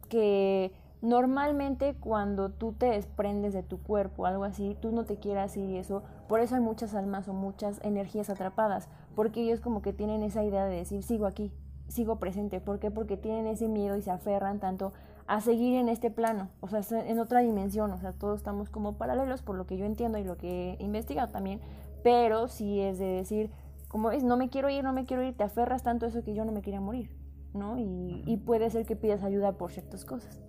que 0.09 0.73
normalmente 1.01 1.95
cuando 1.95 2.49
tú 2.49 2.73
te 2.73 2.87
desprendes 2.87 3.53
de 3.53 3.63
tu 3.63 3.81
cuerpo, 3.81 4.25
algo 4.25 4.43
así, 4.43 4.75
tú 4.81 4.91
no 4.91 5.05
te 5.05 5.17
quieras 5.17 5.55
ir 5.55 5.69
y 5.69 5.77
eso, 5.77 6.03
por 6.27 6.41
eso 6.41 6.55
hay 6.55 6.61
muchas 6.61 6.93
almas 6.93 7.27
o 7.27 7.33
muchas 7.33 7.79
energías 7.83 8.29
atrapadas, 8.29 8.89
porque 9.15 9.41
ellos 9.41 9.61
como 9.61 9.81
que 9.81 9.93
tienen 9.93 10.23
esa 10.23 10.43
idea 10.43 10.65
de 10.65 10.75
decir, 10.75 11.03
sigo 11.03 11.25
aquí, 11.25 11.51
sigo 11.87 12.17
presente, 12.17 12.59
¿por 12.59 12.79
qué? 12.79 12.91
Porque 12.91 13.15
tienen 13.15 13.47
ese 13.47 13.67
miedo 13.67 13.95
y 13.95 14.01
se 14.01 14.11
aferran 14.11 14.59
tanto 14.59 14.91
a 15.29 15.41
seguir 15.41 15.75
en 15.75 15.89
este 15.89 16.09
plano, 16.09 16.49
o 16.59 16.67
sea, 16.67 16.81
en 17.05 17.19
otra 17.19 17.41
dimensión, 17.41 17.91
o 17.91 17.99
sea, 17.99 18.13
todos 18.13 18.39
estamos 18.39 18.71
como 18.71 18.97
paralelos 18.97 19.43
por 19.43 19.55
lo 19.55 19.67
que 19.67 19.77
yo 19.77 19.85
entiendo 19.85 20.17
y 20.17 20.23
lo 20.23 20.37
que 20.37 20.75
he 20.79 20.83
investigado 20.83 21.31
también, 21.31 21.61
pero 22.03 22.47
sí 22.47 22.79
es 22.79 22.97
de 22.97 23.05
decir, 23.05 23.51
como 23.89 24.09
es, 24.09 24.23
no 24.23 24.37
me 24.37 24.49
quiero 24.49 24.71
ir, 24.71 24.83
no 24.83 24.91
me 24.91 25.05
quiero 25.05 25.21
ir, 25.21 25.37
te 25.37 25.43
aferras 25.43 25.83
tanto 25.83 26.07
a 26.07 26.09
eso 26.09 26.23
que 26.23 26.33
yo 26.33 26.45
no 26.45 26.51
me 26.51 26.63
quería 26.63 26.81
morir, 26.81 27.11
¿no? 27.53 27.77
Y, 27.77 28.23
y 28.25 28.37
puede 28.37 28.71
ser 28.71 28.87
que 28.87 28.95
pidas 28.95 29.21
ayuda 29.21 29.51
por 29.51 29.71
ciertas 29.71 30.03
cosas. 30.03 30.41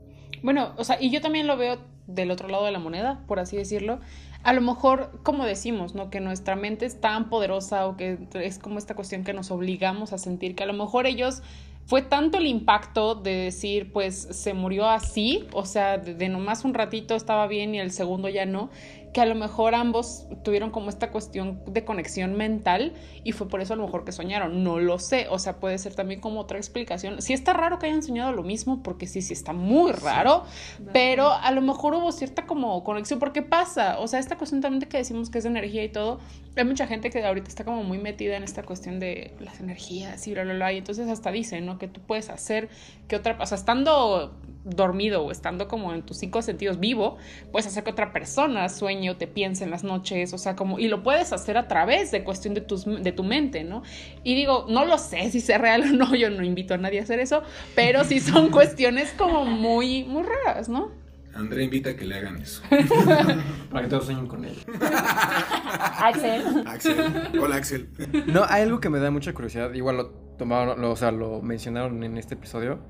Bueno, 0.42 0.72
o 0.78 0.84
sea, 0.84 0.96
y 0.98 1.10
yo 1.10 1.20
también 1.20 1.46
lo 1.46 1.58
veo 1.58 1.76
del 2.06 2.30
otro 2.30 2.48
lado 2.48 2.64
de 2.64 2.72
la 2.72 2.78
moneda, 2.78 3.22
por 3.26 3.38
así 3.38 3.58
decirlo. 3.58 4.00
A 4.42 4.54
lo 4.54 4.62
mejor, 4.62 5.20
como 5.22 5.44
decimos, 5.44 5.94
¿no? 5.94 6.08
Que 6.08 6.20
nuestra 6.20 6.56
mente 6.56 6.86
es 6.86 6.98
tan 7.02 7.28
poderosa 7.28 7.86
o 7.86 7.98
que 7.98 8.16
es 8.32 8.58
como 8.58 8.78
esta 8.78 8.94
cuestión 8.94 9.24
que 9.24 9.34
nos 9.34 9.50
obligamos 9.50 10.14
a 10.14 10.18
sentir 10.18 10.54
que 10.54 10.62
a 10.62 10.66
lo 10.66 10.72
mejor 10.72 11.06
ellos 11.06 11.42
fue 11.90 12.02
tanto 12.02 12.38
el 12.38 12.46
impacto 12.46 13.16
de 13.16 13.34
decir, 13.34 13.92
pues 13.92 14.28
se 14.30 14.54
murió 14.54 14.88
así, 14.88 15.48
o 15.52 15.66
sea, 15.66 15.98
de, 15.98 16.14
de 16.14 16.28
nomás 16.28 16.64
un 16.64 16.72
ratito 16.72 17.16
estaba 17.16 17.48
bien 17.48 17.74
y 17.74 17.80
el 17.80 17.90
segundo 17.90 18.28
ya 18.28 18.46
no, 18.46 18.70
que 19.12 19.20
a 19.20 19.26
lo 19.26 19.34
mejor 19.34 19.74
ambos 19.74 20.26
tuvieron 20.44 20.70
como 20.70 20.88
esta 20.88 21.10
cuestión 21.10 21.60
de 21.66 21.84
conexión 21.84 22.34
mental 22.36 22.92
y 23.24 23.32
fue 23.32 23.48
por 23.48 23.60
eso 23.60 23.74
a 23.74 23.76
lo 23.76 23.84
mejor 23.84 24.04
que 24.04 24.12
soñaron, 24.12 24.62
no 24.62 24.78
lo 24.78 24.98
sé, 25.00 25.26
o 25.30 25.38
sea, 25.38 25.58
puede 25.58 25.78
ser 25.78 25.94
también 25.94 26.20
como 26.20 26.40
otra 26.40 26.58
explicación. 26.58 27.20
Sí 27.20 27.32
está 27.32 27.52
raro 27.52 27.78
que 27.78 27.86
hayan 27.86 28.02
soñado 28.02 28.32
lo 28.32 28.44
mismo, 28.44 28.82
porque 28.82 29.08
sí, 29.08 29.20
sí 29.20 29.32
está 29.32 29.52
muy 29.52 29.90
raro, 29.90 30.44
pero 30.92 31.32
a 31.32 31.50
lo 31.50 31.60
mejor 31.60 31.94
hubo 31.94 32.12
cierta 32.12 32.46
como 32.46 32.84
conexión, 32.84 33.18
porque 33.18 33.42
pasa, 33.42 33.98
o 33.98 34.06
sea, 34.06 34.20
esta 34.20 34.38
cuestión 34.38 34.60
también 34.60 34.78
de 34.78 34.86
que 34.86 34.98
decimos 34.98 35.28
que 35.28 35.38
es 35.38 35.44
de 35.44 35.50
energía 35.50 35.82
y 35.82 35.88
todo, 35.88 36.20
hay 36.56 36.64
mucha 36.64 36.86
gente 36.86 37.10
que 37.10 37.24
ahorita 37.24 37.48
está 37.48 37.64
como 37.64 37.84
muy 37.84 37.98
metida 37.98 38.36
en 38.36 38.42
esta 38.42 38.62
cuestión 38.62 38.98
de 38.98 39.34
las 39.40 39.60
energías 39.60 40.26
y 40.26 40.32
bla, 40.32 40.44
bla, 40.44 40.54
bla, 40.54 40.72
y 40.72 40.78
entonces 40.78 41.08
hasta 41.08 41.30
dicen, 41.30 41.64
¿no? 41.64 41.78
Que 41.78 41.86
tú 41.88 42.00
puedes 42.00 42.28
hacer 42.28 42.68
que 43.08 43.16
otra, 43.16 43.36
o 43.40 43.46
sea, 43.46 43.56
estando 43.56 44.34
dormido 44.64 45.24
o 45.24 45.30
estando 45.30 45.68
como 45.68 45.94
en 45.94 46.02
tus 46.02 46.18
cinco 46.18 46.42
sentidos 46.42 46.78
vivo, 46.78 47.16
puedes 47.50 47.66
hacer 47.66 47.84
que 47.84 47.90
otra 47.90 48.12
persona 48.12 48.68
sueñe 48.68 49.10
o 49.10 49.16
te 49.16 49.26
piense 49.26 49.64
en 49.64 49.70
las 49.70 49.84
noches, 49.84 50.32
o 50.32 50.38
sea, 50.38 50.56
como, 50.56 50.78
y 50.78 50.88
lo 50.88 51.02
puedes 51.02 51.32
hacer 51.32 51.56
a 51.56 51.68
través 51.68 52.10
de 52.10 52.24
cuestión 52.24 52.54
de, 52.54 52.60
tus, 52.60 52.84
de 52.84 53.12
tu 53.12 53.22
mente, 53.22 53.64
¿no? 53.64 53.82
Y 54.24 54.34
digo, 54.34 54.66
no 54.68 54.84
lo 54.84 54.98
sé 54.98 55.30
si 55.30 55.40
sea 55.40 55.58
real 55.58 55.82
o 55.82 55.86
no, 55.86 56.14
yo 56.14 56.30
no 56.30 56.44
invito 56.44 56.74
a 56.74 56.78
nadie 56.78 57.00
a 57.00 57.04
hacer 57.04 57.20
eso, 57.20 57.42
pero 57.74 58.04
sí 58.04 58.20
son 58.20 58.50
cuestiones 58.50 59.12
como 59.16 59.44
muy, 59.44 60.04
muy 60.04 60.24
raras, 60.24 60.68
¿no? 60.68 60.99
Andrea 61.34 61.64
invita 61.64 61.90
a 61.90 61.96
que 61.96 62.04
le 62.04 62.16
hagan 62.16 62.40
eso. 62.40 62.62
Para 63.70 63.82
que 63.82 63.88
todos 63.88 64.06
sueñen 64.06 64.26
con 64.26 64.44
él. 64.44 64.56
Axel. 64.80 66.64
Axel. 66.66 67.38
Hola, 67.40 67.56
Axel. 67.56 67.88
No, 68.26 68.44
hay 68.48 68.62
algo 68.62 68.80
que 68.80 68.90
me 68.90 68.98
da 68.98 69.10
mucha 69.10 69.32
curiosidad. 69.32 69.72
Igual 69.74 69.96
lo 69.96 70.08
tomaron, 70.38 70.80
lo, 70.80 70.90
o 70.90 70.96
sea, 70.96 71.12
lo 71.12 71.40
mencionaron 71.40 72.02
en 72.02 72.18
este 72.18 72.34
episodio. 72.34 72.80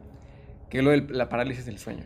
Que 0.71 0.79
es 0.79 0.85
lo 0.85 0.91
de 0.91 1.07
la 1.11 1.29
parálisis 1.29 1.67
del 1.67 1.79
sueño. 1.79 2.05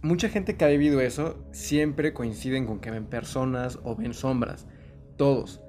Mucha 0.00 0.28
gente 0.28 0.56
que 0.56 0.64
ha 0.64 0.68
vivido 0.68 1.00
eso 1.00 1.44
siempre 1.50 2.12
coinciden 2.12 2.66
con 2.66 2.80
que 2.80 2.90
ven 2.90 3.06
personas 3.06 3.78
o 3.82 3.96
ven 3.96 4.14
sombras. 4.14 4.66
Todos. 5.16 5.60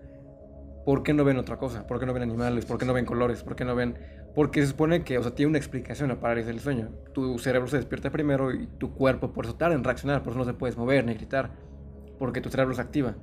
¿Por 0.86 1.04
qué 1.04 1.13
no 1.13 1.24
ven 1.24 1.38
otra 1.38 1.58
cosa? 1.58 1.86
¿Por 1.86 2.00
qué 2.00 2.06
no 2.06 2.13
ven 2.13 2.24
animales? 2.24 2.65
¿Por 2.65 2.78
qué 2.78 2.86
no 2.86 2.94
ven 2.94 3.06
colores? 3.06 3.44
¿Por 3.44 3.56
qué 3.56 3.65
no 3.65 3.76
ven...? 3.76 3.98
Porque 4.36 4.62
se 4.62 4.68
supone 4.68 5.04
que, 5.04 5.18
o 5.18 5.24
sea, 5.24 5.34
tiene 5.34 5.50
una 5.50 5.58
explicación 5.58 6.10
la 6.10 6.20
parálisis 6.20 6.48
del 6.48 6.60
sueño. 6.60 6.89
Tu 7.13 7.39
cerebro 7.39 7.68
se 7.68 7.78
despierta 7.78 8.12
primero 8.12 8.54
y 8.54 8.68
tu 8.78 8.94
cuerpo 8.94 9.34
por 9.34 9.46
eso 9.46 9.56
tarda 9.56 9.76
en 9.76 9.84
reaccionar, 9.84 10.24
por 10.24 10.32
eso 10.32 10.39
no 10.39 10.46
se 10.46 10.54
puedes 10.54 10.78
mover 10.78 11.06
ni 11.06 11.13
gritar, 11.13 11.52
porque 12.18 12.42
tu 12.42 12.50
cerebro 12.50 12.74
se 12.74 12.82
activa. 12.82 13.15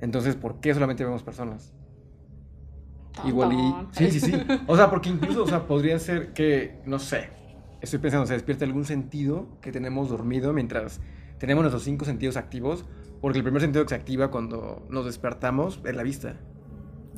Entonces, 0.00 0.36
¿por 0.36 0.60
qué 0.60 0.74
solamente 0.74 1.04
vemos 1.04 1.22
personas? 1.22 1.72
Igual 3.24 3.52
y... 3.52 3.74
Sí, 3.92 4.10
sí, 4.10 4.20
sí. 4.20 4.32
O 4.66 4.76
sea, 4.76 4.90
porque 4.90 5.08
incluso, 5.08 5.42
o 5.42 5.46
sea, 5.46 5.66
podría 5.66 5.98
ser 5.98 6.32
que, 6.34 6.80
no 6.84 6.98
sé, 6.98 7.30
estoy 7.80 7.98
pensando, 7.98 8.26
se 8.26 8.34
despierta 8.34 8.64
algún 8.64 8.84
sentido 8.84 9.48
que 9.60 9.72
tenemos 9.72 10.08
dormido 10.08 10.52
mientras 10.52 11.00
tenemos 11.38 11.62
nuestros 11.62 11.82
cinco 11.82 12.04
sentidos 12.04 12.36
activos, 12.36 12.84
porque 13.20 13.38
el 13.38 13.44
primer 13.44 13.62
sentido 13.62 13.84
que 13.84 13.90
se 13.90 13.94
activa 13.94 14.30
cuando 14.30 14.86
nos 14.90 15.04
despertamos 15.04 15.80
es 15.84 15.96
la 15.96 16.02
vista. 16.02 16.36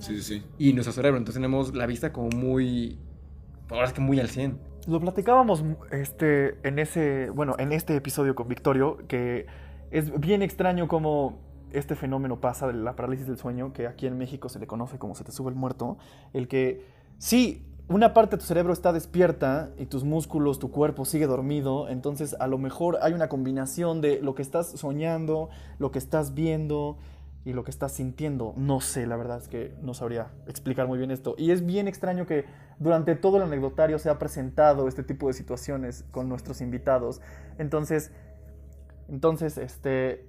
Sí, 0.00 0.20
sí, 0.20 0.22
sí. 0.22 0.42
Y 0.58 0.72
nuestro 0.72 0.92
cerebro, 0.92 1.18
entonces 1.18 1.40
tenemos 1.40 1.74
la 1.74 1.86
vista 1.86 2.12
como 2.12 2.28
muy... 2.30 2.98
Ahora 3.68 3.86
es 3.86 3.92
que 3.92 4.00
muy 4.00 4.18
al 4.18 4.28
100. 4.28 4.58
Lo 4.88 4.98
platicábamos 4.98 5.62
este, 5.92 6.58
en 6.66 6.78
ese, 6.78 7.30
bueno, 7.30 7.54
en 7.58 7.72
este 7.72 7.94
episodio 7.94 8.34
con 8.34 8.48
Victorio, 8.48 8.98
que 9.06 9.46
es 9.90 10.18
bien 10.18 10.42
extraño 10.42 10.88
cómo 10.88 11.38
este 11.72 11.94
fenómeno 11.94 12.40
pasa 12.40 12.66
de 12.66 12.72
la 12.72 12.96
parálisis 12.96 13.26
del 13.26 13.36
sueño, 13.36 13.72
que 13.72 13.86
aquí 13.86 14.06
en 14.06 14.18
México 14.18 14.48
se 14.48 14.58
le 14.58 14.66
conoce 14.66 14.98
como 14.98 15.14
se 15.14 15.22
te 15.22 15.32
sube 15.32 15.50
el 15.50 15.56
muerto, 15.56 15.98
el 16.32 16.48
que 16.48 16.84
sí, 17.18 17.64
una 17.88 18.14
parte 18.14 18.36
de 18.36 18.40
tu 18.40 18.46
cerebro 18.46 18.72
está 18.72 18.92
despierta 18.92 19.70
y 19.78 19.86
tus 19.86 20.04
músculos, 20.04 20.58
tu 20.58 20.70
cuerpo 20.70 21.04
sigue 21.04 21.26
dormido, 21.26 21.88
entonces 21.88 22.36
a 22.38 22.46
lo 22.46 22.56
mejor 22.56 22.98
hay 23.02 23.12
una 23.12 23.28
combinación 23.28 24.00
de 24.00 24.20
lo 24.20 24.34
que 24.34 24.42
estás 24.42 24.70
soñando, 24.70 25.50
lo 25.78 25.90
que 25.90 25.98
estás 25.98 26.34
viendo 26.34 26.98
y 27.44 27.52
lo 27.52 27.64
que 27.64 27.70
estás 27.70 27.92
sintiendo. 27.92 28.54
No 28.56 28.80
sé, 28.80 29.06
la 29.06 29.16
verdad 29.16 29.38
es 29.38 29.48
que 29.48 29.74
no 29.80 29.94
sabría 29.94 30.30
explicar 30.46 30.86
muy 30.86 30.98
bien 30.98 31.10
esto. 31.10 31.34
Y 31.38 31.50
es 31.50 31.64
bien 31.64 31.88
extraño 31.88 32.26
que 32.26 32.44
durante 32.78 33.14
todo 33.14 33.38
el 33.38 33.44
anecdotario 33.44 33.98
se 33.98 34.10
ha 34.10 34.18
presentado 34.18 34.88
este 34.88 35.02
tipo 35.02 35.28
de 35.28 35.32
situaciones 35.32 36.04
con 36.10 36.28
nuestros 36.28 36.60
invitados. 36.60 37.20
Entonces, 37.58 38.12
entonces, 39.08 39.58
este, 39.58 40.26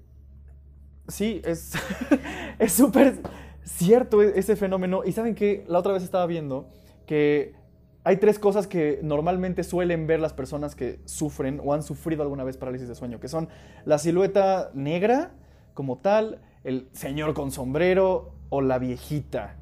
sí, 1.08 1.41
es 1.43 1.74
es 2.60 2.74
súper 2.74 3.21
cierto 3.63 4.21
e-, 4.21 4.39
ese 4.39 4.56
fenómeno. 4.56 5.04
Y 5.06 5.12
saben 5.12 5.36
que 5.36 5.65
la 5.67 5.80
otra 5.80 5.93
vez 5.93 6.04
estaba 6.04 6.26
viendo 6.26 6.69
que 7.06 7.56
hay 8.04 8.17
tres 8.17 8.39
cosas 8.39 8.67
que 8.67 9.00
normalmente 9.04 9.63
suelen 9.63 10.08
ver 10.08 10.19
las 10.19 10.34
personas 10.34 10.76
que 10.76 11.00
sufren 11.06 11.62
o 11.63 11.74
han 11.74 11.84
sufrido 11.84 12.24
alguna 12.24 12.43
vez 12.43 12.58
parálisis 12.58 12.88
de 12.88 12.95
sueño, 12.95 13.19
que 13.19 13.28
son 13.28 13.50
la 13.86 14.00
silueta 14.00 14.71
negra 14.74 15.32
como 15.74 16.00
tal, 16.00 16.41
el 16.63 16.89
señor 16.93 17.34
con 17.34 17.52
sombrero 17.52 18.32
o 18.50 18.62
la 18.62 18.80
viejita. 18.80 19.56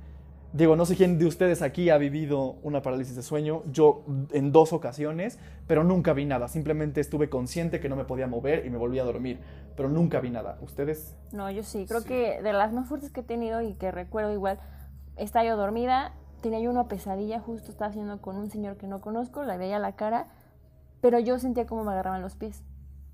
Digo, 0.51 0.75
no 0.75 0.85
sé 0.85 0.95
quién 0.95 1.19
de 1.19 1.27
ustedes 1.27 1.61
aquí 1.61 1.91
ha 1.91 1.97
vivido 1.99 2.55
una 2.63 2.81
parálisis 2.81 3.15
de 3.15 3.21
sueño. 3.21 3.61
Yo 3.71 4.03
en 4.31 4.51
dos 4.51 4.73
ocasiones, 4.73 5.37
pero 5.67 5.83
nunca 5.83 6.13
vi 6.13 6.25
nada. 6.25 6.47
Simplemente 6.47 7.01
estuve 7.01 7.29
consciente 7.29 7.79
que 7.79 7.87
no 7.87 7.95
me 7.95 8.05
podía 8.05 8.25
mover 8.25 8.65
y 8.65 8.71
me 8.71 8.77
volví 8.77 8.97
a 8.97 9.03
dormir, 9.03 9.39
pero 9.77 9.89
nunca 9.89 10.19
vi 10.19 10.31
nada. 10.31 10.57
¿Ustedes? 10.61 11.15
No, 11.31 11.51
yo 11.51 11.61
sí. 11.61 11.85
Creo 11.87 12.03
que 12.03 12.41
de 12.41 12.51
las 12.51 12.73
más 12.73 12.89
fuertes 12.89 13.11
que 13.11 13.19
he 13.19 13.23
tenido 13.23 13.61
y 13.61 13.75
que 13.75 13.91
recuerdo 13.91 14.33
igual, 14.33 14.59
estaba 15.17 15.45
yo 15.45 15.55
dormida, 15.55 16.13
tenía 16.41 16.59
yo 16.59 16.71
una 16.71 16.87
pesadilla, 16.87 17.39
justo 17.39 17.69
estaba 17.69 17.91
haciendo 17.91 18.19
con 18.19 18.35
un 18.35 18.49
señor 18.49 18.77
que 18.77 18.87
no 18.87 19.01
conozco, 19.01 19.43
le 19.43 19.55
veía 19.57 19.77
la 19.77 19.91
cara, 19.91 20.29
pero 20.99 21.19
yo 21.19 21.37
sentía 21.37 21.67
como 21.67 21.83
me 21.83 21.91
agarraban 21.91 22.23
los 22.23 22.35
pies. 22.35 22.63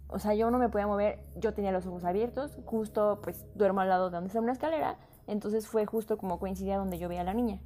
O 0.08 0.20
sea, 0.20 0.34
yo 0.36 0.52
no 0.52 0.60
me 0.60 0.70
podía 0.70 0.88
mover, 0.88 1.20
yo 1.36 1.54
tenía 1.54 1.72
los 1.72 1.86
ojos 1.88 2.06
abiertos, 2.06 2.60
justo 2.65 3.20
pues 3.24 3.46
duermo 3.56 3.82
al 3.82 3.89
lado 3.89 4.10
de 4.10 4.15
donde 4.15 4.28
está 4.28 4.39
una 4.39 4.52
escalera, 4.52 4.98
entonces 5.28 5.68
fue 5.68 5.86
justo 5.86 6.18
como 6.18 6.39
coincidía 6.39 6.78
donde 6.78 7.00
yo 7.00 7.10
veía 7.10 7.22
a 7.22 7.24
la 7.26 7.34
niña, 7.34 7.60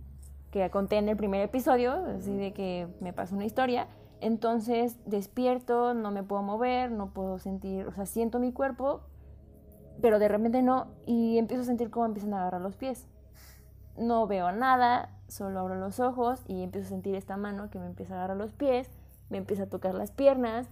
que 0.51 0.69
conté 0.69 0.97
en 0.97 1.09
el 1.09 1.17
primer 1.17 1.41
episodio, 1.41 1.93
así 2.17 2.35
de 2.35 2.53
que 2.53 2.87
me 3.01 3.11
pasó 3.13 3.35
una 3.35 3.45
historia, 3.45 3.87
Entonces 4.21 4.97
despierto, 5.05 5.93
no 5.93 6.11
me 6.11 6.23
puedo 6.23 6.41
mover, 6.43 6.91
no 6.91 7.11
puedo 7.13 7.39
sentir, 7.39 7.87
o 7.87 7.91
sea, 7.91 8.05
siento 8.05 8.39
mi 8.39 8.51
cuerpo, 8.51 9.01
pero 10.01 10.19
de 10.19 10.27
repente 10.27 10.61
no, 10.61 10.87
y 11.05 11.37
empiezo 11.37 11.63
a 11.63 11.65
sentir 11.65 11.89
cómo 11.89 12.05
empiezan 12.05 12.33
a 12.33 12.41
agarrar 12.41 12.61
los 12.61 12.75
pies. 12.75 13.07
No 13.97 14.27
veo 14.27 14.51
nada, 14.51 15.09
solo 15.27 15.59
abro 15.59 15.75
los 15.75 15.99
ojos 15.99 16.41
y 16.47 16.63
empiezo 16.63 16.87
a 16.87 16.89
sentir 16.89 17.15
esta 17.15 17.37
mano 17.37 17.69
que 17.69 17.79
me 17.79 17.85
empieza 17.85 18.13
a 18.13 18.17
agarrar 18.17 18.37
los 18.37 18.53
pies, 18.53 18.89
me 19.29 19.37
empieza 19.37 19.63
a 19.63 19.69
tocar 19.69 19.93
las 19.93 20.11
piernas. 20.11 20.67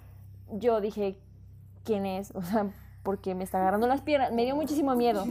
Yo 0.51 0.81
dije, 0.81 1.19
¿quién 1.87 2.05
es? 2.05 2.31
O 2.35 2.41
sea, 2.43 2.67
porque 3.01 3.33
me 3.33 3.45
está 3.45 3.59
agarrando 3.59 3.87
las 3.87 4.01
piernas. 4.01 4.33
Me 4.33 4.43
dio 4.43 4.55
muchísimo 4.55 4.93
miedo. 4.95 5.25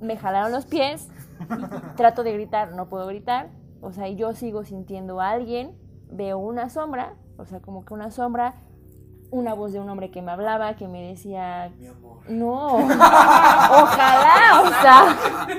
Me 0.00 0.16
jalaron 0.16 0.52
los 0.52 0.64
pies, 0.64 1.08
trato 1.96 2.22
de 2.22 2.32
gritar, 2.32 2.72
no 2.72 2.88
puedo 2.88 3.06
gritar. 3.06 3.50
O 3.82 3.92
sea, 3.92 4.08
yo 4.08 4.32
sigo 4.32 4.64
sintiendo 4.64 5.20
a 5.20 5.30
alguien, 5.30 5.76
veo 6.10 6.38
una 6.38 6.70
sombra, 6.70 7.14
o 7.36 7.44
sea, 7.44 7.60
como 7.60 7.84
que 7.84 7.94
una 7.94 8.10
sombra, 8.10 8.54
una 9.30 9.54
voz 9.54 9.72
de 9.72 9.80
un 9.80 9.90
hombre 9.90 10.10
que 10.10 10.22
me 10.22 10.32
hablaba, 10.32 10.74
que 10.74 10.88
me 10.88 11.02
decía, 11.02 11.70
no, 12.28 12.76
ojalá, 12.76 14.62
o 14.62 14.68
sea, 14.82 15.16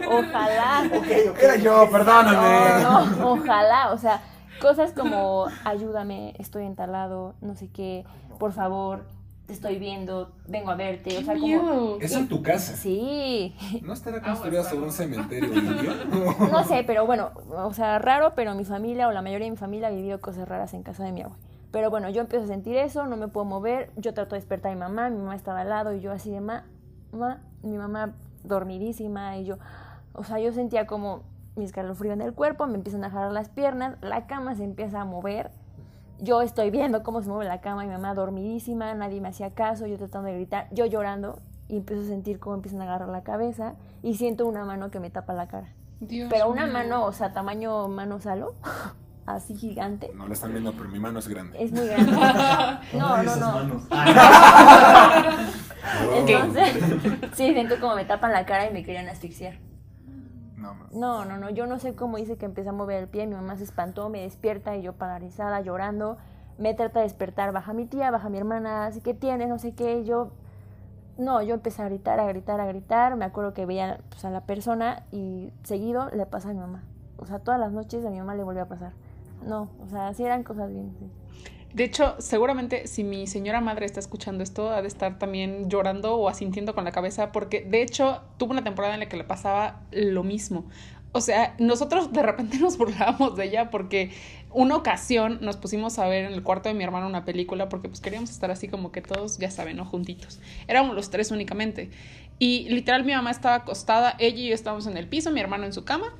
ojalá. 0.09 0.89
Era 1.39 1.55
yo, 1.57 1.89
perdóname. 1.91 2.83
No, 2.83 3.05
no, 3.05 3.31
ojalá, 3.33 3.91
o 3.91 3.97
sea, 3.97 4.21
cosas 4.61 4.91
como, 4.91 5.45
ayúdame, 5.63 6.33
estoy 6.39 6.65
entalado, 6.65 7.35
no 7.41 7.55
sé 7.55 7.69
qué, 7.71 8.05
por 8.39 8.51
favor, 8.51 9.05
te 9.49 9.53
estoy 9.53 9.79
viendo, 9.79 10.31
vengo 10.47 10.69
a 10.69 10.75
verte, 10.75 11.17
o 11.17 11.23
sea, 11.23 11.33
como... 11.33 11.97
Eso 11.99 12.19
en 12.19 12.27
tu 12.27 12.43
casa. 12.43 12.75
Sí, 12.75 13.55
¿No 13.81 13.93
estará 13.93 14.21
construida 14.21 14.63
sobre 14.63 14.85
un 14.85 14.91
cementerio 14.91 15.49
no 16.51 16.63
sé, 16.65 16.83
pero 16.85 17.07
bueno, 17.07 17.31
o 17.55 17.73
sea, 17.73 17.97
raro, 17.97 18.33
pero 18.35 18.53
mi 18.53 18.63
familia 18.63 19.07
o 19.07 19.11
la 19.11 19.23
mayoría 19.23 19.45
de 19.45 19.51
mi 19.51 19.57
familia 19.57 19.87
ha 19.87 19.91
vivido 19.91 20.21
cosas 20.21 20.47
raras 20.47 20.75
en 20.75 20.83
casa 20.83 21.03
de 21.03 21.13
mi 21.13 21.21
abuela. 21.23 21.41
Pero 21.71 21.89
bueno, 21.89 22.11
yo 22.11 22.21
empiezo 22.21 22.45
a 22.45 22.47
sentir 22.47 22.75
eso, 22.75 23.07
no 23.07 23.17
me 23.17 23.27
puedo 23.27 23.43
mover, 23.43 23.89
yo 23.97 24.13
trato 24.13 24.35
de 24.35 24.41
despertar 24.41 24.71
a 24.71 24.75
mi 24.75 24.81
mamá, 24.81 25.09
mi 25.09 25.17
mamá 25.17 25.35
estaba 25.35 25.61
al 25.61 25.69
lado 25.69 25.95
y 25.95 25.99
yo 25.99 26.11
así 26.11 26.29
de 26.29 26.41
ma, 26.41 26.65
ma, 27.11 27.41
mi 27.63 27.79
mamá 27.79 28.13
dormidísima 28.43 29.35
y 29.37 29.45
yo, 29.45 29.57
o 30.13 30.23
sea, 30.23 30.37
yo 30.37 30.51
sentía 30.51 30.85
como 30.85 31.23
mi 31.55 31.65
escalofrío 31.65 32.13
en 32.13 32.21
el 32.21 32.33
cuerpo, 32.35 32.67
me 32.67 32.75
empiezan 32.75 33.03
a 33.03 33.09
jalar 33.09 33.31
las 33.31 33.49
piernas, 33.49 33.97
la 34.01 34.27
cama 34.27 34.53
se 34.53 34.63
empieza 34.63 35.01
a 35.01 35.05
mover, 35.05 35.49
yo 36.21 36.41
estoy 36.41 36.69
viendo 36.71 37.03
cómo 37.03 37.21
se 37.21 37.29
mueve 37.29 37.45
la 37.45 37.61
cama, 37.61 37.83
mi 37.83 37.89
mamá 37.89 38.13
dormidísima, 38.13 38.93
nadie 38.93 39.21
me 39.21 39.29
hacía 39.29 39.51
caso, 39.51 39.87
yo 39.87 39.97
tratando 39.97 40.27
de 40.29 40.35
gritar, 40.35 40.67
yo 40.71 40.85
llorando 40.85 41.39
y 41.67 41.77
empiezo 41.77 42.03
a 42.03 42.07
sentir 42.07 42.39
cómo 42.39 42.55
empiezan 42.55 42.81
a 42.81 42.83
agarrar 42.85 43.09
la 43.09 43.23
cabeza 43.23 43.75
y 44.03 44.15
siento 44.15 44.45
una 44.47 44.65
mano 44.65 44.91
que 44.91 44.99
me 44.99 45.09
tapa 45.09 45.33
la 45.33 45.47
cara. 45.47 45.67
Dios 45.99 46.29
Pero 46.31 46.49
una 46.49 46.65
mío. 46.65 46.73
mano, 46.73 47.05
o 47.05 47.11
sea, 47.11 47.33
tamaño 47.33 47.87
mano 47.89 48.19
salo, 48.19 48.55
así 49.25 49.55
gigante. 49.55 50.11
No 50.15 50.27
la 50.27 50.33
están 50.33 50.51
viendo, 50.51 50.71
pero 50.73 50.89
mi 50.89 50.99
mano 50.99 51.19
es 51.19 51.27
grande. 51.27 51.61
Es 51.63 51.71
muy 51.71 51.87
grande. 51.87 52.11
No, 52.93 53.23
no, 53.23 53.35
no. 53.35 53.81
Entonces, 56.15 56.77
sí, 57.33 57.53
siento 57.53 57.79
como 57.79 57.95
me 57.95 58.05
tapan 58.05 58.31
la 58.31 58.45
cara 58.45 58.69
y 58.69 58.73
me 58.73 58.83
querían 58.83 59.07
asfixiar. 59.07 59.57
No, 60.91 61.25
no. 61.25 61.37
No, 61.37 61.49
yo 61.49 61.65
no 61.65 61.79
sé 61.79 61.95
cómo 61.95 62.17
hice 62.17 62.37
que 62.37 62.45
empecé 62.45 62.69
a 62.69 62.73
mover 62.73 63.03
el 63.03 63.07
pie, 63.07 63.27
mi 63.27 63.35
mamá 63.35 63.55
se 63.57 63.63
espantó, 63.63 64.09
me 64.09 64.21
despierta 64.21 64.75
y 64.75 64.81
yo 64.81 64.93
paralizada, 64.93 65.61
llorando, 65.61 66.17
me 66.57 66.73
trata 66.73 66.99
de 66.99 67.05
despertar, 67.05 67.51
baja 67.51 67.73
mi 67.73 67.85
tía, 67.85 68.11
baja 68.11 68.29
mi 68.29 68.37
hermana, 68.37 68.85
así 68.85 69.01
que 69.01 69.13
tienes, 69.13 69.47
no 69.47 69.57
sé 69.57 69.73
qué, 69.73 70.03
yo, 70.03 70.31
no, 71.17 71.41
yo 71.41 71.55
empecé 71.55 71.81
a 71.81 71.85
gritar, 71.85 72.19
a 72.19 72.27
gritar, 72.27 72.59
a 72.59 72.65
gritar, 72.65 73.15
me 73.15 73.25
acuerdo 73.25 73.53
que 73.53 73.65
veía 73.65 73.99
pues, 74.09 74.25
a 74.25 74.29
la 74.29 74.41
persona 74.41 75.03
y 75.11 75.51
seguido 75.63 76.09
le 76.11 76.25
pasa 76.25 76.49
a 76.49 76.53
mi 76.53 76.59
mamá, 76.59 76.83
o 77.17 77.25
sea, 77.25 77.39
todas 77.39 77.59
las 77.59 77.71
noches 77.71 78.05
a 78.05 78.09
mi 78.09 78.19
mamá 78.19 78.35
le 78.35 78.43
volvió 78.43 78.63
a 78.63 78.67
pasar, 78.67 78.91
no, 79.45 79.69
o 79.83 79.87
sea, 79.87 80.13
sí 80.13 80.23
eran 80.23 80.43
cosas 80.43 80.69
bien, 80.69 80.93
sí. 80.99 81.09
De 81.73 81.83
hecho, 81.83 82.15
seguramente 82.19 82.87
si 82.87 83.03
mi 83.03 83.27
señora 83.27 83.61
madre 83.61 83.85
está 83.85 83.99
escuchando 83.99 84.43
esto, 84.43 84.71
ha 84.71 84.81
de 84.81 84.87
estar 84.87 85.19
también 85.19 85.69
llorando 85.69 86.15
o 86.15 86.27
asintiendo 86.27 86.73
con 86.73 86.83
la 86.83 86.91
cabeza, 86.91 87.31
porque 87.31 87.61
de 87.61 87.83
hecho 87.83 88.21
tuvo 88.37 88.51
una 88.51 88.63
temporada 88.63 88.95
en 88.95 89.01
la 89.01 89.09
que 89.09 89.17
le 89.17 89.23
pasaba 89.23 89.81
lo 89.91 90.23
mismo. 90.23 90.65
O 91.11 91.21
sea, 91.21 91.55
nosotros 91.59 92.11
de 92.11 92.23
repente 92.23 92.57
nos 92.59 92.77
burlábamos 92.77 93.35
de 93.35 93.45
ella 93.45 93.69
porque 93.69 94.11
una 94.51 94.75
ocasión 94.75 95.39
nos 95.41 95.57
pusimos 95.57 95.99
a 95.99 96.07
ver 96.07 96.25
en 96.25 96.33
el 96.33 96.43
cuarto 96.43 96.69
de 96.69 96.75
mi 96.75 96.83
hermano 96.83 97.07
una 97.07 97.25
película 97.25 97.69
porque 97.69 97.87
pues 97.87 98.01
queríamos 98.01 98.29
estar 98.31 98.51
así 98.51 98.67
como 98.67 98.91
que 98.91 99.01
todos, 99.01 99.37
ya 99.37 99.51
saben, 99.51 99.77
¿no? 99.77 99.85
Juntitos. 99.85 100.39
Éramos 100.67 100.95
los 100.95 101.09
tres 101.09 101.31
únicamente. 101.31 101.91
Y 102.39 102.69
literal 102.69 103.03
mi 103.05 103.13
mamá 103.13 103.31
estaba 103.31 103.55
acostada, 103.55 104.15
ella 104.17 104.39
y 104.39 104.47
yo 104.49 104.55
estábamos 104.55 104.87
en 104.87 104.97
el 104.97 105.07
piso, 105.07 105.31
mi 105.31 105.39
hermano 105.39 105.65
en 105.65 105.73
su 105.73 105.83
cama. 105.83 106.15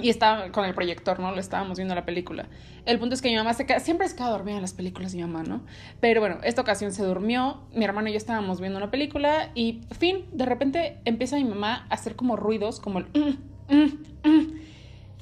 Y 0.00 0.10
estaba 0.10 0.52
con 0.52 0.64
el 0.66 0.74
proyector, 0.74 1.18
¿no? 1.20 1.32
Lo 1.32 1.40
estábamos 1.40 1.78
viendo 1.78 1.94
la 1.94 2.04
película. 2.04 2.48
El 2.84 2.98
punto 2.98 3.14
es 3.14 3.22
que 3.22 3.30
mi 3.30 3.36
mamá 3.36 3.54
se 3.54 3.64
queda, 3.66 3.80
siempre 3.80 4.06
se 4.08 4.14
queda 4.16 4.28
dormida 4.28 4.56
en 4.56 4.62
las 4.62 4.74
películas 4.74 5.14
mi 5.14 5.22
mamá, 5.22 5.42
¿no? 5.42 5.62
Pero 6.00 6.20
bueno, 6.20 6.36
esta 6.44 6.60
ocasión 6.60 6.92
se 6.92 7.02
durmió, 7.02 7.62
mi 7.72 7.84
hermano 7.84 8.08
y 8.08 8.12
yo 8.12 8.18
estábamos 8.18 8.60
viendo 8.60 8.76
una 8.78 8.90
película 8.90 9.50
y, 9.54 9.80
fin, 9.98 10.26
de 10.32 10.44
repente 10.44 10.98
empieza 11.06 11.36
mi 11.36 11.44
mamá 11.44 11.86
a 11.88 11.94
hacer 11.94 12.14
como 12.14 12.36
ruidos, 12.36 12.78
como 12.78 12.98
el... 12.98 13.06
"Mm, 13.14 13.74
mm, 13.74 14.28
mm". 14.28 14.52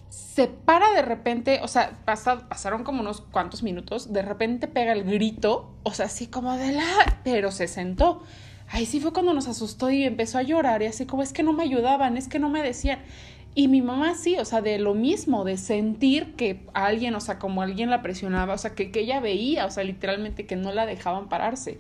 Se 0.09 0.49
para 0.49 0.91
de 0.93 1.03
repente, 1.03 1.61
o 1.63 1.69
sea, 1.69 1.93
pasa- 2.05 2.49
pasaron 2.49 2.83
como 2.83 3.01
unos 3.01 3.21
cuantos 3.21 3.63
minutos, 3.63 4.13
de 4.13 4.23
repente 4.23 4.67
pega 4.67 4.93
el 4.93 5.05
grito, 5.05 5.77
o 5.85 5.93
sea, 5.93 6.07
así 6.07 6.27
como 6.27 6.57
de 6.57 6.73
la... 6.73 6.85
Pero 7.23 7.53
se 7.53 7.69
sentó. 7.69 8.23
Ahí 8.69 8.87
sí 8.87 8.99
fue 8.99 9.13
cuando 9.13 9.33
nos 9.35 9.47
asustó 9.47 9.91
y 9.91 10.05
empezó 10.05 10.39
a 10.39 10.43
llorar 10.43 10.83
y 10.83 10.87
así 10.87 11.07
como 11.07 11.23
es 11.23 11.33
que 11.33 11.43
no 11.43 11.53
me 11.53 11.63
ayudaban, 11.63 12.17
es 12.17 12.29
que 12.29 12.39
no 12.41 12.49
me 12.49 12.63
decían. 12.63 12.99
Y 13.57 13.69
mi 13.69 13.83
mamá 13.83 14.15
sí, 14.15 14.37
o 14.39 14.45
sea, 14.45 14.61
de 14.63 14.79
lo 14.79 14.95
mismo, 14.95 15.45
de 15.45 15.57
sentir 15.57 16.35
que 16.35 16.67
alguien, 16.75 17.15
o 17.15 17.21
sea, 17.21 17.39
como 17.39 17.63
alguien 17.63 17.89
la 17.89 18.03
presionaba, 18.03 18.55
o 18.55 18.59
sea, 18.59 18.75
que, 18.75 18.91
que 18.91 19.01
ella 19.01 19.21
veía, 19.21 19.67
o 19.67 19.71
sea, 19.71 19.85
literalmente 19.85 20.45
que 20.47 20.57
no 20.57 20.73
la 20.73 20.87
dejaban 20.87 21.29
pararse. 21.29 21.79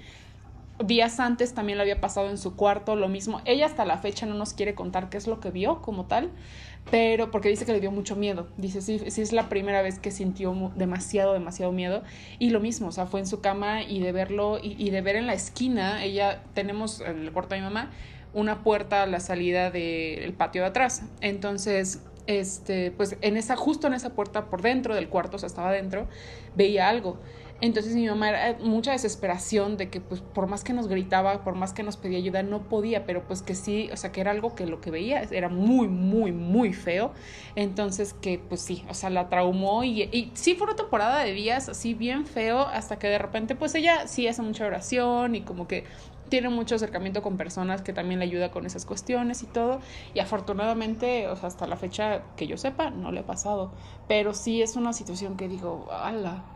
Días 0.85 1.19
antes 1.19 1.53
también 1.55 1.79
le 1.79 1.83
había 1.83 2.01
pasado 2.01 2.31
en 2.31 2.39
su 2.39 2.55
cuarto 2.55 2.95
lo 2.95 3.09
mismo. 3.09 3.41
Ella 3.45 3.67
hasta 3.67 3.85
la 3.85 3.99
fecha 3.99 4.27
no 4.27 4.35
nos 4.35 4.55
quiere 4.55 4.75
contar 4.75 5.09
qué 5.09 5.17
es 5.17 5.27
lo 5.27 5.41
que 5.41 5.51
vio 5.51 5.83
como 5.83 6.07
tal, 6.07 6.31
pero 6.91 7.31
porque 7.31 7.49
dice 7.49 7.65
que 7.65 7.73
le 7.73 7.81
dio 7.81 7.91
mucho 7.91 8.17
miedo. 8.17 8.49
Dice, 8.57 8.83
sí, 8.83 9.01
sí 9.09 9.23
es 9.23 9.33
la 9.33 9.49
primera 9.49 9.83
vez 9.83 9.99
que 9.99 10.11
sintió 10.11 10.73
demasiado, 10.77 11.33
demasiado 11.33 11.73
miedo. 11.73 12.03
Y 12.39 12.51
lo 12.51 12.61
mismo, 12.61 12.89
o 12.89 12.93
sea, 12.93 13.07
fue 13.07 13.21
en 13.21 13.27
su 13.27 13.41
cama 13.41 13.83
y 13.83 14.01
de 14.01 14.13
verlo 14.13 14.59
y, 14.63 14.91
de 14.91 15.01
ver 15.01 15.17
en 15.17 15.27
la 15.27 15.35
esquina, 15.35 16.05
ella, 16.05 16.43
tenemos 16.55 17.01
en 17.01 17.21
el 17.21 17.33
cuarto 17.33 17.55
de 17.55 17.61
mi 17.61 17.67
mamá, 17.67 17.91
una 18.33 18.63
puerta 18.63 19.03
a 19.03 19.07
la 19.07 19.21
salida 19.21 19.71
del 19.71 20.33
patio 20.35 20.63
de 20.63 20.69
atrás. 20.69 21.03
Entonces, 21.21 22.03
este, 22.27 22.91
pues 22.91 23.17
en 23.21 23.37
esa, 23.37 23.57
justo 23.57 23.87
en 23.87 23.95
esa 23.95 24.11
puerta 24.11 24.47
por 24.47 24.63
dentro 24.63 24.95
del 24.95 25.09
cuarto, 25.09 25.37
o 25.37 25.39
sea, 25.39 25.47
estaba 25.47 25.71
adentro, 25.71 26.07
veía 26.55 26.89
algo. 26.89 27.19
Entonces 27.61 27.95
mi 27.95 28.07
mamá 28.07 28.29
era 28.29 28.59
mucha 28.61 28.93
desesperación 28.93 29.77
de 29.77 29.89
que 29.89 30.01
pues 30.01 30.21
por 30.21 30.47
más 30.47 30.65
que 30.65 30.73
nos 30.73 30.89
gritaba, 30.89 31.45
por 31.45 31.55
más 31.55 31.73
que 31.73 31.83
nos 31.83 31.97
pedía 31.97 32.19
ayuda, 32.19 32.43
no 32.43 32.63
podía, 32.69 33.07
pero 33.07 33.27
pues 33.27 33.43
que 33.43 33.55
sí, 33.55 33.89
o 33.93 33.97
sea, 33.97 34.13
que 34.13 34.21
era 34.21 34.33
algo 34.33 34.55
que 34.55 34.67
lo 34.67 34.81
que 34.81 34.91
veía 34.91 35.23
era 35.23 35.49
muy, 35.49 35.89
muy, 35.89 36.33
muy 36.33 36.73
feo. 36.73 37.13
Entonces 37.57 38.15
que 38.15 38.39
pues 38.39 38.61
sí, 38.61 38.85
o 38.89 38.95
sea, 38.95 39.11
la 39.11 39.29
traumó 39.29 39.85
y, 39.85 40.03
y 40.03 40.31
sí 40.35 40.55
fue 40.55 40.67
una 40.67 40.77
temporada 40.77 41.21
de 41.23 41.33
días 41.33 41.69
así 41.69 41.95
bien 41.95 42.27
feo 42.27 42.61
hasta 42.61 42.99
que 42.99 43.09
de 43.09 43.19
repente 43.19 43.55
pues 43.55 43.75
ella 43.75 44.07
sí 44.09 44.27
hace 44.29 44.43
mucha 44.43 44.67
oración 44.67 45.35
y 45.35 45.43
como 45.43 45.67
que 45.67 45.85
tiene 46.29 46.49
mucho 46.49 46.75
acercamiento 46.75 47.23
con 47.23 47.37
personas 47.37 47.83
que 47.83 47.93
también 47.93 48.19
le 48.19 48.27
ayuda 48.27 48.51
con 48.51 48.67
esas 48.67 48.87
cuestiones 48.87 49.43
y 49.43 49.47
todo. 49.47 49.81
Y 50.15 50.21
afortunadamente, 50.21 51.29
o 51.29 51.37
sea, 51.37 51.49
hasta 51.49 51.67
la 51.67 51.77
fecha 51.77 52.23
que 52.37 52.47
yo 52.47 52.57
sepa, 52.57 52.91
no 52.91 53.13
le 53.13 53.21
ha 53.21 53.27
pasado. 53.27 53.73
Pero 54.09 54.35
sí 54.35 54.63
es 54.63 54.77
una 54.77 54.93
situación 54.93 55.37
que 55.37 55.49
digo, 55.49 55.89
ala. 55.93 56.54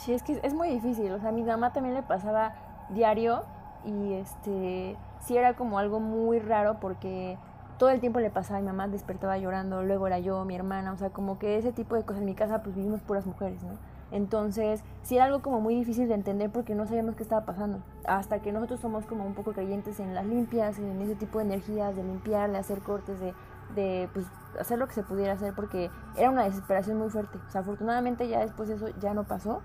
Sí, 0.00 0.14
es 0.14 0.22
que 0.22 0.40
es 0.42 0.54
muy 0.54 0.70
difícil. 0.70 1.12
O 1.12 1.20
sea, 1.20 1.28
a 1.28 1.32
mi 1.32 1.42
mamá 1.42 1.72
también 1.74 1.94
le 1.94 2.02
pasaba 2.02 2.54
diario 2.88 3.42
y 3.84 4.14
este 4.14 4.96
sí 5.20 5.36
era 5.36 5.54
como 5.54 5.78
algo 5.78 6.00
muy 6.00 6.38
raro 6.38 6.78
porque 6.80 7.38
todo 7.78 7.90
el 7.90 8.00
tiempo 8.00 8.18
le 8.20 8.30
pasaba 8.30 8.60
mi 8.60 8.66
mamá, 8.66 8.88
despertaba 8.88 9.36
llorando, 9.36 9.82
luego 9.82 10.06
era 10.06 10.18
yo, 10.18 10.44
mi 10.46 10.54
hermana, 10.54 10.92
o 10.92 10.96
sea, 10.96 11.10
como 11.10 11.38
que 11.38 11.58
ese 11.58 11.72
tipo 11.72 11.96
de 11.96 12.02
cosas. 12.02 12.20
En 12.20 12.26
mi 12.26 12.34
casa 12.34 12.62
pues 12.62 12.74
vivimos 12.74 13.02
puras 13.02 13.26
mujeres, 13.26 13.62
¿no? 13.62 13.72
Entonces, 14.10 14.82
sí 15.02 15.16
era 15.16 15.26
algo 15.26 15.40
como 15.42 15.60
muy 15.60 15.74
difícil 15.74 16.08
de 16.08 16.14
entender 16.14 16.50
porque 16.50 16.74
no 16.74 16.86
sabíamos 16.86 17.14
qué 17.14 17.22
estaba 17.22 17.44
pasando. 17.44 17.80
Hasta 18.06 18.40
que 18.40 18.52
nosotros 18.52 18.80
somos 18.80 19.04
como 19.06 19.24
un 19.24 19.34
poco 19.34 19.52
creyentes 19.52 20.00
en 20.00 20.14
las 20.14 20.24
limpias, 20.24 20.78
en 20.78 21.00
ese 21.02 21.14
tipo 21.14 21.38
de 21.38 21.44
energías, 21.44 21.94
de 21.94 22.02
limpiar, 22.02 22.50
de 22.50 22.58
hacer 22.58 22.80
cortes, 22.80 23.20
de, 23.20 23.34
de 23.74 24.08
pues, 24.14 24.26
hacer 24.58 24.78
lo 24.78 24.86
que 24.88 24.94
se 24.94 25.02
pudiera 25.02 25.34
hacer 25.34 25.54
porque 25.54 25.90
era 26.16 26.30
una 26.30 26.44
desesperación 26.44 26.98
muy 26.98 27.10
fuerte. 27.10 27.38
O 27.46 27.50
sea, 27.50 27.60
afortunadamente 27.60 28.28
ya 28.28 28.40
después 28.40 28.68
eso 28.70 28.88
ya 28.98 29.14
no 29.14 29.24
pasó, 29.24 29.62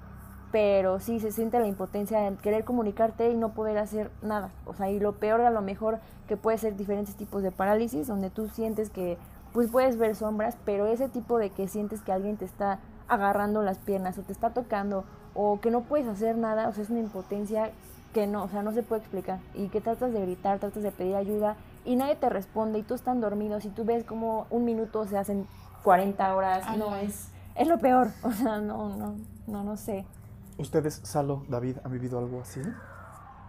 pero 0.56 1.02
sí 1.02 1.20
se 1.20 1.34
siente 1.34 1.60
la 1.60 1.68
impotencia 1.68 2.18
de 2.22 2.38
querer 2.38 2.64
comunicarte 2.64 3.30
y 3.30 3.36
no 3.36 3.50
poder 3.50 3.78
hacer 3.78 4.10
nada. 4.22 4.52
O 4.66 4.74
sea, 4.74 4.90
y 4.90 5.02
lo 5.02 5.12
peor 5.12 5.42
a 5.42 5.50
lo 5.50 5.62
mejor 5.62 6.00
que 6.30 6.38
puede 6.38 6.58
ser 6.58 6.78
diferentes 6.78 7.16
tipos 7.16 7.44
de 7.44 7.52
parálisis, 7.52 8.08
donde 8.08 8.30
tú 8.30 8.48
sientes 8.48 8.90
que 8.90 9.18
pues 9.52 9.70
puedes 9.70 9.98
ver 9.98 10.16
sombras, 10.16 10.56
pero 10.64 10.86
ese 10.88 11.10
tipo 11.10 11.40
de 11.40 11.50
que 11.50 11.68
sientes 11.68 12.02
que 12.02 12.14
alguien 12.14 12.38
te 12.38 12.46
está 12.46 12.80
agarrando 13.10 13.64
las 13.64 13.80
piernas 13.80 14.18
o 14.18 14.22
te 14.22 14.32
está 14.32 14.52
tocando 14.52 15.04
o 15.34 15.60
que 15.60 15.72
no 15.72 15.82
puedes 15.82 16.08
hacer 16.08 16.38
nada, 16.38 16.70
o 16.70 16.74
sea, 16.74 16.86
es 16.86 16.90
una 16.90 17.02
impotencia 17.02 17.72
que 18.14 18.26
no, 18.26 18.46
o 18.46 18.48
sea, 18.48 18.64
no 18.64 18.72
se 18.72 18.82
puede 18.82 19.02
explicar 19.02 19.40
y 19.56 19.68
que 19.68 19.82
tratas 19.82 20.14
de 20.14 20.22
gritar, 20.22 20.60
tratas 20.60 20.84
de 20.84 20.92
pedir 20.92 21.18
ayuda 21.18 21.58
y 21.84 21.98
nadie 21.98 22.16
te 22.16 22.30
responde 22.30 22.80
y 22.80 22.84
tú 22.84 22.94
están 22.94 23.20
dormidos 23.20 23.66
y 23.66 23.70
tú 23.72 23.84
ves 23.84 24.06
como 24.06 24.48
un 24.50 24.64
minuto 24.64 25.06
se 25.06 25.18
hacen 25.18 25.48
40 25.84 26.34
horas, 26.34 26.78
no, 26.78 26.94
Ay. 26.94 27.08
es, 27.08 27.28
es 27.56 27.68
lo 27.68 27.78
peor. 27.78 28.08
O 28.24 28.32
sea, 28.32 28.60
no, 28.60 28.96
no, 28.96 29.16
no, 29.48 29.64
no 29.66 29.76
sé. 29.76 30.06
¿Ustedes, 30.58 31.02
Salo, 31.04 31.46
David, 31.50 31.78
han 31.84 31.92
vivido 31.92 32.18
algo 32.18 32.42
así? 32.42 32.62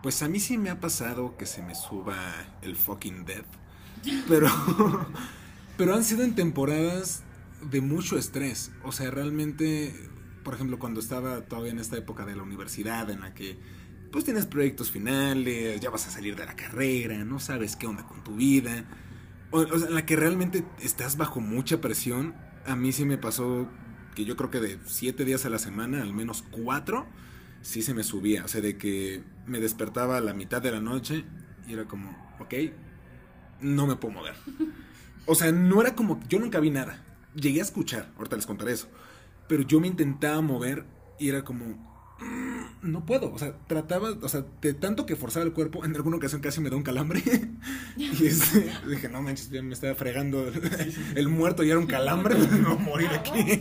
Pues 0.02 0.22
a 0.22 0.28
mí 0.28 0.40
sí 0.40 0.59
me 0.59 0.70
ha 0.70 0.80
pasado 0.80 1.36
que 1.36 1.46
se 1.46 1.62
me 1.62 1.74
suba 1.74 2.16
el 2.62 2.76
fucking 2.76 3.24
dead. 3.24 3.44
Pero, 4.28 4.48
pero 5.76 5.94
han 5.94 6.04
sido 6.04 6.24
en 6.24 6.34
temporadas 6.34 7.22
de 7.62 7.80
mucho 7.80 8.18
estrés. 8.18 8.72
O 8.82 8.92
sea, 8.92 9.11
realmente, 9.11 9.94
por 10.42 10.54
ejemplo, 10.54 10.78
cuando 10.78 11.00
estaba 11.00 11.42
todavía 11.42 11.72
en 11.72 11.78
esta 11.78 11.96
época 11.96 12.24
de 12.24 12.34
la 12.34 12.42
universidad 12.42 13.09
en 13.11 13.20
la 13.20 13.34
que 13.34 13.59
pues 14.11 14.24
tienes 14.24 14.46
proyectos 14.46 14.90
finales, 14.90 15.80
ya 15.80 15.90
vas 15.90 16.07
a 16.07 16.11
salir 16.11 16.36
de 16.36 16.46
la 16.46 16.57
carrera, 16.57 17.24
no 17.24 17.38
sabes 17.38 17.76
qué 17.76 17.86
onda 17.86 18.07
con 18.07 18.24
tu 18.24 18.36
vida. 18.36 18.84
O, 19.50 19.61
o 19.61 19.78
sea, 19.78 19.88
en 19.88 19.94
la 19.94 20.07
que 20.07 20.16
realmente 20.16 20.64
estás 20.80 21.16
bajo 21.16 21.40
mucha 21.40 21.80
presión. 21.80 22.34
A 22.66 22.74
mí 22.74 22.92
sí 22.92 23.04
me 23.04 23.18
pasó 23.18 23.68
que 24.16 24.24
yo 24.24 24.34
creo 24.34 24.50
que 24.50 24.60
de 24.60 24.78
siete 24.86 25.26
días 25.26 25.44
a 25.44 25.50
la 25.50 25.58
semana, 25.58 26.00
al 26.02 26.14
menos 26.14 26.42
cuatro, 26.50 27.06
sí 27.60 27.82
se 27.82 27.92
me 27.92 28.02
subía. 28.02 28.44
O 28.46 28.48
sea, 28.48 28.62
de 28.62 28.78
que 28.78 29.22
me 29.46 29.60
despertaba 29.60 30.16
a 30.16 30.20
la 30.22 30.32
mitad 30.32 30.62
de 30.62 30.72
la 30.72 30.80
noche 30.80 31.24
y 31.68 31.74
era 31.74 31.84
como, 31.84 32.16
ok, 32.40 32.54
no 33.60 33.86
me 33.86 33.96
puedo 33.96 34.14
mover. 34.14 34.34
O 35.26 35.34
sea, 35.34 35.52
no 35.52 35.82
era 35.82 35.94
como, 35.94 36.18
yo 36.28 36.38
nunca 36.38 36.60
vi 36.60 36.70
nada. 36.70 37.04
Llegué 37.34 37.60
a 37.60 37.64
escuchar, 37.64 38.10
ahorita 38.16 38.36
les 38.36 38.46
contaré 38.46 38.72
eso. 38.72 38.88
Pero 39.48 39.64
yo 39.64 39.80
me 39.80 39.86
intentaba 39.86 40.40
mover 40.40 40.86
y 41.18 41.28
era 41.28 41.44
como, 41.44 41.66
"Mm, 41.66 41.86
no 42.82 43.04
puedo. 43.04 43.32
O 43.32 43.38
sea, 43.38 43.54
trataba, 43.66 44.10
o 44.10 44.28
sea, 44.28 44.44
de 44.60 44.74
tanto 44.74 45.06
que 45.06 45.16
forzaba 45.16 45.44
el 45.44 45.52
cuerpo, 45.52 45.84
en 45.84 45.94
alguna 45.94 46.16
ocasión 46.16 46.40
casi 46.40 46.60
me 46.60 46.70
da 46.70 46.76
un 46.76 46.82
calambre. 46.82 47.22
y 47.96 48.26
este, 48.26 48.70
dije, 48.88 49.08
no 49.08 49.22
manches, 49.22 49.50
ya 49.50 49.62
me 49.62 49.74
estaba 49.74 49.94
fregando 49.94 50.50
el, 51.14 51.28
muerto 51.28 51.64
y 51.64 51.70
era 51.70 51.78
un 51.78 51.86
calambre, 51.86 52.34
me 52.38 52.62
voy 52.62 52.72
a 52.72 52.78
morir 52.78 53.08
aquí. 53.08 53.60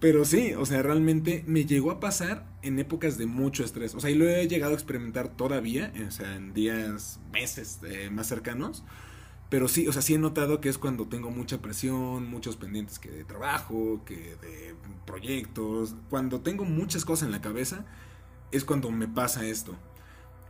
Pero 0.00 0.24
sí, 0.24 0.54
o 0.54 0.66
sea, 0.66 0.82
realmente 0.82 1.44
me 1.46 1.64
llegó 1.64 1.90
a 1.90 2.00
pasar 2.00 2.46
en 2.62 2.78
épocas 2.78 3.18
de 3.18 3.26
mucho 3.26 3.64
estrés. 3.64 3.94
O 3.94 4.00
sea, 4.00 4.10
y 4.10 4.14
lo 4.14 4.28
he 4.28 4.48
llegado 4.48 4.72
a 4.72 4.74
experimentar 4.74 5.28
todavía, 5.28 5.92
o 6.06 6.10
sea, 6.10 6.36
en 6.36 6.52
días, 6.52 7.20
meses 7.32 7.78
eh, 7.84 8.10
más 8.10 8.26
cercanos. 8.26 8.84
Pero 9.52 9.68
sí, 9.68 9.86
o 9.86 9.92
sea, 9.92 10.00
sí 10.00 10.14
he 10.14 10.18
notado 10.18 10.62
que 10.62 10.70
es 10.70 10.78
cuando 10.78 11.08
tengo 11.08 11.30
mucha 11.30 11.60
presión, 11.60 12.26
muchos 12.26 12.56
pendientes 12.56 12.98
que 12.98 13.10
de 13.10 13.22
trabajo, 13.22 14.00
que 14.06 14.34
de 14.40 14.74
proyectos. 15.04 15.94
Cuando 16.08 16.40
tengo 16.40 16.64
muchas 16.64 17.04
cosas 17.04 17.26
en 17.26 17.32
la 17.32 17.42
cabeza, 17.42 17.84
es 18.50 18.64
cuando 18.64 18.90
me 18.90 19.08
pasa 19.08 19.44
esto. 19.44 19.76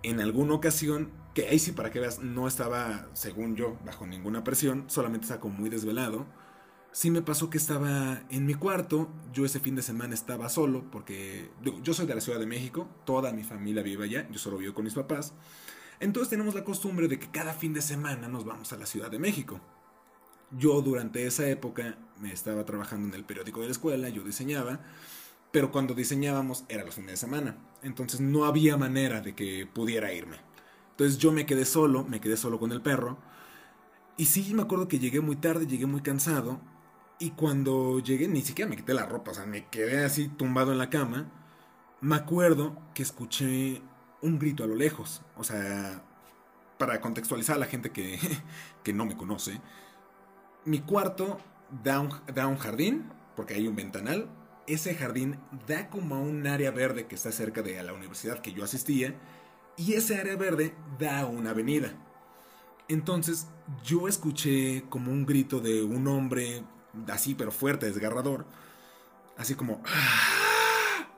En 0.05 0.21
alguna 0.21 0.55
ocasión, 0.55 1.11
que 1.35 1.49
ahí 1.49 1.59
sí 1.59 1.73
para 1.73 1.91
que 1.91 1.99
veas, 1.99 2.21
no 2.21 2.47
estaba, 2.47 3.09
según 3.13 3.57
yo, 3.57 3.77
bajo 3.85 4.07
ninguna 4.07 4.45
presión, 4.45 4.85
solamente 4.87 5.25
estaba 5.25 5.41
como 5.41 5.59
muy 5.59 5.69
desvelado. 5.69 6.25
Sí 6.93 7.11
me 7.11 7.23
pasó 7.23 7.51
que 7.51 7.59
estaba 7.59 8.23
en 8.31 8.47
mi 8.47 8.55
cuarto, 8.55 9.11
yo 9.33 9.45
ese 9.45 9.59
fin 9.59 9.75
de 9.75 9.83
semana 9.83 10.15
estaba 10.15 10.49
solo, 10.49 10.89
porque 10.93 11.51
yo 11.83 11.93
soy 11.93 12.07
de 12.07 12.15
la 12.15 12.21
Ciudad 12.21 12.39
de 12.39 12.47
México, 12.47 12.87
toda 13.05 13.33
mi 13.33 13.43
familia 13.43 13.83
vive 13.83 14.05
allá, 14.05 14.29
yo 14.31 14.39
solo 14.39 14.59
vivo 14.59 14.75
con 14.75 14.85
mis 14.85 14.95
papás. 14.95 15.35
Entonces 16.03 16.31
tenemos 16.31 16.57
la 16.57 16.65
costumbre 16.65 17.07
de 17.07 17.17
que 17.21 17.31
cada 17.31 17.53
fin 17.53 17.73
de 17.73 17.81
semana 17.81 18.27
nos 18.27 18.45
vamos 18.45 18.73
a 18.73 18.77
la 18.77 18.87
Ciudad 18.87 19.09
de 19.09 19.21
México. 19.21 19.61
Yo 20.51 20.83
durante 20.83 21.25
esa 21.25 21.49
época 21.49 21.97
me 22.19 22.33
estaba 22.33 22.65
trabajando 22.65 23.07
en 23.07 23.15
el 23.15 23.25
periódico 23.25 23.61
de 23.61 23.67
la 23.67 23.71
escuela, 23.71 24.09
yo 24.09 24.25
diseñaba, 24.25 24.81
pero 25.53 25.71
cuando 25.71 25.95
diseñábamos 25.95 26.65
era 26.69 26.85
los 26.85 26.97
fines 26.97 27.13
de 27.13 27.17
semana. 27.19 27.57
Entonces 27.85 28.21
no 28.21 28.47
había 28.47 28.77
manera 28.77 29.21
de 29.21 29.37
que 29.37 29.65
pudiera 29.73 30.13
irme. 30.13 30.39
Entonces 30.91 31.19
yo 31.19 31.31
me 31.31 31.47
quedé 31.47 31.65
solo, 31.65 32.03
me 32.03 32.21
quedé 32.21 32.37
solo 32.37 32.59
con 32.59 32.73
el 32.73 32.83
perro. 32.83 33.19
Y 34.17 34.27
sí, 34.27 34.55
me 34.55 34.63
acuerdo 34.63 34.89
que 34.89 34.99
llegué 34.99 35.21
muy 35.21 35.37
tarde, 35.37 35.69
llegué 35.69 35.87
muy 35.87 36.01
cansado. 36.01 36.61
Y 37.21 37.31
cuando 37.31 38.01
llegué, 38.01 38.27
ni 38.27 38.43
siquiera 38.43 38.69
me 38.69 38.77
quité 38.77 38.93
la 38.93 39.07
ropa, 39.07 39.31
o 39.31 39.35
sea, 39.35 39.47
me 39.47 39.69
quedé 39.69 40.05
así 40.05 40.27
tumbado 40.27 40.73
en 40.73 40.79
la 40.79 40.91
cama. 40.91 41.31
Me 42.01 42.17
acuerdo 42.17 42.77
que 42.93 43.05
escuché 43.05 43.83
un 44.23 44.39
grito 44.39 44.65
a 44.65 44.67
lo 44.67 44.75
lejos. 44.75 45.23
O 45.37 45.45
sea, 45.45 46.03
para 46.79 47.01
contextualizar 47.01 47.57
a 47.57 47.61
la 47.61 47.67
gente 47.67 47.91
que, 47.91 48.19
que 48.83 48.93
no 48.93 49.05
me 49.05 49.17
conoce, 49.17 49.61
mi 50.65 50.81
cuarto 50.81 51.39
da 51.83 52.01
un, 52.01 52.11
da 52.33 52.47
un 52.47 52.57
jardín, 52.57 53.11
porque 53.37 53.55
hay 53.55 53.67
un 53.67 53.77
ventanal. 53.77 54.29
Ese 54.67 54.95
jardín 54.95 55.39
da 55.67 55.91
como 55.91 56.15
a 56.15 56.21
un 56.21 56.47
área 56.47 56.71
verde 56.71 57.07
que 57.07 57.17
está 57.17 57.33
cerca 57.33 57.63
de 57.63 57.83
la 57.83 57.93
universidad 57.93 58.41
que 58.41 58.53
yo 58.53 58.65
asistía. 58.65 59.15
Y 59.77 59.95
ese 59.95 60.19
área 60.19 60.37
verde 60.37 60.75
da 60.99 61.27
una 61.27 61.51
avenida. 61.51 61.93
Entonces 62.89 63.49
yo 63.85 64.07
escuché 64.07 64.85
como 64.89 65.11
un 65.11 65.27
grito 65.27 65.61
de 65.61 65.83
un 65.83 66.07
hombre 66.07 66.63
así, 67.09 67.35
pero 67.35 67.51
fuerte, 67.51 67.87
desgarrador. 67.87 68.47
Así 69.37 69.55
como... 69.55 69.83
¡ah! 69.87 71.09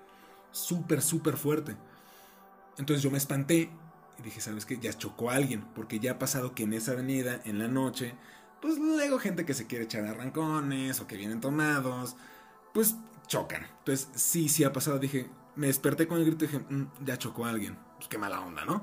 Súper, 0.53 1.03
súper 1.03 1.37
fuerte. 1.37 1.77
Entonces 2.79 3.03
yo 3.03 3.11
me 3.11 3.19
espanté 3.19 3.71
y 4.19 4.23
dije, 4.23 4.41
¿sabes 4.41 4.67
qué? 4.67 4.79
Ya 4.79 4.93
chocó 4.93 5.31
alguien, 5.31 5.65
porque 5.75 5.99
ya 6.01 6.13
ha 6.13 6.19
pasado 6.19 6.55
que 6.55 6.65
en 6.65 6.73
esa 6.73 6.93
avenida, 6.93 7.41
en 7.45 7.59
la 7.59 7.69
noche, 7.69 8.15
pues 8.61 8.79
luego 8.79 9.19
gente 9.19 9.45
que 9.45 9.55
se 9.55 9.67
quiere 9.67 9.85
echar 9.85 10.05
arrancones 10.05 11.01
o 11.01 11.07
que 11.07 11.17
vienen 11.17 11.41
tomados, 11.41 12.17
pues 12.73 12.97
chocan. 13.27 13.67
Entonces 13.79 14.09
sí, 14.15 14.49
sí 14.49 14.65
ha 14.65 14.73
pasado. 14.73 14.99
Dije, 14.99 15.29
me 15.57 15.67
desperté 15.69 16.07
con 16.07 16.19
el 16.19 16.25
grito 16.27 16.45
y 16.45 16.49
dije, 16.49 16.65
"Mm, 16.69 16.87
ya 17.05 17.17
chocó 17.19 17.47
a 17.47 17.51
alguien. 17.51 17.77
Pues 17.97 18.09
qué 18.09 18.19
mala 18.19 18.41
onda, 18.41 18.65
¿no? 18.65 18.83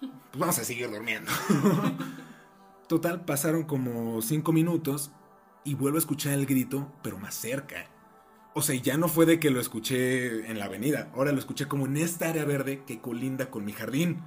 Pues 0.00 0.38
vamos 0.38 0.58
a 0.58 0.64
seguir 0.64 0.90
durmiendo. 0.90 1.30
Total, 2.88 3.24
pasaron 3.24 3.64
como 3.64 4.20
cinco 4.22 4.52
minutos 4.52 5.12
y 5.64 5.74
vuelvo 5.74 5.96
a 5.96 6.00
escuchar 6.00 6.32
el 6.32 6.46
grito, 6.46 6.90
pero 7.02 7.18
más 7.18 7.34
cerca. 7.34 7.86
O 8.54 8.62
sea, 8.62 8.74
ya 8.74 8.96
no 8.96 9.08
fue 9.08 9.26
de 9.26 9.38
que 9.38 9.50
lo 9.50 9.60
escuché 9.60 10.50
en 10.50 10.58
la 10.58 10.64
avenida, 10.64 11.10
ahora 11.14 11.32
lo 11.32 11.38
escuché 11.38 11.68
como 11.68 11.86
en 11.86 11.96
esta 11.96 12.28
área 12.28 12.44
verde 12.44 12.82
que 12.84 13.00
colinda 13.00 13.50
con 13.50 13.64
mi 13.64 13.72
jardín. 13.72 14.22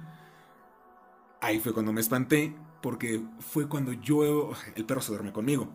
Ahí 1.42 1.60
fue 1.60 1.74
cuando 1.74 1.92
me 1.92 2.00
espanté, 2.00 2.54
porque 2.80 3.20
fue 3.40 3.68
cuando 3.68 3.92
yo, 3.92 4.52
el 4.74 4.84
perro 4.86 5.02
se 5.02 5.12
duerme 5.12 5.32
conmigo. 5.32 5.68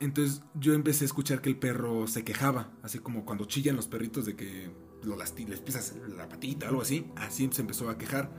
Entonces 0.00 0.42
yo 0.54 0.74
empecé 0.74 1.04
a 1.04 1.06
escuchar 1.06 1.40
que 1.42 1.48
el 1.48 1.58
perro 1.58 2.06
se 2.06 2.24
quejaba, 2.24 2.72
así 2.82 2.98
como 2.98 3.24
cuando 3.24 3.44
chillan 3.44 3.76
los 3.76 3.86
perritos 3.86 4.24
de 4.24 4.34
que 4.34 4.70
lo 5.02 5.16
les 5.16 5.60
pisas 5.60 5.94
la 6.16 6.28
patita, 6.28 6.68
algo 6.68 6.82
así, 6.82 7.10
así 7.16 7.48
se 7.52 7.62
empezó 7.62 7.88
a 7.88 7.98
quejar. 7.98 8.30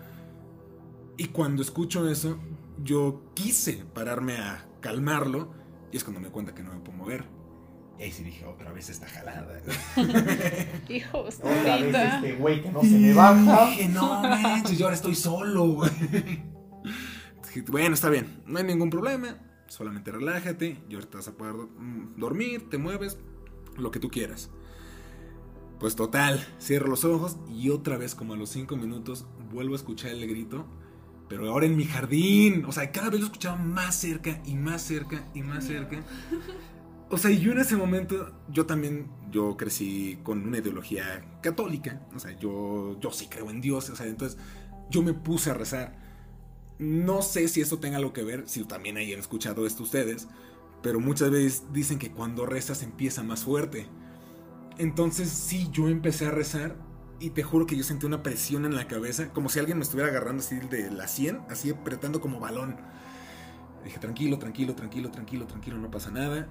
Y 1.18 1.28
cuando 1.28 1.62
escucho 1.62 2.10
eso, 2.10 2.40
yo 2.84 3.32
quise 3.34 3.86
pararme 3.94 4.38
a 4.38 4.68
calmarlo, 4.80 5.54
y 5.92 5.98
es 5.98 6.04
cuando 6.04 6.20
me 6.20 6.30
cuenta 6.30 6.56
que 6.56 6.64
no 6.64 6.74
me 6.74 6.80
puedo 6.80 6.98
mover. 6.98 7.41
Y 8.02 8.06
ahí 8.06 8.12
sí 8.12 8.24
dije, 8.24 8.44
otra 8.48 8.72
vez 8.72 8.90
esta 8.90 9.06
jalada. 9.06 9.62
Hijos, 10.90 11.36
Otra 11.36 11.78
vez 11.78 11.96
este 11.96 12.34
güey 12.34 12.64
que 12.64 12.72
no 12.72 12.82
se 12.82 12.98
me 12.98 13.14
baja. 13.14 13.68
Dije, 13.68 13.90
no 13.90 14.24
manches, 14.24 14.80
yo 14.80 14.86
ahora 14.86 14.96
estoy 14.96 15.14
solo, 15.14 15.68
güey. 15.68 15.92
Dije, 17.46 17.62
Bueno, 17.70 17.94
está 17.94 18.10
bien, 18.10 18.42
no 18.48 18.58
hay 18.58 18.64
ningún 18.64 18.90
problema. 18.90 19.38
Solamente 19.68 20.12
relájate 20.12 20.80
y 20.90 20.96
ahorita 20.96 21.20
vas 21.20 21.28
a 21.28 21.34
poder 21.34 21.54
mm, 21.54 22.16
dormir, 22.18 22.72
te 22.72 22.80
mueves, 22.80 23.20
lo 23.78 23.92
que 23.92 24.00
tú 24.00 24.10
quieras. 24.10 24.50
Pues 25.80 25.96
total, 25.96 26.44
cierro 26.60 26.88
los 26.88 27.06
ojos 27.06 27.38
y 27.52 27.70
otra 27.70 27.98
vez, 27.98 28.16
como 28.16 28.34
a 28.34 28.36
los 28.36 28.50
5 28.50 28.78
minutos, 28.78 29.28
vuelvo 29.52 29.74
a 29.74 29.78
escuchar 29.78 30.10
el 30.10 30.28
grito. 30.28 30.66
Pero 31.30 31.48
ahora 31.52 31.68
en 31.68 31.76
mi 31.78 31.86
jardín. 31.86 32.66
O 32.66 32.72
sea, 32.72 32.92
cada 32.92 33.12
vez 33.12 33.20
lo 33.20 33.28
escuchaba 33.28 33.58
más 33.58 33.94
cerca 33.94 34.42
y 34.44 34.56
más 34.56 34.82
cerca 34.82 35.30
y 35.36 35.44
más 35.44 35.66
cerca. 35.66 36.04
O 37.12 37.18
sea, 37.18 37.30
yo 37.30 37.52
en 37.52 37.60
ese 37.60 37.76
momento, 37.76 38.32
yo 38.48 38.66
también, 38.66 39.12
yo 39.30 39.58
crecí 39.58 40.20
con 40.24 40.48
una 40.48 40.60
ideología 40.60 41.26
católica. 41.42 42.02
O 42.16 42.20
sea, 42.20 42.32
yo, 42.40 42.98
yo 43.02 43.12
sí 43.12 43.28
creo 43.30 43.50
en 43.50 43.60
Dios. 43.60 43.90
O 43.90 43.96
sea, 43.98 44.08
entonces 44.08 44.40
yo 44.90 45.02
me 45.02 45.14
puse 45.14 45.52
a 45.52 45.54
rezar. 45.54 45.98
No 46.80 47.22
sé 47.22 47.48
si 47.50 47.60
esto 47.60 47.80
tenga 47.80 47.98
algo 47.98 48.14
que 48.14 48.24
ver, 48.24 48.46
si 48.48 48.64
también 48.64 48.98
hayan 48.98 49.20
escuchado 49.20 49.68
esto 49.68 49.84
ustedes, 49.84 50.28
pero 50.82 51.00
muchas 51.00 51.30
veces 51.30 51.64
dicen 51.72 52.00
que 52.00 52.12
cuando 52.12 52.46
rezas 52.46 52.82
empieza 52.82 53.24
más 53.24 53.44
fuerte. 53.44 53.88
Entonces 54.78 55.30
sí, 55.30 55.68
yo 55.72 55.90
empecé 55.90 56.26
a 56.26 56.32
rezar 56.32 56.76
y 57.20 57.32
te 57.32 57.44
juro 57.44 57.68
que 57.68 57.76
yo 57.76 57.84
sentí 57.84 58.06
una 58.08 58.24
presión 58.24 58.66
en 58.66 58.76
la 58.76 58.88
cabeza, 58.88 59.32
como 59.32 59.50
si 59.50 59.60
alguien 59.60 59.78
me 59.78 59.84
estuviera 59.84 60.10
agarrando 60.10 60.42
así 60.42 60.56
de 60.60 60.90
la 60.90 61.08
100, 61.08 61.42
así 61.50 61.70
apretando 61.70 62.20
como 62.20 62.40
balón. 62.40 62.78
Dije, 63.84 64.00
tranquilo, 64.00 64.40
tranquilo, 64.40 64.74
tranquilo, 64.74 65.12
tranquilo, 65.12 65.46
tranquilo, 65.46 65.78
no 65.78 65.92
pasa 65.92 66.10
nada. 66.10 66.48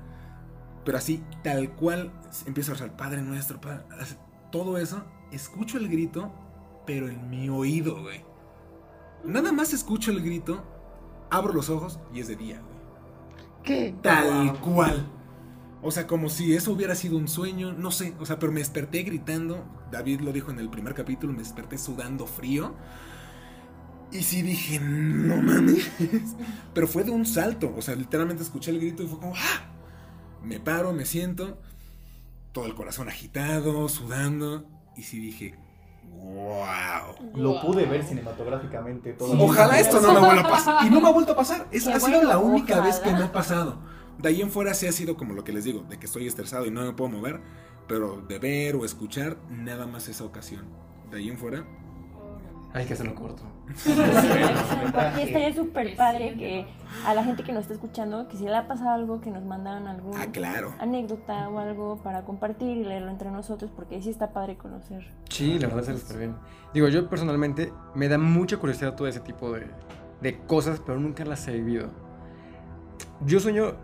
Pero 0.84 0.98
así, 0.98 1.22
tal 1.42 1.74
cual, 1.76 2.12
empiezo 2.46 2.72
a 2.72 2.74
rezar, 2.74 2.96
Padre 2.96 3.22
nuestro, 3.22 3.60
Padre, 3.60 3.84
todo 4.50 4.78
eso, 4.78 5.04
escucho 5.30 5.78
el 5.78 5.88
grito, 5.88 6.32
pero 6.86 7.08
en 7.08 7.28
mi 7.28 7.48
oído, 7.48 8.00
güey. 8.02 8.24
Nada 9.24 9.52
más 9.52 9.72
escucho 9.72 10.10
el 10.10 10.22
grito, 10.22 10.64
abro 11.30 11.52
los 11.52 11.68
ojos 11.68 12.00
y 12.14 12.20
es 12.20 12.28
de 12.28 12.36
día, 12.36 12.60
güey. 12.60 12.80
¿Qué? 13.62 13.94
Tal 14.02 14.58
cual. 14.60 15.06
O 15.82 15.90
sea, 15.90 16.06
como 16.06 16.28
si 16.28 16.54
eso 16.54 16.72
hubiera 16.72 16.94
sido 16.94 17.16
un 17.16 17.28
sueño, 17.28 17.72
no 17.72 17.90
sé, 17.90 18.14
o 18.18 18.26
sea, 18.26 18.38
pero 18.38 18.52
me 18.52 18.60
desperté 18.60 19.02
gritando, 19.02 19.64
David 19.90 20.20
lo 20.20 20.32
dijo 20.32 20.50
en 20.50 20.58
el 20.58 20.68
primer 20.68 20.94
capítulo, 20.94 21.32
me 21.32 21.40
desperté 21.40 21.78
sudando 21.78 22.26
frío. 22.26 22.74
Y 24.12 24.22
sí 24.22 24.42
dije, 24.42 24.80
no 24.80 25.36
mames. 25.40 25.88
Pero 26.74 26.88
fue 26.88 27.04
de 27.04 27.12
un 27.12 27.24
salto, 27.24 27.72
o 27.76 27.80
sea, 27.80 27.94
literalmente 27.94 28.42
escuché 28.42 28.72
el 28.72 28.80
grito 28.80 29.04
y 29.04 29.06
fue 29.06 29.20
como, 29.20 29.34
¡ah! 29.36 29.70
Me 30.42 30.60
paro, 30.60 30.92
me 30.92 31.04
siento. 31.04 31.58
todo 32.52 32.66
el 32.66 32.74
corazón 32.74 33.08
agitado, 33.08 33.88
sudando. 33.88 34.64
Y 34.96 35.02
sí 35.02 35.18
dije, 35.20 35.54
wow. 36.04 37.14
Lo 37.36 37.60
pude 37.60 37.86
ver 37.86 38.04
cinematográficamente. 38.04 39.12
todo 39.12 39.32
Ojalá 39.44 39.78
esto 39.78 40.00
no 40.00 40.12
me 40.14 40.20
vuelva 40.20 40.42
a 40.42 40.48
pasar. 40.50 40.76
Y 40.86 40.90
no 40.90 41.00
me 41.00 41.08
ha 41.08 41.12
vuelto 41.12 41.32
a 41.32 41.36
pasar. 41.36 41.68
Es, 41.70 41.86
ha 41.86 41.98
sido 42.00 42.18
bueno, 42.18 42.28
la 42.28 42.38
única 42.38 42.74
ojalá. 42.74 42.86
vez 42.86 42.98
que 43.00 43.12
me 43.12 43.22
ha 43.22 43.32
pasado. 43.32 43.78
De 44.18 44.28
ahí 44.28 44.42
en 44.42 44.50
fuera 44.50 44.74
sí 44.74 44.86
ha 44.86 44.92
sido 44.92 45.16
como 45.16 45.32
lo 45.34 45.44
que 45.44 45.52
les 45.52 45.64
digo, 45.64 45.82
de 45.88 45.98
que 45.98 46.06
estoy 46.06 46.26
estresado 46.26 46.66
y 46.66 46.70
no 46.70 46.82
me 46.82 46.92
puedo 46.92 47.10
mover. 47.10 47.40
Pero 47.86 48.20
de 48.28 48.38
ver 48.38 48.76
o 48.76 48.84
escuchar, 48.84 49.36
nada 49.48 49.86
más 49.86 50.08
esa 50.08 50.24
ocasión. 50.24 50.66
De 51.10 51.18
ahí 51.18 51.28
en 51.28 51.38
fuera, 51.38 51.64
Hay 52.72 52.86
que 52.86 52.94
hacerlo 52.94 53.14
corto. 53.14 53.42
Y 55.16 55.20
estaría 55.22 55.54
súper 55.54 55.96
padre 55.96 56.34
que 56.36 56.66
a 57.06 57.14
la 57.14 57.24
gente 57.24 57.42
que 57.44 57.52
nos 57.52 57.62
está 57.62 57.74
escuchando, 57.74 58.28
que 58.28 58.36
si 58.36 58.44
le 58.44 58.56
ha 58.56 58.66
pasado 58.66 58.90
algo, 58.90 59.20
que 59.20 59.30
nos 59.30 59.44
mandaran 59.44 59.86
algún 59.86 60.16
ah, 60.16 60.26
claro. 60.32 60.74
anécdota 60.78 61.48
o 61.48 61.58
algo 61.58 61.98
para 62.02 62.24
compartir 62.24 62.76
y 62.76 62.84
leerlo 62.84 63.10
entre 63.10 63.30
nosotros, 63.30 63.70
porque 63.74 64.02
sí 64.02 64.10
está 64.10 64.32
padre 64.32 64.56
conocer. 64.56 65.12
Sí, 65.28 65.58
la 65.58 65.68
verdad 65.68 65.94
es 65.94 66.02
súper 66.02 66.18
bien. 66.18 66.36
Digo, 66.74 66.88
yo 66.88 67.08
personalmente 67.08 67.72
me 67.94 68.08
da 68.08 68.18
mucha 68.18 68.56
curiosidad 68.56 68.94
todo 68.94 69.08
ese 69.08 69.20
tipo 69.20 69.52
de, 69.52 69.66
de 70.20 70.38
cosas, 70.46 70.80
pero 70.84 70.98
nunca 70.98 71.24
las 71.24 71.46
he 71.48 71.52
vivido. 71.52 71.88
Yo 73.24 73.40
sueño, 73.40 73.74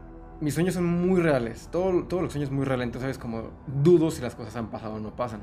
mis 0.41 0.55
sueños 0.55 0.75
son 0.75 0.87
muy 0.87 1.21
reales. 1.21 1.69
Todo, 1.71 2.05
todos 2.05 2.23
los 2.23 2.33
sueños 2.33 2.51
muy 2.51 2.65
reales, 2.65 2.87
entonces 2.87 3.03
sabes 3.03 3.19
como 3.19 3.51
dudo 3.67 4.11
si 4.11 4.23
las 4.23 4.35
cosas 4.35 4.57
han 4.57 4.69
pasado 4.69 4.95
o 4.95 5.01
no 5.01 5.15
pasan. 5.15 5.43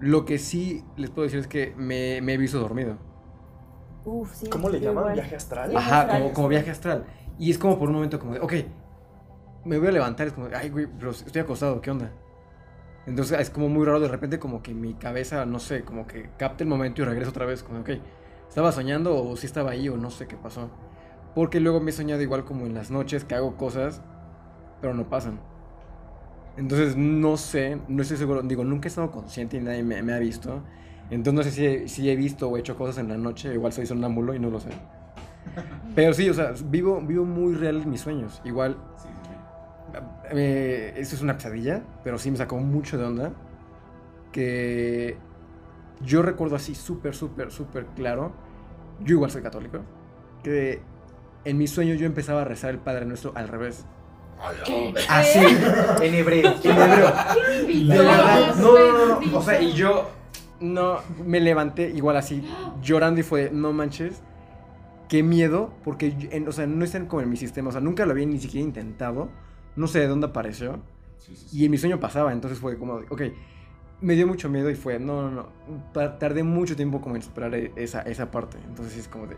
Lo 0.00 0.24
que 0.24 0.38
sí 0.38 0.84
les 0.96 1.10
puedo 1.10 1.24
decir 1.24 1.40
es 1.40 1.48
que 1.48 1.74
me, 1.76 2.20
me 2.20 2.34
he 2.34 2.36
visto 2.36 2.60
dormido. 2.60 2.98
Uf, 4.04 4.34
sí. 4.34 4.48
¿Cómo 4.48 4.68
le 4.68 4.80
llaman? 4.80 5.02
igual. 5.02 5.14
¿Viaje 5.14 5.36
astral? 5.36 5.76
Ajá, 5.76 6.00
astral. 6.00 6.22
como, 6.22 6.32
como 6.34 6.48
viaje 6.48 6.70
astral. 6.70 7.06
Y 7.38 7.50
es 7.50 7.58
como 7.58 7.78
por 7.78 7.88
un 7.88 7.96
momento 7.96 8.18
como 8.18 8.34
de, 8.34 8.40
ok, 8.40 8.52
me 9.64 9.78
voy 9.78 9.88
a 9.88 9.92
levantar, 9.92 10.26
es 10.26 10.32
como, 10.32 10.48
de, 10.48 10.56
ay, 10.56 10.70
güey, 10.70 10.86
pero 10.86 11.10
estoy 11.10 11.42
acostado, 11.42 11.80
¿qué 11.80 11.90
onda? 11.90 12.10
Entonces 13.06 13.40
es 13.40 13.50
como 13.50 13.68
muy 13.68 13.86
raro, 13.86 14.00
de 14.00 14.08
repente 14.08 14.38
como 14.38 14.62
que 14.62 14.74
mi 14.74 14.94
cabeza, 14.94 15.46
no 15.46 15.58
sé, 15.58 15.82
como 15.82 16.06
que 16.06 16.30
capta 16.36 16.64
el 16.64 16.68
momento 16.68 17.02
y 17.02 17.04
regreso 17.04 17.30
otra 17.30 17.46
vez, 17.46 17.62
como, 17.62 17.80
ok, 17.80 17.90
¿estaba 18.48 18.72
soñando 18.72 19.16
o 19.16 19.36
si 19.36 19.46
estaba 19.46 19.70
ahí 19.70 19.88
o 19.88 19.96
no 19.96 20.10
sé 20.10 20.26
qué 20.26 20.36
pasó? 20.36 20.70
Porque 21.34 21.60
luego 21.60 21.80
me 21.80 21.90
he 21.90 21.94
soñado 21.94 22.22
igual 22.22 22.44
como 22.44 22.66
en 22.66 22.74
las 22.74 22.90
noches 22.90 23.24
que 23.24 23.34
hago 23.34 23.56
cosas, 23.56 24.02
pero 24.80 24.94
no 24.94 25.08
pasan. 25.08 25.40
Entonces 26.58 26.96
no 26.96 27.36
sé, 27.36 27.78
no 27.86 28.02
estoy 28.02 28.16
seguro, 28.16 28.42
digo, 28.42 28.64
nunca 28.64 28.88
he 28.88 28.90
estado 28.90 29.12
consciente 29.12 29.56
y 29.56 29.60
nadie 29.60 29.84
me, 29.84 30.02
me 30.02 30.12
ha 30.12 30.18
visto. 30.18 30.60
Entonces 31.08 31.34
no 31.34 31.42
sé 31.44 31.50
si 31.52 31.66
he, 31.66 31.88
si 31.88 32.10
he 32.10 32.16
visto 32.16 32.48
o 32.48 32.56
he 32.56 32.60
hecho 32.60 32.76
cosas 32.76 32.98
en 32.98 33.08
la 33.08 33.16
noche, 33.16 33.54
igual 33.54 33.72
soy 33.72 33.86
sonámbulo 33.86 34.34
y 34.34 34.40
no 34.40 34.50
lo 34.50 34.58
sé. 34.58 34.70
Pero 35.94 36.12
sí, 36.12 36.28
o 36.28 36.34
sea, 36.34 36.52
vivo, 36.64 37.00
vivo 37.00 37.24
muy 37.24 37.54
real 37.54 37.86
mis 37.86 38.00
sueños. 38.00 38.42
Igual, 38.44 38.76
eh, 40.32 40.94
esto 40.96 41.14
es 41.14 41.22
una 41.22 41.34
pesadilla, 41.34 41.82
pero 42.04 42.18
sí 42.18 42.30
me 42.30 42.36
sacó 42.36 42.58
mucho 42.58 42.98
de 42.98 43.04
onda. 43.04 43.32
Que 44.32 45.16
yo 46.04 46.22
recuerdo 46.22 46.56
así 46.56 46.74
súper, 46.74 47.14
súper, 47.14 47.50
súper 47.50 47.86
claro. 47.86 48.32
Yo 49.04 49.14
igual 49.14 49.30
soy 49.30 49.42
católico. 49.42 49.80
Que 50.42 50.82
en 51.44 51.56
mis 51.56 51.70
sueños 51.70 51.98
yo 51.98 52.06
empezaba 52.06 52.42
a 52.42 52.44
rezar 52.44 52.70
el 52.70 52.78
Padre 52.78 53.06
Nuestro 53.06 53.32
al 53.34 53.48
revés. 53.48 53.86
Así, 55.08 55.38
en 56.02 56.14
hebreo. 56.14 56.54
En 56.62 56.70
hebreo. 56.78 57.12
De 57.66 57.98
verdad. 57.98 58.54
No, 58.56 58.72
no, 58.72 59.20
no. 59.20 59.38
O 59.38 59.42
sea, 59.42 59.60
y 59.60 59.72
yo 59.72 60.10
no 60.60 60.98
me 61.24 61.40
levanté 61.40 61.90
igual 61.90 62.16
así 62.16 62.42
llorando 62.82 63.20
y 63.20 63.22
fue, 63.24 63.50
no 63.52 63.72
manches. 63.72 64.22
Qué 65.08 65.22
miedo, 65.22 65.70
porque, 65.84 66.14
en- 66.30 66.46
o 66.48 66.52
sea, 66.52 66.66
no 66.66 66.84
están 66.84 67.06
como 67.06 67.22
en 67.22 67.30
mi 67.30 67.36
sistema, 67.38 67.70
o 67.70 67.72
sea, 67.72 67.80
nunca 67.80 68.04
lo 68.04 68.12
había 68.12 68.26
ni 68.26 68.38
siquiera 68.38 68.62
intentado, 68.66 69.30
no 69.74 69.86
sé 69.86 70.00
de 70.00 70.06
dónde 70.06 70.26
apareció, 70.26 70.80
y 71.50 71.64
en 71.64 71.70
mi 71.70 71.78
sueño 71.78 71.98
pasaba, 71.98 72.30
entonces 72.30 72.58
fue 72.58 72.76
como, 72.78 73.00
ok, 73.08 73.22
me 74.02 74.14
dio 74.16 74.26
mucho 74.26 74.50
miedo 74.50 74.68
y 74.68 74.74
fue, 74.74 74.98
no, 74.98 75.22
no, 75.22 75.30
no, 75.30 75.48
ta- 75.94 76.18
tardé 76.18 76.42
mucho 76.42 76.76
tiempo 76.76 77.00
como 77.00 77.16
en 77.16 77.22
superar 77.22 77.54
e- 77.54 77.72
esa, 77.76 78.02
esa 78.02 78.30
parte, 78.30 78.58
entonces 78.68 78.92
sí 78.92 79.00
es 79.00 79.08
como 79.08 79.26
de, 79.28 79.36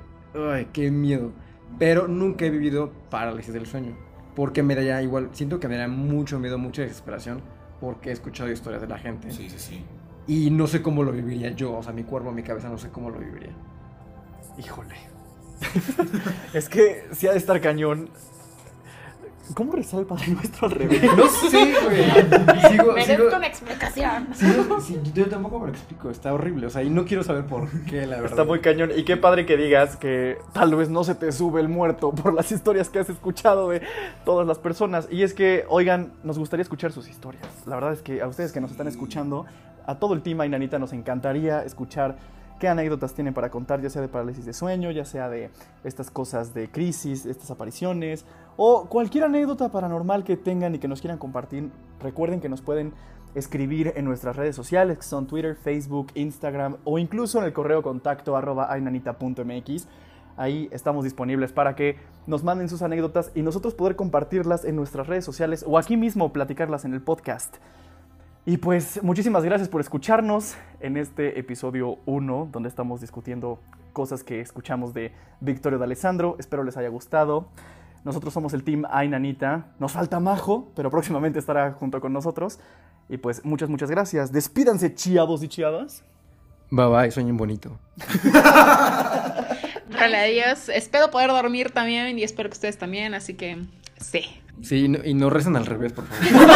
ay, 0.53 0.67
qué 0.73 0.91
miedo, 0.91 1.31
pero 1.79 2.09
nunca 2.09 2.47
he 2.47 2.51
vivido 2.51 2.91
parálisis 3.09 3.55
del 3.55 3.67
sueño, 3.67 3.97
porque 4.41 4.63
me 4.63 4.75
daría 4.75 5.03
igual, 5.03 5.29
siento 5.35 5.61
que 5.61 5.69
me 5.69 5.77
daría 5.77 5.95
mucho 5.95 6.39
miedo, 6.39 6.57
mucha 6.57 6.81
desesperación, 6.81 7.43
porque 7.79 8.09
he 8.09 8.13
escuchado 8.15 8.51
historias 8.51 8.81
de 8.81 8.89
la 8.89 8.97
gente, 8.97 9.31
Sí, 9.31 9.51
sí, 9.51 9.59
sí. 9.59 9.85
y 10.27 10.51
no 10.51 10.67
sé 10.67 10.81
cómo 10.81 11.03
lo 11.03 11.13
viviría 11.13 11.51
yo, 11.51 11.77
o 11.77 11.83
sea, 11.83 11.93
mi 11.93 12.05
cuerpo, 12.05 12.33
mi 12.33 12.43
cabeza, 12.43 12.71
no 12.71 12.79
sé 12.79 12.89
cómo 12.89 13.11
lo 13.11 13.19
viviría. 13.19 13.51
Híjole. 14.57 14.95
es 16.55 16.71
que 16.71 17.05
sí 17.13 17.27
ha 17.27 17.33
de 17.33 17.37
estar 17.37 17.61
cañón. 17.61 18.09
¿Cómo 19.55 19.73
rezar 19.73 20.01
el 20.01 20.07
Padre 20.07 20.29
Nuestro 20.29 20.67
al 20.69 20.73
revés? 20.73 21.03
No 21.17 21.27
sé, 21.29 21.75
güey. 21.85 22.71
Sigo, 22.71 22.93
Merezco 22.93 23.25
sigo, 23.25 23.37
una 23.37 23.47
explicación. 23.47 24.29
sigo- 24.35 24.81
sí, 24.81 25.01
yo 25.15 25.27
tampoco 25.29 25.59
me 25.61 25.67
lo 25.67 25.73
explico, 25.73 26.11
está 26.11 26.33
horrible, 26.33 26.67
o 26.67 26.71
sea, 26.71 26.83
y 26.83 26.91
no 26.91 27.05
quiero 27.05 27.23
saber 27.23 27.45
por 27.47 27.69
qué, 27.85 28.07
la 28.07 28.17
verdad. 28.17 28.31
Está 28.31 28.45
muy 28.45 28.61
cañón. 28.61 28.91
Y 28.97 29.05
qué 29.05 29.17
padre 29.17 29.47
que 29.47 29.57
digas 29.57 29.97
que 29.97 30.39
tal 30.53 30.75
vez 30.75 30.89
no 30.89 31.05
se 31.05 31.15
te 31.15 31.33
sube 31.33 31.61
el 31.61 31.69
muerto 31.69 32.13
por 32.13 32.33
las 32.35 32.51
historias 32.53 32.89
que 32.89 33.01
has 33.01 33.11
escuchado 33.11 33.71
de 33.71 33.83
todas 34.25 34.47
las 34.47 34.59
personas. 34.59 35.09
Y 35.11 35.23
es 35.23 35.35
que, 35.35 35.65
oigan, 35.69 36.13
nos 36.23 36.39
gustaría 36.39 36.63
escuchar 36.63 36.93
sus 36.93 37.09
historias. 37.09 37.47
La 37.67 37.75
verdad 37.75 37.93
es 37.93 38.03
que 38.03 38.23
a 38.23 38.29
ustedes 38.29 38.53
que 38.53 38.61
nos 38.61 38.71
están 38.71 38.87
escuchando, 38.89 39.47
a 39.87 39.97
todo 39.99 40.15
el 40.15 40.23
team 40.23 40.41
Ainanita 40.41 40.79
nos 40.79 40.93
encantaría 40.93 41.65
escuchar 41.65 42.17
qué 42.61 42.69
anécdotas 42.69 43.15
tienen 43.15 43.35
para 43.35 43.51
contar, 43.51 43.81
ya 43.81 43.91
sea 43.91 44.03
de 44.03 44.09
parálisis 44.09 44.45
de 44.45 44.53
sueño, 44.53 44.93
ya 44.93 45.05
sea 45.05 45.29
de 45.29 45.51
estas 45.83 46.11
cosas 46.11 46.55
de 46.55 46.71
crisis, 46.71 47.27
estas 47.27 47.51
apariciones, 47.51 48.25
o 48.57 48.85
cualquier 48.85 49.25
anécdota 49.25 49.71
paranormal 49.71 50.23
que 50.23 50.37
tengan 50.37 50.75
y 50.75 50.79
que 50.79 50.87
nos 50.87 51.01
quieran 51.01 51.19
compartir. 51.19 51.71
Recuerden 52.01 52.41
que 52.41 52.49
nos 52.49 52.61
pueden 52.61 52.93
escribir 53.35 53.95
en 53.97 54.05
nuestras 54.05 54.37
redes 54.37 54.55
sociales, 54.55 54.99
que 54.99 55.03
son 55.03 55.27
Twitter, 55.27 55.57
Facebook, 55.57 56.09
Instagram 56.15 56.77
o 56.85 56.99
incluso 56.99 57.39
en 57.39 57.45
el 57.45 57.53
correo 57.53 57.83
contacto 57.83 58.37
arroba 58.37 58.71
ainanita.mx. 58.73 59.89
Ahí 60.37 60.69
estamos 60.71 61.05
disponibles 61.05 61.53
para 61.53 61.75
que 61.75 61.97
nos 62.27 62.45
manden 62.45 62.69
sus 62.69 62.83
anécdotas 62.83 63.33
y 63.35 63.43
nosotros 63.43 63.75
poder 63.75 63.97
compartirlas 63.97 64.65
en 64.65 64.77
nuestras 64.77 65.07
redes 65.07 65.25
sociales 65.25 65.65
o 65.67 65.79
aquí 65.79 65.97
mismo 65.97 66.33
platicarlas 66.33 66.85
en 66.85 66.93
el 66.95 67.03
podcast. 67.03 67.57
Y 68.47 68.57
pues 68.57 69.03
muchísimas 69.03 69.45
gracias 69.45 69.69
por 69.69 69.83
escucharnos 69.83 70.57
en 70.81 70.97
este 70.97 71.39
episodio 71.39 71.99
1, 72.07 72.49
donde 72.51 72.71
estamos 72.71 73.03
discutiendo 73.03 73.61
cosas 73.93 74.25
que 74.25 74.41
escuchamos 74.41 74.95
de 74.95 75.13
Victorio 75.41 75.79
de 75.79 75.85
Alessandro. 75.85 76.37
Espero 76.39 76.65
les 76.65 76.77
haya 76.79 76.89
gustado. 76.89 77.49
Nosotros 78.03 78.33
somos 78.33 78.55
el 78.55 78.65
team 78.65 78.85
Ainanita. 78.91 79.67
Nos 79.79 79.93
falta 79.93 80.21
Majo, 80.21 80.69
pero 80.75 80.91
próximamente 80.91 81.39
estará 81.39 81.73
junto 81.73 82.01
con 82.01 82.15
nosotros. 82.15 82.59
Y 83.11 83.19
pues 83.19 83.45
muchas, 83.45 83.69
muchas 83.69 83.91
gracias. 83.91 84.33
Despídanse, 84.33 84.95
chiados 84.95 85.43
y 85.43 85.49
chiadas. 85.49 86.03
Bye 86.71 86.87
bye, 86.87 87.11
sueñen 87.11 87.37
bonito. 87.37 87.79
Órale, 89.95 90.17
adiós. 90.17 90.71
Espero 90.71 91.11
poder 91.11 91.29
dormir 91.29 91.73
también 91.73 92.19
y 92.19 92.23
espero 92.23 92.49
que 92.49 92.55
ustedes 92.55 92.79
también, 92.79 93.13
así 93.13 93.35
que 93.35 93.67
sí. 93.99 94.25
Sí, 94.63 94.85
y 94.85 94.89
no, 94.89 94.99
y 95.05 95.15
no 95.15 95.31
recen 95.31 95.57
al 95.57 95.67
revés, 95.67 95.93
por 95.93 96.07
favor. 96.07 96.51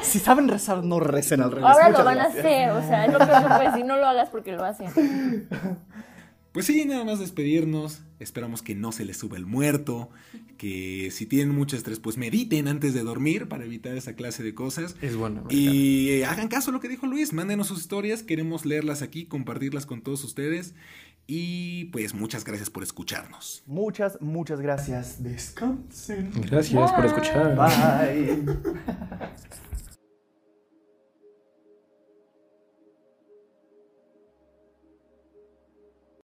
Si 0.02 0.20
saben 0.20 0.48
rezar, 0.48 0.84
no 0.84 1.00
recen 1.00 1.42
al 1.42 1.50
revés. 1.50 1.66
Ahora 1.66 1.90
lo 1.90 2.04
van 2.04 2.18
a 2.18 2.24
hacer, 2.24 2.70
o 2.70 2.80
sea, 2.80 3.04
es 3.04 3.12
lo 3.12 3.18
que 3.18 3.26
no 3.26 3.48
puedes 3.48 3.72
decir, 3.72 3.84
no 3.84 3.96
lo 3.96 4.06
hagas 4.06 4.30
porque 4.30 4.52
lo 4.52 4.64
hacen. 4.64 4.88
Pues 6.52 6.66
sí, 6.66 6.84
nada 6.86 7.04
más 7.04 7.18
despedirnos. 7.18 8.00
Esperamos 8.18 8.62
que 8.62 8.74
no 8.74 8.90
se 8.90 9.04
les 9.04 9.18
suba 9.18 9.36
el 9.36 9.46
muerto. 9.46 10.10
Que 10.56 11.10
si 11.12 11.26
tienen 11.26 11.54
mucho 11.54 11.76
estrés, 11.76 12.00
pues 12.00 12.16
mediten 12.16 12.66
antes 12.66 12.94
de 12.94 13.02
dormir 13.04 13.48
para 13.48 13.64
evitar 13.64 13.96
esa 13.96 14.14
clase 14.14 14.42
de 14.42 14.54
cosas. 14.54 14.96
Es 15.02 15.14
bueno. 15.14 15.44
Y 15.50 16.08
eh, 16.08 16.24
hagan 16.24 16.48
caso 16.48 16.70
a 16.70 16.72
lo 16.72 16.80
que 16.80 16.88
dijo 16.88 17.06
Luis. 17.06 17.32
Mándenos 17.32 17.68
sus 17.68 17.78
historias. 17.78 18.22
Queremos 18.22 18.66
leerlas 18.66 19.02
aquí, 19.02 19.26
compartirlas 19.26 19.86
con 19.86 20.00
todos 20.00 20.24
ustedes. 20.24 20.74
Y 21.30 21.84
pues 21.92 22.14
muchas 22.14 22.42
gracias 22.42 22.70
por 22.70 22.82
escucharnos. 22.82 23.62
Muchas, 23.66 24.18
muchas 24.22 24.62
gracias. 24.62 25.22
Descansen. 25.22 26.32
Gracias 26.34 26.90
por 26.90 27.04
escuchar. 27.04 27.54
Bye. 27.54 28.44